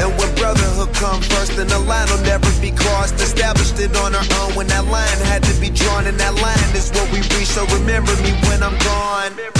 And 0.00 0.10
when 0.18 0.34
brotherhood 0.34 0.92
come 0.94 1.20
first, 1.22 1.56
then 1.56 1.68
the 1.68 1.78
line 1.78 2.08
will 2.10 2.24
never 2.24 2.50
be 2.60 2.70
crossed. 2.72 3.14
Established 3.14 3.78
it 3.78 3.96
on 3.96 4.14
our 4.14 4.24
own 4.40 4.54
when 4.54 4.66
that 4.68 4.86
line 4.86 5.18
had 5.30 5.42
to 5.44 5.60
be 5.60 5.70
drawn, 5.70 6.06
and 6.06 6.18
that 6.18 6.34
line 6.34 6.76
is 6.76 6.90
what 6.90 7.10
we 7.12 7.18
reach. 7.38 7.46
So 7.46 7.64
remember 7.78 8.12
me 8.16 8.32
when 8.48 8.62
I'm 8.62 8.76
gone. 8.78 9.53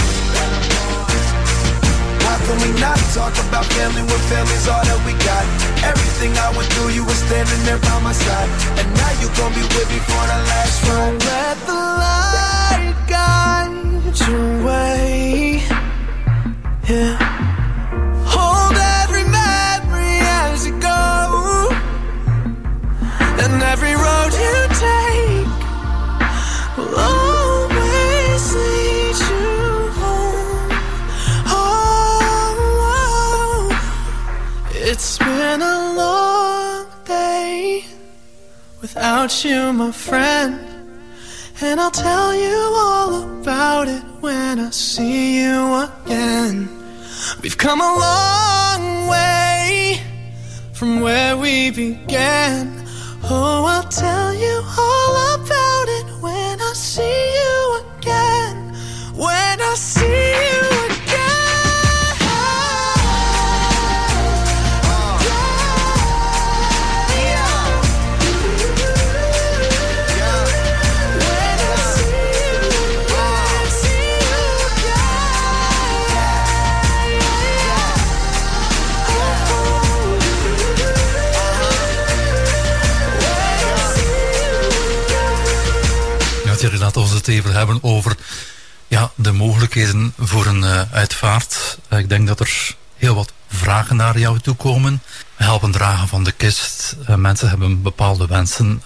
Can 2.45 2.61
we 2.61 2.79
not 2.79 2.99
talk 3.17 3.33
about 3.49 3.65
family 3.73 4.03
when 4.03 4.21
family's 4.29 4.69
all 4.69 4.85
that 4.85 5.01
we 5.09 5.13
got? 5.25 5.45
Everything 5.83 6.37
I 6.37 6.53
went 6.57 6.69
through, 6.75 6.91
you 6.93 7.05
were 7.05 7.21
standing 7.27 7.63
there 7.65 7.79
by 7.79 7.99
my 8.01 8.13
side. 8.13 8.51
And 8.79 8.89
now 9.01 9.13
you 9.21 9.29
gon' 9.39 9.53
be 9.57 9.65
with 9.75 9.89
me 9.89 10.01
for 10.05 10.25
the 10.29 10.39
last 10.53 10.77
ride. 10.85 10.95
Don't 10.95 11.25
Let 11.25 11.57
the 11.65 11.81
light 12.05 12.97
guide 13.09 14.17
your 14.29 14.67
way. 14.67 15.63
Yeah. 16.89 17.34
You, 39.25 39.73
my 39.73 39.91
friend. 39.91 40.61
And 41.63 41.81
I'll 41.81 41.91
tell 41.91 42.35
you 42.35 42.59
all 42.77 43.41
about 43.41 43.89
it 43.89 44.03
when 44.21 44.61
I 44.61 44.69
see 44.69 45.41
you 45.41 45.89
again. 45.89 46.69
We've 47.43 47.57
come 47.57 47.81
a 47.81 47.93
long 48.09 49.09
way 49.09 49.99
from 50.75 51.01
where 51.01 51.39
we 51.39 51.71
began. 51.71 52.85
Oh, 53.25 53.65
I'll 53.67 53.89
tell 53.89 54.35
you 54.35 54.63
all 54.79 55.35
about 55.37 55.87
it 55.89 56.04
even 87.29 87.53
hebben 87.53 87.79
over 87.83 88.17
ja, 88.89 89.11
de 89.15 89.33
mogelijkheden 89.33 90.15
voor 90.19 90.47
een 90.47 90.63
uh, 90.63 90.83
uitvaart. 90.93 91.79
Uh, 91.93 91.99
ik 91.99 92.09
denk 92.09 92.27
dat 92.27 92.41
er 92.41 92.77
heel 92.97 93.15
wat 93.15 93.33
vragen 93.49 93.97
naar 93.97 94.19
jou 94.19 94.39
toe 94.39 94.55
komen. 94.55 95.03
Helpen 95.35 95.71
dragen 95.71 96.09
van 96.09 96.25
de 96.25 96.33
kist. 96.33 96.97
Uh, 97.09 97.17
mensen 97.17 97.49
hebben 97.49 97.83
bepaalde 97.83 98.27
wensen. 98.27 98.83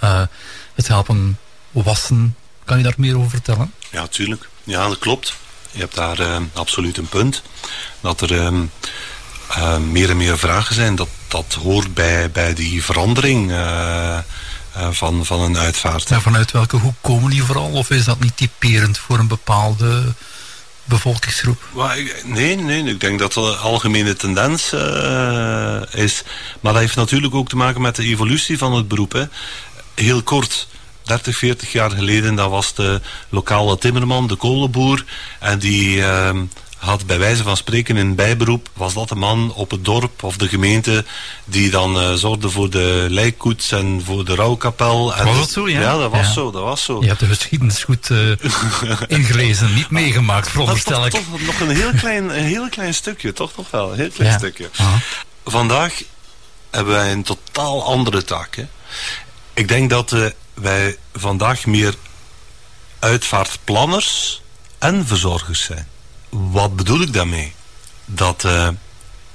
het 0.74 0.88
helpen 0.88 1.38
wassen. 1.70 2.36
Kan 2.64 2.76
je 2.76 2.82
daar 2.82 2.94
meer 2.96 3.16
over 3.16 3.30
vertellen? 3.30 3.72
Ja, 3.90 4.06
tuurlijk. 4.06 4.48
Ja, 4.64 4.88
dat 4.88 4.98
klopt. 4.98 5.36
Je 5.70 5.78
hebt 5.78 5.94
daar 5.94 6.40
absoluut 6.52 6.96
een 6.96 7.08
punt. 7.08 7.42
Dat 8.00 8.20
er 8.20 8.36
ehm, 8.36 8.64
meer 9.90 10.10
en 10.10 10.16
meer 10.16 10.38
vragen 10.38 10.74
zijn. 10.74 10.94
Dat, 10.96 11.08
dat 11.28 11.54
hoort 11.62 11.94
bij, 11.94 12.30
bij 12.30 12.54
die 12.54 12.84
verandering 12.84 13.50
eh, 13.50 14.18
van, 14.90 15.26
van 15.26 15.40
een 15.40 15.58
uitvaart. 15.58 16.08
Ja, 16.08 16.20
vanuit 16.20 16.50
welke 16.50 16.76
hoek 16.76 16.94
komen 17.00 17.30
die 17.30 17.42
vooral? 17.42 17.70
Of 17.70 17.90
is 17.90 18.04
dat 18.04 18.20
niet 18.20 18.36
typerend 18.36 18.98
voor 18.98 19.18
een 19.18 19.28
bepaalde 19.28 20.14
bevolkingsgroep? 20.84 21.62
Nee, 22.24 22.56
nee, 22.56 22.84
ik 22.84 23.00
denk 23.00 23.18
dat 23.18 23.32
dat 23.32 23.44
een 23.46 23.58
algemene 23.58 24.16
tendens 24.16 24.72
uh, 24.72 25.82
is. 25.92 26.22
Maar 26.60 26.72
dat 26.72 26.82
heeft 26.82 26.96
natuurlijk 26.96 27.34
ook 27.34 27.48
te 27.48 27.56
maken 27.56 27.80
met 27.80 27.96
de 27.96 28.04
evolutie 28.04 28.58
van 28.58 28.72
het 28.72 28.88
beroep. 28.88 29.12
Hè. 29.12 29.24
Heel 29.94 30.22
kort, 30.22 30.68
30, 31.02 31.36
40 31.36 31.72
jaar 31.72 31.90
geleden, 31.90 32.34
dat 32.34 32.50
was 32.50 32.74
de 32.74 33.00
lokale 33.28 33.78
timmerman, 33.78 34.26
de 34.26 34.36
kolenboer. 34.36 35.04
En 35.40 35.58
die... 35.58 35.96
Uh, 35.96 36.30
had 36.78 37.06
bij 37.06 37.18
wijze 37.18 37.42
van 37.42 37.56
spreken 37.56 37.96
in 37.96 38.14
bijberoep, 38.14 38.68
was 38.72 38.94
dat 38.94 39.08
de 39.08 39.14
man 39.14 39.52
op 39.54 39.70
het 39.70 39.84
dorp 39.84 40.22
of 40.22 40.36
de 40.36 40.48
gemeente 40.48 41.04
die 41.44 41.70
dan 41.70 41.96
uh, 41.96 42.12
zorgde 42.12 42.50
voor 42.50 42.70
de 42.70 43.06
lijkkoets 43.08 43.72
en 43.72 44.02
voor 44.04 44.24
de 44.24 44.34
rouwkapel. 44.34 45.14
En 45.14 45.24
was 45.24 45.38
dat 45.38 45.50
zo, 45.50 45.68
ja? 45.68 45.80
Ja, 45.80 45.96
dat 45.96 46.10
was 46.10 46.32
zo, 46.32 46.50
dat 46.50 46.62
was 46.62 46.84
zo. 46.84 47.00
Je 47.00 47.06
hebt 47.06 47.20
de 47.20 47.26
geschiedenis 47.26 47.84
goed 47.84 48.08
uh, 48.08 48.32
ingelezen, 49.18 49.74
niet 49.74 49.90
meegemaakt, 49.90 50.50
veronderstel 50.50 51.06
ik. 51.06 51.12
Toch, 51.12 51.22
toch 51.30 51.40
nog 51.40 51.60
een 51.60 51.76
heel 51.76 51.92
klein, 51.92 52.38
een 52.38 52.44
heel 52.44 52.68
klein 52.68 52.94
stukje, 52.94 53.32
toch 53.32 53.56
nog 53.56 53.70
wel, 53.70 53.92
een 53.92 53.98
heel 53.98 54.10
klein 54.10 54.30
ja. 54.30 54.38
stukje. 54.38 54.70
Vandaag 55.44 56.02
hebben 56.70 56.92
wij 56.92 57.12
een 57.12 57.22
totaal 57.22 57.84
andere 57.84 58.24
taak. 58.24 58.56
Hè? 58.56 58.66
Ik 59.54 59.68
denk 59.68 59.90
dat 59.90 60.12
uh, 60.12 60.26
wij 60.54 60.96
vandaag 61.14 61.66
meer 61.66 61.94
uitvaartplanners 62.98 64.42
en 64.78 65.06
verzorgers 65.06 65.62
zijn. 65.62 65.88
Wat 66.28 66.76
bedoel 66.76 67.00
ik 67.00 67.12
daarmee? 67.12 67.52
Dat 68.04 68.44
uh, 68.44 68.68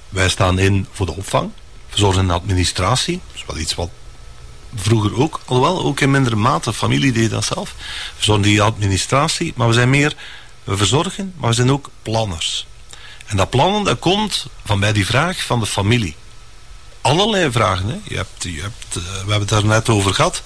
wij 0.10 0.30
staan 0.30 0.60
in 0.60 0.88
voor 0.92 1.06
de 1.06 1.16
opvang, 1.16 1.52
verzorgen 1.90 2.22
en 2.22 2.32
administratie. 2.32 3.22
Dat 3.28 3.36
is 3.36 3.46
wel 3.48 3.58
iets 3.58 3.76
wat 3.76 3.90
vroeger 4.76 5.16
ook, 5.16 5.40
alhoewel 5.46 5.84
ook 5.84 6.00
in 6.00 6.12
mindere 6.12 6.36
mate, 6.36 6.74
familie 6.74 7.12
deed 7.12 7.30
dat 7.30 7.46
zelf. 7.46 7.76
Verzorgen 8.16 8.44
die 8.44 8.62
administratie, 8.62 9.54
maar 9.56 9.68
we 9.68 9.74
zijn 9.74 9.90
meer, 9.90 10.16
we 10.64 10.78
verzorgen, 10.78 11.34
maar 11.38 11.50
we 11.50 11.56
zijn 11.56 11.72
ook 11.72 11.90
planners. 12.02 12.68
En 13.26 13.38
dat 13.38 13.50
plannen, 13.50 13.84
dat 13.84 14.00
komt 14.00 14.48
van 14.66 14.80
bij 14.80 14.94
die 14.94 15.06
vraag 15.06 15.44
van 15.44 15.60
de 15.60 15.66
familie. 15.66 16.16
Allerlei 17.02 17.52
vragen, 17.52 17.88
hè. 17.88 17.98
Je 18.04 18.16
hebt, 18.16 18.44
je 18.44 18.62
hebt, 18.62 18.98
uh, 18.98 19.04
we 19.04 19.18
hebben 19.18 19.40
het 19.40 19.50
daar 19.50 19.66
net 19.66 19.90
over 19.90 20.14
gehad. 20.14 20.42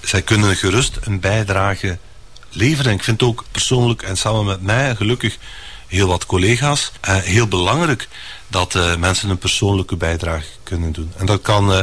Zij 0.00 0.22
kunnen 0.22 0.56
gerust 0.56 0.98
een 1.00 1.20
bijdrage 1.20 1.98
leveren. 2.48 2.90
En 2.90 2.96
ik 2.96 3.04
vind 3.04 3.22
ook 3.22 3.44
persoonlijk 3.50 4.02
en 4.02 4.16
samen 4.16 4.44
met 4.44 4.62
mij 4.62 4.96
gelukkig 4.96 5.38
heel 5.92 6.08
wat 6.08 6.26
collega's. 6.26 6.92
Uh, 7.08 7.16
heel 7.16 7.46
belangrijk 7.46 8.08
dat 8.48 8.74
uh, 8.74 8.96
mensen 8.96 9.30
een 9.30 9.38
persoonlijke 9.38 9.96
bijdrage 9.96 10.46
kunnen 10.62 10.92
doen. 10.92 11.12
En 11.16 11.26
dat 11.26 11.42
kan, 11.42 11.72
uh, 11.72 11.80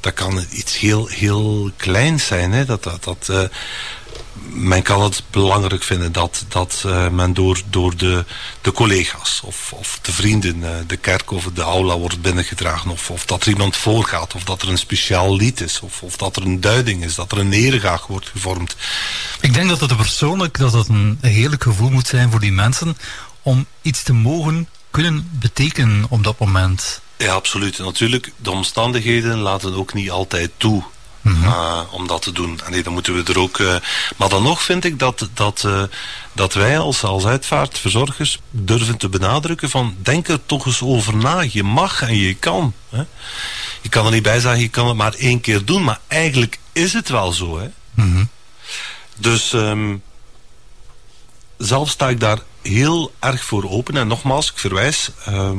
dat 0.00 0.14
kan 0.14 0.44
iets 0.50 0.78
heel, 0.78 1.06
heel 1.06 1.70
kleins 1.76 2.26
zijn. 2.26 2.52
Hè? 2.52 2.64
Dat, 2.64 2.82
dat, 2.82 3.04
dat, 3.04 3.50
men 4.50 4.82
kan 4.82 5.02
het 5.02 5.22
belangrijk 5.30 5.82
vinden 5.82 6.12
dat, 6.12 6.44
dat 6.48 6.84
men 7.10 7.34
door, 7.34 7.60
door 7.70 7.96
de, 7.96 8.24
de 8.60 8.72
collega's 8.72 9.40
of, 9.44 9.72
of 9.72 9.98
de 10.02 10.12
vrienden 10.12 10.84
de 10.86 10.96
kerk 10.96 11.30
of 11.30 11.44
de 11.54 11.62
aula 11.62 11.98
wordt 11.98 12.22
binnengedragen. 12.22 12.90
Of, 12.90 13.10
of 13.10 13.26
dat 13.26 13.42
er 13.42 13.48
iemand 13.48 13.76
voorgaat. 13.76 14.34
Of 14.34 14.44
dat 14.44 14.62
er 14.62 14.68
een 14.68 14.78
speciaal 14.78 15.36
lied 15.36 15.60
is. 15.60 15.80
Of, 15.80 16.02
of 16.02 16.16
dat 16.16 16.36
er 16.36 16.42
een 16.42 16.60
duiding 16.60 17.04
is. 17.04 17.14
Dat 17.14 17.32
er 17.32 17.38
een 17.38 17.52
eregaag 17.52 18.06
wordt 18.06 18.28
gevormd. 18.28 18.76
Ik 19.40 19.54
denk 19.54 19.68
dat 19.68 19.80
het 19.80 19.96
persoonlijk 19.96 20.58
dat 20.58 20.72
het 20.72 20.88
een 20.88 21.18
heerlijk 21.20 21.62
gevoel 21.62 21.90
moet 21.90 22.08
zijn 22.08 22.30
voor 22.30 22.40
die 22.40 22.52
mensen 22.52 22.96
om 23.48 23.66
iets 23.82 24.02
te 24.02 24.12
mogen 24.12 24.68
kunnen 24.90 25.30
betekenen 25.32 26.06
op 26.08 26.24
dat 26.24 26.38
moment. 26.38 27.00
Ja, 27.16 27.32
absoluut. 27.32 27.78
Natuurlijk, 27.78 28.32
de 28.36 28.50
omstandigheden 28.50 29.38
laten 29.38 29.74
ook 29.74 29.94
niet 29.94 30.10
altijd 30.10 30.50
toe 30.56 30.82
mm 31.20 31.34
-hmm. 31.34 31.44
uh, 31.44 31.80
om 31.90 32.06
dat 32.06 32.22
te 32.22 32.32
doen. 32.32 32.60
En 32.64 32.70
nee, 32.70 32.82
dan 32.82 32.92
moeten 32.92 33.14
we 33.14 33.32
er 33.32 33.38
ook... 33.38 33.58
Uh, 33.58 33.76
maar 34.16 34.28
dan 34.28 34.42
nog 34.42 34.62
vind 34.62 34.84
ik 34.84 34.98
dat, 34.98 35.28
dat, 35.34 35.62
uh, 35.66 35.82
dat 36.32 36.54
wij 36.54 36.78
als, 36.78 37.02
als 37.02 37.24
uitvaartverzorgers 37.24 38.38
durven 38.50 38.96
te 38.96 39.08
benadrukken 39.08 39.70
van 39.70 39.96
denk 40.02 40.28
er 40.28 40.46
toch 40.46 40.66
eens 40.66 40.82
over 40.82 41.16
na. 41.16 41.44
Je 41.50 41.62
mag 41.62 42.02
en 42.02 42.16
je 42.16 42.34
kan. 42.34 42.72
Hè? 42.88 43.02
Je 43.80 43.88
kan 43.88 44.06
er 44.06 44.12
niet 44.12 44.22
bij 44.22 44.40
zeggen, 44.40 44.60
je 44.60 44.68
kan 44.68 44.86
het 44.86 44.96
maar 44.96 45.14
één 45.14 45.40
keer 45.40 45.64
doen. 45.64 45.84
Maar 45.84 46.00
eigenlijk 46.06 46.58
is 46.72 46.92
het 46.92 47.08
wel 47.08 47.32
zo. 47.32 47.58
Hè? 47.58 47.68
Mm 47.94 48.12
-hmm. 48.12 48.28
Dus 49.16 49.52
um, 49.52 50.02
zelf 51.58 51.90
sta 51.90 52.08
ik 52.08 52.20
daar 52.20 52.38
heel 52.62 53.12
erg 53.18 53.44
voor 53.44 53.70
open. 53.70 53.96
En 53.96 54.06
nogmaals, 54.06 54.50
ik 54.50 54.58
verwijs 54.58 55.10
uh, 55.28 55.50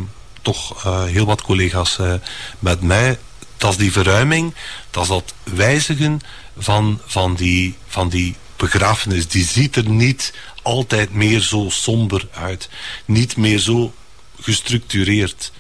toch 0.42 0.86
uh, 0.86 1.04
heel 1.04 1.26
wat 1.26 1.42
collega's 1.42 1.98
uh, 1.98 2.14
met 2.60 2.82
mij. 2.82 3.20
Dat 3.58 3.72
is 3.72 3.78
die 3.78 3.92
verruiming, 3.92 4.54
dat 4.92 5.04
is 5.04 5.10
dat 5.10 5.34
wijzigen 5.44 6.22
van, 6.58 7.00
van, 7.06 7.36
die, 7.36 7.76
van 7.88 8.10
die 8.10 8.36
begrafenis. 8.56 9.28
Die 9.28 9.46
ziet 9.46 9.76
er 9.76 9.90
niet 9.90 10.34
altijd 10.62 11.14
meer 11.14 11.40
zo 11.40 11.66
somber 11.70 12.28
uit. 12.32 12.70
Niet 13.06 13.38
meer 13.38 13.60
zo 13.60 13.94
gestructureerd. 14.42 15.52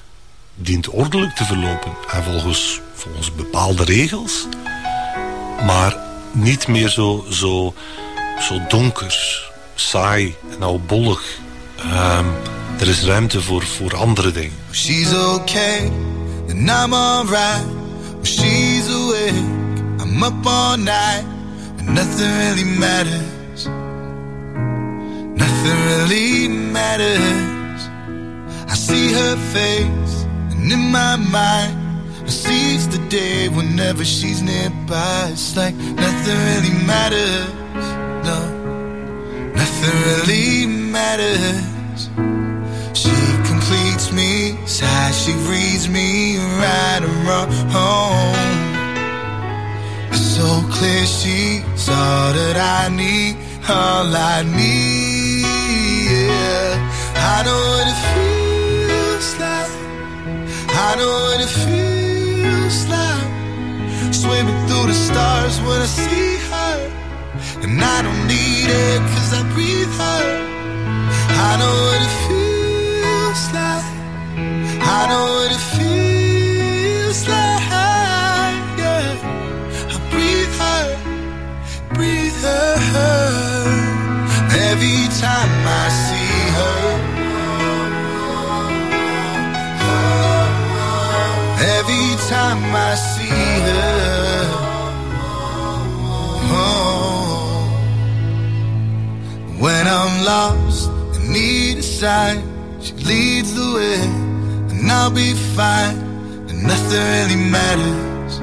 Dient 0.55 0.87
ordelijk 0.87 1.35
te 1.35 1.45
verlopen. 1.45 1.95
En 2.11 2.23
volgens, 2.23 2.79
volgens 2.93 3.35
bepaalde 3.35 3.83
regels. 3.83 4.47
Maar 5.65 5.97
niet 6.31 6.67
meer 6.67 6.89
zo, 6.89 7.25
zo, 7.29 7.73
zo 8.39 8.61
donker 8.67 9.48
saai 9.79 10.35
en 10.51 10.63
oudbollig. 10.63 11.21
Um, 11.79 12.25
er 12.79 12.87
is 12.87 13.03
ruimte 13.03 13.41
voor, 13.41 13.63
voor 13.63 13.95
andere 13.95 14.31
dingen. 14.31 14.57
She's 14.71 15.13
okay, 15.13 15.91
then 16.47 16.69
I'm 16.69 16.93
alright. 16.93 17.65
She's 18.23 18.87
awake, 18.89 19.43
I'm 19.99 20.23
up 20.23 20.45
all 20.45 20.77
night. 20.77 21.23
And 21.77 21.93
nothing 21.93 22.37
really 22.37 22.77
matters. 22.77 23.65
Nothing 25.35 25.77
really 25.87 26.47
matters. 26.47 27.89
I 28.67 28.75
see 28.75 29.13
her 29.13 29.37
face, 29.51 30.25
and 30.51 30.71
in 30.71 30.91
my 30.91 31.15
mind, 31.15 31.77
I 32.25 32.29
seize 32.29 32.87
the 32.89 33.07
day 33.07 33.47
whenever 33.49 34.03
she's 34.05 34.41
nearby. 34.41 35.29
It's 35.31 35.55
like 35.55 35.75
nothing 35.75 36.37
really 36.37 36.85
matters. 36.85 37.47
No. 38.25 38.58
Nothing 39.59 39.97
really 40.07 40.65
matters. 40.65 42.09
She 43.01 43.15
completes 43.51 44.11
me, 44.13 44.57
as 44.81 45.13
she 45.21 45.33
reads 45.51 45.89
me 45.89 46.37
right 46.37 47.01
and 47.03 47.17
wrong. 47.27 47.49
It's 50.11 50.27
so 50.37 50.49
clear 50.75 51.05
she's 51.05 51.89
all 51.89 52.31
that 52.39 52.57
I 52.57 52.87
need, 52.95 53.35
all 53.67 54.15
I 54.15 54.43
need. 54.43 55.43
Yeah. 56.09 56.71
I 57.33 57.43
know 57.45 57.59
what 57.71 57.85
it 57.93 57.99
feels 58.13 59.29
like. 59.43 59.71
I 60.87 60.89
know 60.99 61.13
what 61.25 61.39
it 61.45 61.53
feels 61.65 62.79
like. 62.95 64.13
Swimming 64.13 64.59
through 64.67 64.87
the 64.87 64.97
stars 65.07 65.59
when 65.67 65.81
I 65.81 65.85
see 65.85 66.37
her. 66.49 66.98
And 67.63 67.81
I 67.81 68.01
don't 68.01 68.23
need 68.27 68.69
it 68.69 69.01
cause 69.11 69.33
I 69.33 69.43
breathe 69.53 69.93
her. 70.01 70.23
I 71.47 71.51
know 71.59 71.75
what 71.87 72.01
it 72.07 72.15
feels 72.27 73.43
like. 73.57 73.87
I 74.97 74.99
know 75.09 75.25
what 75.37 75.51
it 75.57 75.63
feels 75.75 77.19
like. 77.27 77.63
Yeah. 78.81 79.13
I 79.95 79.97
breathe 80.11 80.55
her, 80.63 80.85
breathe 81.95 82.41
her. 82.43 83.23
Every 84.69 85.01
time 85.23 85.53
I 85.81 85.85
see 86.05 86.37
her. 86.57 86.79
Every 91.77 92.07
time 92.33 92.61
I 92.75 92.95
see 92.95 93.43
her. 93.67 94.69
Oh. 96.51 96.98
When 99.59 99.87
I'm 99.87 100.23
lost 100.23 100.89
and 100.89 101.33
need 101.33 101.79
a 101.79 101.83
sign, 101.83 102.37
she 102.81 102.93
leads 102.93 103.53
the 103.53 103.73
way, 103.75 103.99
and 104.71 104.89
I'll 104.89 105.11
be 105.11 105.33
fine. 105.33 105.97
And 106.47 106.63
nothing 106.63 107.03
really 107.13 107.35
matters. 107.51 108.39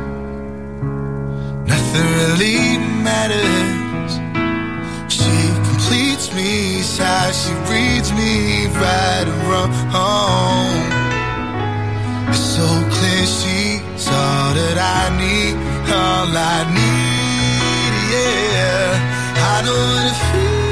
Nothing 1.73 2.09
really 2.21 2.77
matters. 3.03 4.13
She 5.09 5.33
completes 5.71 6.35
me 6.35 6.83
how 6.99 7.33
she 7.33 7.53
reads 7.73 8.13
me 8.13 8.67
right 8.77 9.27
and 9.33 9.43
wrong. 9.49 9.73
It's 12.29 12.45
so 12.57 12.69
clear 12.95 13.25
she's 13.25 14.07
all 14.09 14.53
that 14.53 14.77
I 14.77 15.17
need, 15.17 15.57
all 15.89 16.29
I 16.37 16.59
need, 16.77 17.93
yeah. 18.13 19.01
I 19.49 19.63
know 19.65 19.81
what 19.95 20.07
it 20.13 20.17
feels. 20.21 20.66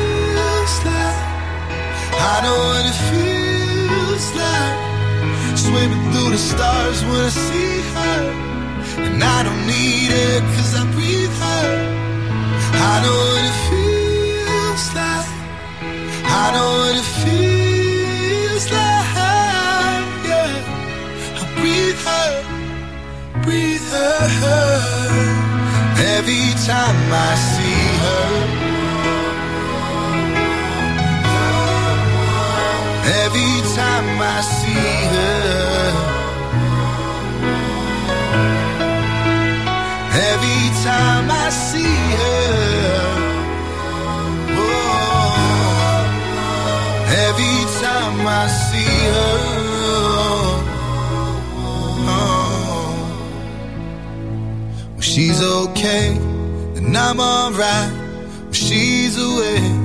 I 2.33 2.41
know 2.45 2.59
what 2.71 2.85
it 2.93 2.99
feels 3.11 4.27
like. 4.43 4.79
Swimming 5.65 6.05
through 6.13 6.31
the 6.37 6.43
stars 6.53 6.99
when 7.05 7.21
I 7.21 7.33
see 7.47 7.75
her. 7.97 8.21
And 9.07 9.23
I 9.23 9.43
don't 9.47 9.67
need 9.67 10.11
her 10.17 10.41
cause 10.55 10.73
I 10.81 10.85
breathe 10.95 11.37
her. 11.45 11.65
I 12.93 12.95
know 13.05 13.17
what 13.29 13.43
it 13.51 13.59
feels 13.69 14.85
like. 14.99 15.29
I 16.43 16.45
know 16.55 16.71
what 16.81 16.95
it 17.03 17.09
feels 17.23 18.65
like. 18.73 19.09
Yeah. 20.31 20.57
I 21.41 21.45
breathe 21.61 22.03
her, 22.09 22.31
breathe 23.45 23.89
her. 23.93 24.65
Every 26.17 26.47
time 26.69 26.99
I 27.13 27.35
see 27.53 27.83
her. 28.03 28.84
Every 33.07 33.55
time 33.77 34.19
I 34.21 34.41
see 34.41 34.95
her. 35.15 35.93
Every 40.33 40.65
time 40.85 41.27
I 41.31 41.51
see 41.51 41.99
her. 42.17 42.45
Oh, 44.57 45.35
every 47.27 47.59
time 47.83 48.19
I 48.27 48.47
see 48.47 48.97
her. 49.15 49.39
Oh, 52.07 52.93
when 54.95 55.03
she's 55.03 55.41
okay, 55.43 56.07
then 56.75 56.97
I'm 56.97 57.21
alright. 57.21 57.93
When 58.45 58.53
she's 58.53 59.17
awake, 59.19 59.79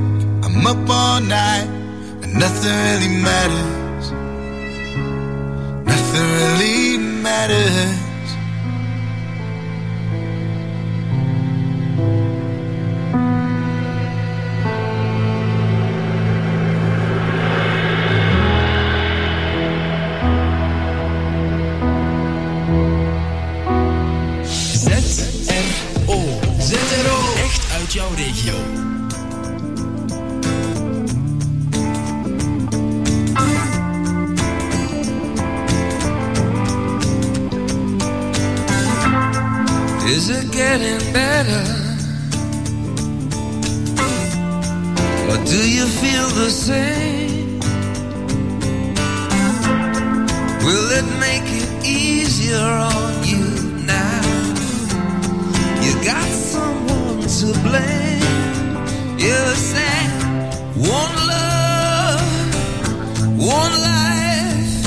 I'm 0.46 0.66
up 0.68 0.90
all 0.90 1.20
night, 1.22 1.68
nothing 2.34 2.72
really 2.72 3.22
matters. 3.24 4.12
Nothing 5.86 6.28
really 6.40 6.98
matters. 6.98 8.06
Jouw 27.90 28.14
regio. 28.14 28.99
Is 40.30 40.46
it 40.46 40.52
getting 40.52 41.12
better? 41.12 41.66
Or 45.28 45.38
do 45.44 45.60
you 45.76 45.86
feel 46.02 46.28
the 46.42 46.52
same? 46.52 47.60
Will 50.66 50.90
it 51.00 51.08
make 51.20 51.48
it 51.62 51.70
easier 51.84 52.60
on 52.60 53.24
you 53.24 53.44
now? 53.88 54.22
You 55.82 55.94
got 56.06 56.30
someone 56.30 57.22
to 57.40 57.48
blame. 57.68 58.22
You 59.18 59.40
said 59.72 60.10
one 60.78 61.16
love, 61.34 62.22
one 63.36 63.74
life. 63.82 64.86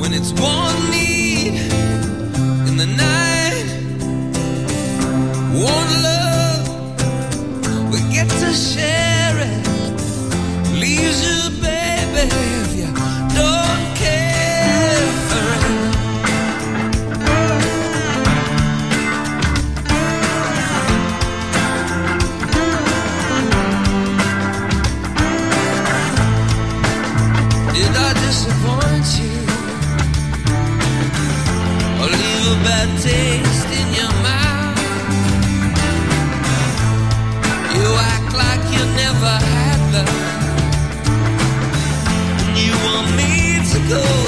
When 0.00 0.12
it's 0.12 0.32
one 0.32 0.90
need 0.90 1.19
go 43.90 44.19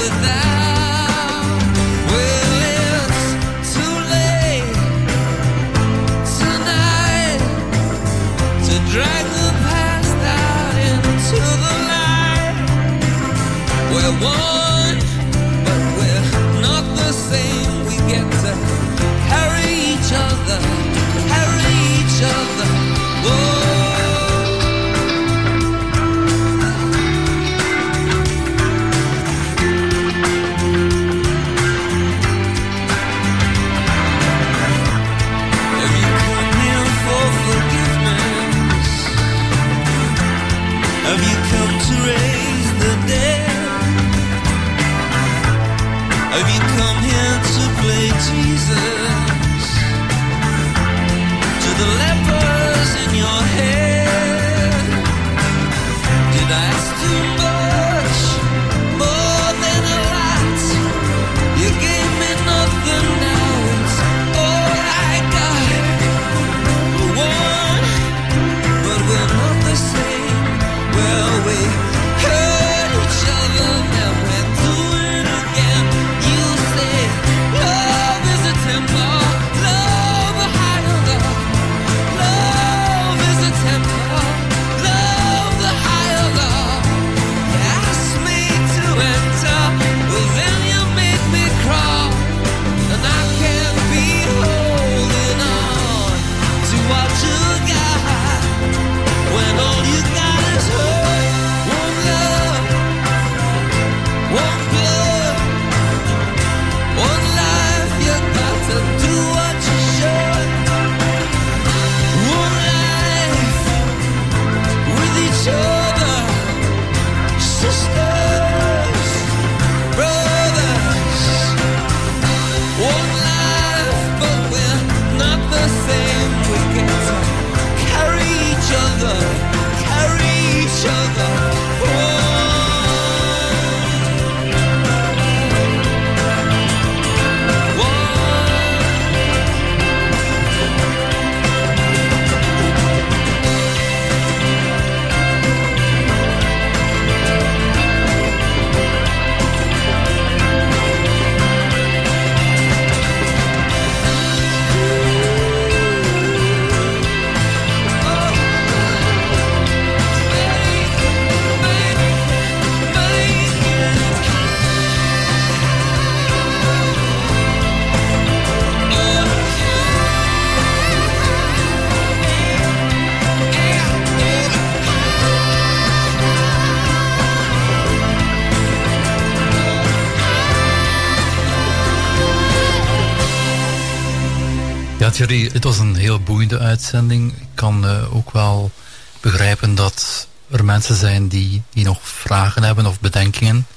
Thierry, 185.27 185.49
het 185.53 185.63
was 185.63 185.77
een 185.77 185.95
heel 185.95 186.19
boeiende 186.19 186.59
uitzending. 186.59 187.31
Ik 187.41 187.47
kan 187.55 187.85
eh, 187.87 188.15
ook 188.15 188.31
wel 188.31 188.71
begrijpen 189.19 189.75
dat 189.75 190.27
er 190.49 190.65
mensen 190.65 190.95
zijn 190.95 191.27
die, 191.27 191.61
die 191.69 191.83
nog 191.85 191.99
vragen 192.01 192.63
hebben 192.63 192.85
of 192.85 192.99
bedenkingen. 192.99 193.67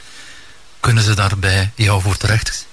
Kunnen 0.80 1.02
ze 1.04 1.14
daarbij 1.14 1.70
jou 1.74 2.02
voor 2.02 2.16
terecht? 2.16 2.66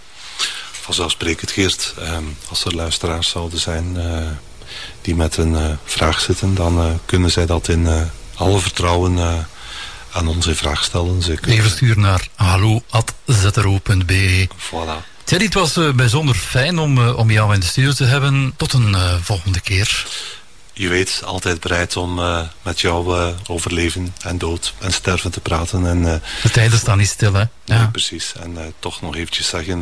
Vanzelfsprekend, 0.72 1.52
Geert. 1.52 1.94
Ehm, 2.00 2.24
als 2.50 2.66
er 2.66 2.76
luisteraars 2.76 3.30
zouden 3.30 3.60
zijn 3.60 3.98
eh, 3.98 4.28
die 5.02 5.16
met 5.16 5.38
een 5.38 5.56
eh, 5.56 5.70
vraag 5.84 6.20
zitten, 6.20 6.56
dan 6.56 7.00
kunnen 7.06 7.32
zij 7.32 7.46
dat 7.46 7.68
in 7.68 8.10
alle 8.36 8.60
vertrouwen 8.60 9.46
aan 10.12 10.28
ons 10.28 10.48
in 10.48 10.56
vraag 10.56 10.84
stellen. 10.84 11.22
Ze 11.22 11.34
kunnen- 11.36 11.58
Even 11.60 11.72
sturen 11.72 12.02
naar 12.02 12.28
hallo.zro.be. 12.36 12.88
Voilà. 14.58 15.13
Thierry, 15.24 15.46
het 15.46 15.54
was 15.54 15.78
eh, 15.78 15.92
bijzonder 15.92 16.36
fijn 16.36 16.80
om, 16.80 16.98
eh, 16.98 17.18
om 17.18 17.32
jou 17.32 17.54
in 17.54 17.60
de 17.60 17.66
studio 17.66 17.92
te 17.92 18.04
hebben. 18.04 18.54
Tot 18.58 18.74
een 18.74 18.96
eh, 18.96 19.16
volgende 19.22 19.60
keer. 19.60 20.08
Je 20.74 20.88
weet, 20.88 21.22
altijd 21.26 21.60
bereid 21.60 21.98
om 21.98 22.22
met 22.62 22.82
jou 22.82 23.34
over 23.48 23.74
leven 23.74 24.16
en 24.22 24.38
dood 24.38 24.74
en 24.80 24.94
sterven 24.94 25.32
te 25.32 25.40
praten. 25.40 25.86
En, 25.86 26.14
eh, 26.14 26.20
De 26.42 26.50
tijden 26.50 26.80
staan 26.80 26.98
niet 26.98 27.08
stil, 27.08 27.34
hè? 27.34 27.44
Ja, 27.66 27.90
precies. 27.92 28.34
En 28.44 28.74
toch 28.80 29.02
nog 29.02 29.16
eventjes 29.16 29.48
zeggen 29.48 29.80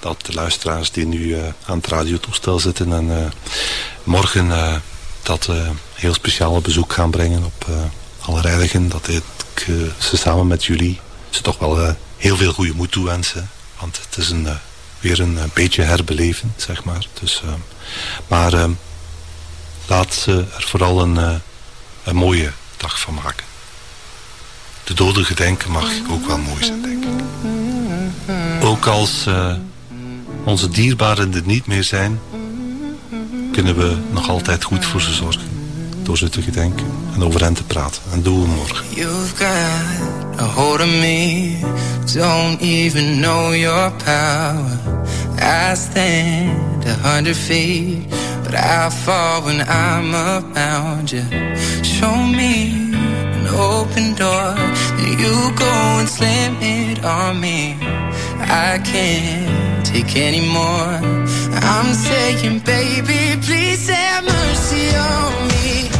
dat 0.00 0.26
de 0.26 0.32
luisteraars 0.32 0.90
die 0.90 1.06
nu 1.06 1.36
aan 1.66 1.76
het 1.76 1.86
radiotoestel 1.86 2.58
zitten 2.58 2.92
en 2.92 3.32
morgen 4.02 4.52
dat 5.22 5.48
heel 5.94 6.14
speciale 6.14 6.60
bezoek 6.60 6.92
gaan 6.92 7.10
brengen 7.10 7.44
op 7.44 7.66
uh, 7.68 7.76
Allerheiligen, 8.20 8.88
dat 8.88 9.08
ik 9.08 9.22
ze 9.98 10.16
samen 10.16 10.46
met 10.46 10.64
jullie 10.64 11.00
ze 11.30 11.42
toch 11.42 11.58
wel 11.58 11.96
heel 12.16 12.36
veel 12.36 12.52
goede 12.52 12.74
moed 12.74 12.92
toewensen. 12.92 13.50
Want 13.80 14.00
het 14.04 14.16
is 14.16 14.30
een, 14.30 14.46
eh, 14.46 14.54
weer 15.00 15.20
een 15.20 15.38
eh, 15.38 15.44
beetje 15.54 15.82
herbeleven, 15.82 16.52
zeg 16.56 16.84
maar. 16.84 17.06
Dus, 17.20 17.42
eh, 17.44 17.52
maar 18.28 18.52
eh, 18.52 18.68
laat 19.86 20.14
ze 20.14 20.44
er 20.56 20.62
vooral 20.62 21.00
een, 21.00 21.40
een 22.04 22.16
mooie 22.16 22.52
dag 22.76 23.00
van 23.00 23.14
maken. 23.14 23.46
De 24.84 24.94
doden 24.94 25.24
gedenken 25.24 25.70
mag 25.70 25.90
ook 26.10 26.26
wel 26.26 26.38
mooi 26.38 26.64
zijn, 26.64 26.82
denk 26.82 27.04
ik. 27.04 27.10
Ook 28.64 28.86
als 28.86 29.26
onze 30.44 30.68
dierbaren 30.68 31.34
er 31.34 31.42
niet 31.44 31.66
meer 31.66 31.84
zijn, 31.84 32.20
kunnen 33.52 33.76
we 33.76 33.96
nog 34.10 34.28
altijd 34.28 34.64
goed 34.64 34.84
voor 34.84 35.00
ze 35.00 35.12
zorgen. 35.12 35.59
Door 36.02 36.18
ze 36.18 36.28
te 36.28 36.42
gedenken 36.42 36.86
en 37.14 37.22
over 37.22 37.42
hen 37.42 37.54
te 37.54 37.64
praten. 37.64 38.02
En 38.12 38.22
doen 38.22 38.40
we 38.42 38.48
morgen. 38.48 38.84
You've 38.94 39.36
got 39.36 40.40
a 40.40 40.44
hold 40.44 40.80
of 40.80 40.86
me. 40.86 41.56
Don't 42.12 42.60
even 42.60 43.20
know 43.20 43.54
your 43.54 43.92
power. 44.04 44.78
I 45.40 45.74
stand 45.74 46.84
a 46.86 47.08
hundred 47.08 47.36
feet, 47.36 48.08
but 48.42 48.54
I 48.54 48.90
fall 48.90 49.42
when 49.42 49.60
I'm 49.60 50.14
around 50.14 51.10
you. 51.10 51.22
Show 51.82 52.16
me 52.16 52.72
an 53.32 53.46
open 53.48 54.14
door, 54.14 54.54
and 54.98 55.20
you 55.20 55.52
go 55.54 55.98
and 55.98 56.08
slam 56.08 56.56
it 56.60 57.04
on 57.04 57.40
me. 57.40 57.76
I 58.40 58.80
can't 58.84 59.86
take 59.86 60.16
any 60.16 60.40
more. 60.40 61.28
I'm 61.52 61.94
saying, 61.94 62.60
baby, 62.60 63.40
please 63.42 63.88
have 63.88 64.24
mercy 64.24 64.94
on 64.96 65.48
me. 65.48 65.99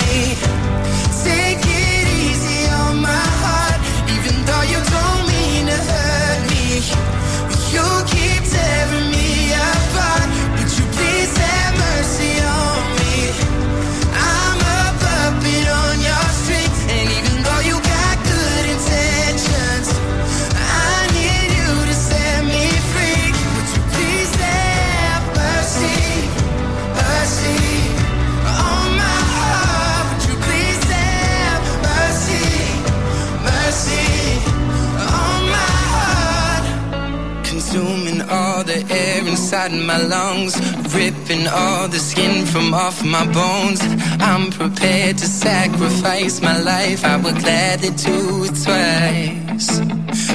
Inside 39.65 39.85
my 39.85 39.97
lungs, 39.97 40.55
ripping 40.95 41.47
all 41.47 41.87
the 41.87 41.99
skin 41.99 42.45
from 42.45 42.73
off 42.73 43.03
my 43.03 43.25
bones. 43.31 43.81
I'm 44.19 44.51
prepared 44.51 45.17
to 45.19 45.25
sacrifice 45.25 46.41
my 46.41 46.57
life. 46.59 47.03
I 47.05 47.17
would 47.17 47.37
gladly 47.39 47.89
do 47.89 48.45
it 48.45 48.55
twice. 48.63 49.79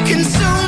Consuming 0.07 0.66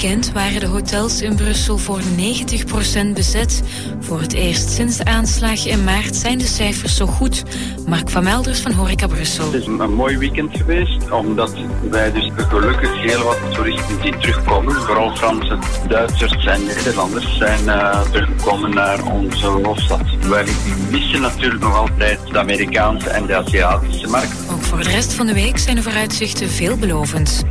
weekend 0.00 0.32
waren 0.32 0.60
de 0.60 0.66
hotels 0.66 1.22
in 1.22 1.36
Brussel 1.36 1.78
voor 1.78 2.00
90% 2.00 3.12
bezet. 3.14 3.62
Voor 4.00 4.20
het 4.20 4.32
eerst 4.32 4.70
sinds 4.70 4.96
de 4.96 5.04
aanslag 5.04 5.66
in 5.66 5.84
maart 5.84 6.16
zijn 6.16 6.38
de 6.38 6.46
cijfers 6.46 6.96
zo 6.96 7.06
goed. 7.06 7.42
Mark 7.86 8.10
van 8.10 8.24
Melders 8.24 8.60
van 8.60 8.72
Horeca 8.72 9.06
Brussel. 9.06 9.44
Het 9.44 9.54
is 9.60 9.66
een, 9.66 9.80
een 9.80 9.94
mooi 9.94 10.18
weekend 10.18 10.56
geweest, 10.56 11.10
omdat 11.10 11.52
wij 11.90 12.12
dus 12.12 12.30
gelukkig 12.36 13.00
heel 13.00 13.22
wat 13.22 13.38
toeristen 13.52 14.00
die 14.00 14.16
terugkomen, 14.16 14.74
vooral 14.74 15.16
Fransen, 15.16 15.58
Duitsers 15.88 16.46
en 16.46 16.64
Nederlanders, 16.64 17.36
zijn 17.36 17.68
eh, 17.68 18.00
teruggekomen 18.10 18.74
naar 18.74 19.12
onze 19.12 19.46
hoofdstad. 19.46 20.02
Wij 20.28 20.44
missen 20.90 21.20
natuurlijk 21.20 21.62
nog 21.62 21.76
altijd 21.76 22.18
de 22.32 22.38
Amerikaanse 22.38 23.10
en 23.10 23.26
de 23.26 23.36
Aziatische 23.36 24.08
markt. 24.08 24.36
Ook 24.52 24.62
voor 24.62 24.78
de 24.78 24.90
rest 24.90 25.12
van 25.12 25.26
de 25.26 25.34
week 25.34 25.58
zijn 25.58 25.76
de 25.76 25.82
vooruitzichten 25.82 26.48
veelbelovend. 26.48 27.44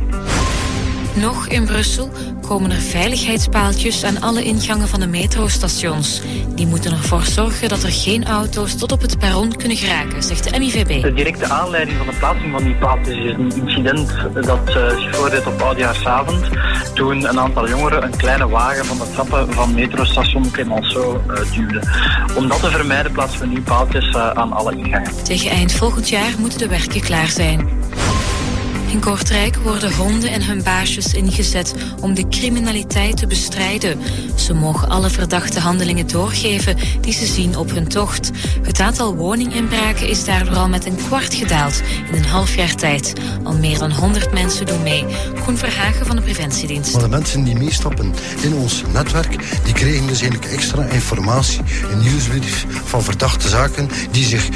Nog 1.14 1.48
in 1.48 1.64
Brussel 1.64 2.10
komen 2.50 2.70
er 2.70 2.80
veiligheidspaaltjes 2.80 4.04
aan 4.04 4.20
alle 4.20 4.42
ingangen 4.42 4.88
van 4.88 5.00
de 5.00 5.06
metrostations. 5.06 6.22
Die 6.54 6.66
moeten 6.66 6.92
ervoor 6.92 7.22
zorgen 7.22 7.68
dat 7.68 7.82
er 7.82 7.92
geen 7.92 8.24
auto's 8.24 8.76
tot 8.76 8.92
op 8.92 9.00
het 9.00 9.18
perron 9.18 9.56
kunnen 9.56 9.76
geraken, 9.76 10.22
zegt 10.22 10.52
de 10.52 10.58
MIVB. 10.58 11.02
De 11.02 11.12
directe 11.12 11.48
aanleiding 11.48 11.96
van 11.96 12.06
de 12.06 12.12
plaatsing 12.18 12.52
van 12.52 12.64
die 12.64 12.74
paaltjes 12.74 13.16
is 13.16 13.32
een 13.32 13.52
incident 13.56 14.16
dat 14.34 14.68
uh, 14.68 14.88
zich 14.88 15.16
voordeed 15.16 15.46
op 15.46 15.60
oudjaarsavond. 15.60 16.48
Toen 16.94 17.28
een 17.28 17.40
aantal 17.40 17.68
jongeren 17.68 18.02
een 18.02 18.16
kleine 18.16 18.48
wagen 18.48 18.84
van 18.84 18.98
de 18.98 19.12
trappen 19.12 19.52
van 19.52 19.74
metrostation 19.74 20.50
Clemenceau 20.50 21.18
uh, 21.28 21.52
duwden. 21.52 21.88
Om 22.36 22.48
dat 22.48 22.60
te 22.60 22.70
vermijden 22.70 23.12
plaatsen 23.12 23.40
we 23.40 23.46
nu 23.46 23.62
paaltjes 23.62 24.08
uh, 24.08 24.30
aan 24.30 24.52
alle 24.52 24.76
ingangen. 24.76 25.24
Tegen 25.24 25.50
eind 25.50 25.72
volgend 25.72 26.08
jaar 26.08 26.32
moeten 26.38 26.58
de 26.58 26.68
werken 26.68 27.00
klaar 27.00 27.28
zijn. 27.28 27.79
In 28.90 29.00
Kortrijk 29.00 29.56
worden 29.56 29.94
honden 29.94 30.30
en 30.30 30.44
hun 30.44 30.62
baasjes 30.62 31.14
ingezet 31.14 31.74
om 32.00 32.14
de 32.14 32.28
criminaliteit 32.28 33.16
te 33.16 33.26
bestrijden. 33.26 34.00
Ze 34.34 34.54
mogen 34.54 34.88
alle 34.88 35.10
verdachte 35.10 35.60
handelingen 35.60 36.08
doorgeven 36.08 36.76
die 37.00 37.12
ze 37.12 37.26
zien 37.26 37.56
op 37.56 37.70
hun 37.70 37.88
tocht. 37.88 38.30
Het 38.62 38.80
aantal 38.80 39.14
woninginbraken 39.14 40.08
is 40.08 40.24
daardoor 40.24 40.56
al 40.56 40.68
met 40.68 40.86
een 40.86 40.96
kwart 40.96 41.34
gedaald 41.34 41.82
in 42.08 42.14
een 42.14 42.24
half 42.24 42.54
jaar 42.54 42.74
tijd. 42.74 43.12
Al 43.42 43.56
meer 43.56 43.78
dan 43.78 43.92
100 43.92 44.32
mensen 44.32 44.66
doen 44.66 44.82
mee. 44.82 45.04
Koen 45.44 45.56
Verhagen 45.56 46.06
van 46.06 46.16
de 46.16 46.22
Preventiedienst. 46.22 47.00
De 47.00 47.08
mensen 47.08 47.44
die 47.44 47.56
meestappen 47.56 48.14
in 48.40 48.54
ons 48.54 48.82
netwerk, 48.92 49.62
die 49.64 49.74
kregen 49.74 50.06
dus 50.06 50.20
eigenlijk 50.20 50.52
extra 50.52 50.84
informatie, 50.84 51.60
een 51.92 52.00
nieuwsbrief 52.00 52.66
van 52.84 53.02
verdachte 53.02 53.48
zaken 53.48 53.88
die 54.10 54.24
zich 54.24 54.48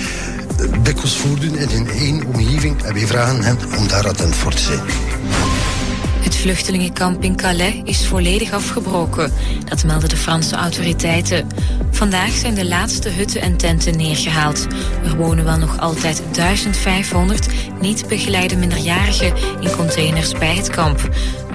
dikwijls 0.83 1.17
voordoen 1.17 1.59
in 1.59 1.69
hun 1.69 1.89
één 1.89 2.27
omgeving. 2.27 2.83
En 2.83 2.95
wij 2.95 3.07
vragen 3.07 3.43
hen 3.43 3.59
om 3.79 3.89
daar 3.89 4.09
attent 4.09 4.35
voor 4.35 4.53
te 4.53 4.63
zijn. 4.63 4.81
Het 6.25 6.37
vluchtelingenkamp 6.37 7.23
in 7.23 7.37
Calais 7.37 7.81
is 7.85 8.07
volledig 8.07 8.53
afgebroken. 8.53 9.33
Dat 9.65 9.85
melden 9.85 10.09
de 10.09 10.17
Franse 10.17 10.57
autoriteiten. 10.57 11.47
Vandaag 11.91 12.31
zijn 12.31 12.55
de 12.55 12.65
laatste 12.65 13.09
hutten 13.09 13.41
en 13.41 13.57
tenten 13.57 13.97
neergehaald. 13.97 14.67
Er 15.05 15.17
wonen 15.17 15.45
wel 15.45 15.59
nog 15.59 15.81
altijd 15.81 16.23
1500 16.33 17.47
niet 17.81 18.09
begeleide 18.09 18.57
minderjarigen 18.57 19.35
in 19.61 19.71
containers 19.77 20.33
bij 20.33 20.57
het 20.57 20.71
kamp. 20.71 21.09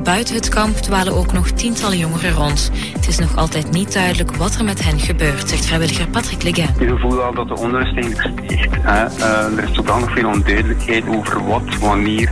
Buiten 0.10 0.36
het 0.36 0.50
kamp 0.50 0.76
dwalen 0.76 1.16
ook 1.16 1.34
nog 1.34 1.50
tientallen 1.50 1.98
jongeren 1.98 2.32
rond. 2.32 2.72
Het 2.94 3.08
is 3.08 3.20
nog 3.20 3.38
altijd 3.38 3.72
niet 3.72 3.94
duidelijk 3.94 4.36
wat 4.36 4.56
er 4.56 4.64
met 4.64 4.84
hen 4.84 5.00
gebeurt, 5.00 5.50
zegt 5.50 5.66
vrijwilliger 5.66 6.08
Patrick 6.08 6.44
Leguin. 6.44 6.70
Je 6.80 6.98
voelt 6.98 7.22
al 7.22 7.34
dat 7.34 7.48
de 7.48 7.86
stijgt. 7.86 8.30
Hè. 8.82 9.06
Uh, 9.06 9.58
er 9.58 9.70
is 9.70 9.78
nog 9.78 10.12
veel 10.12 10.28
onduidelijkheid 10.28 11.08
over 11.08 11.46
wat, 11.46 11.78
wanneer 11.80 12.32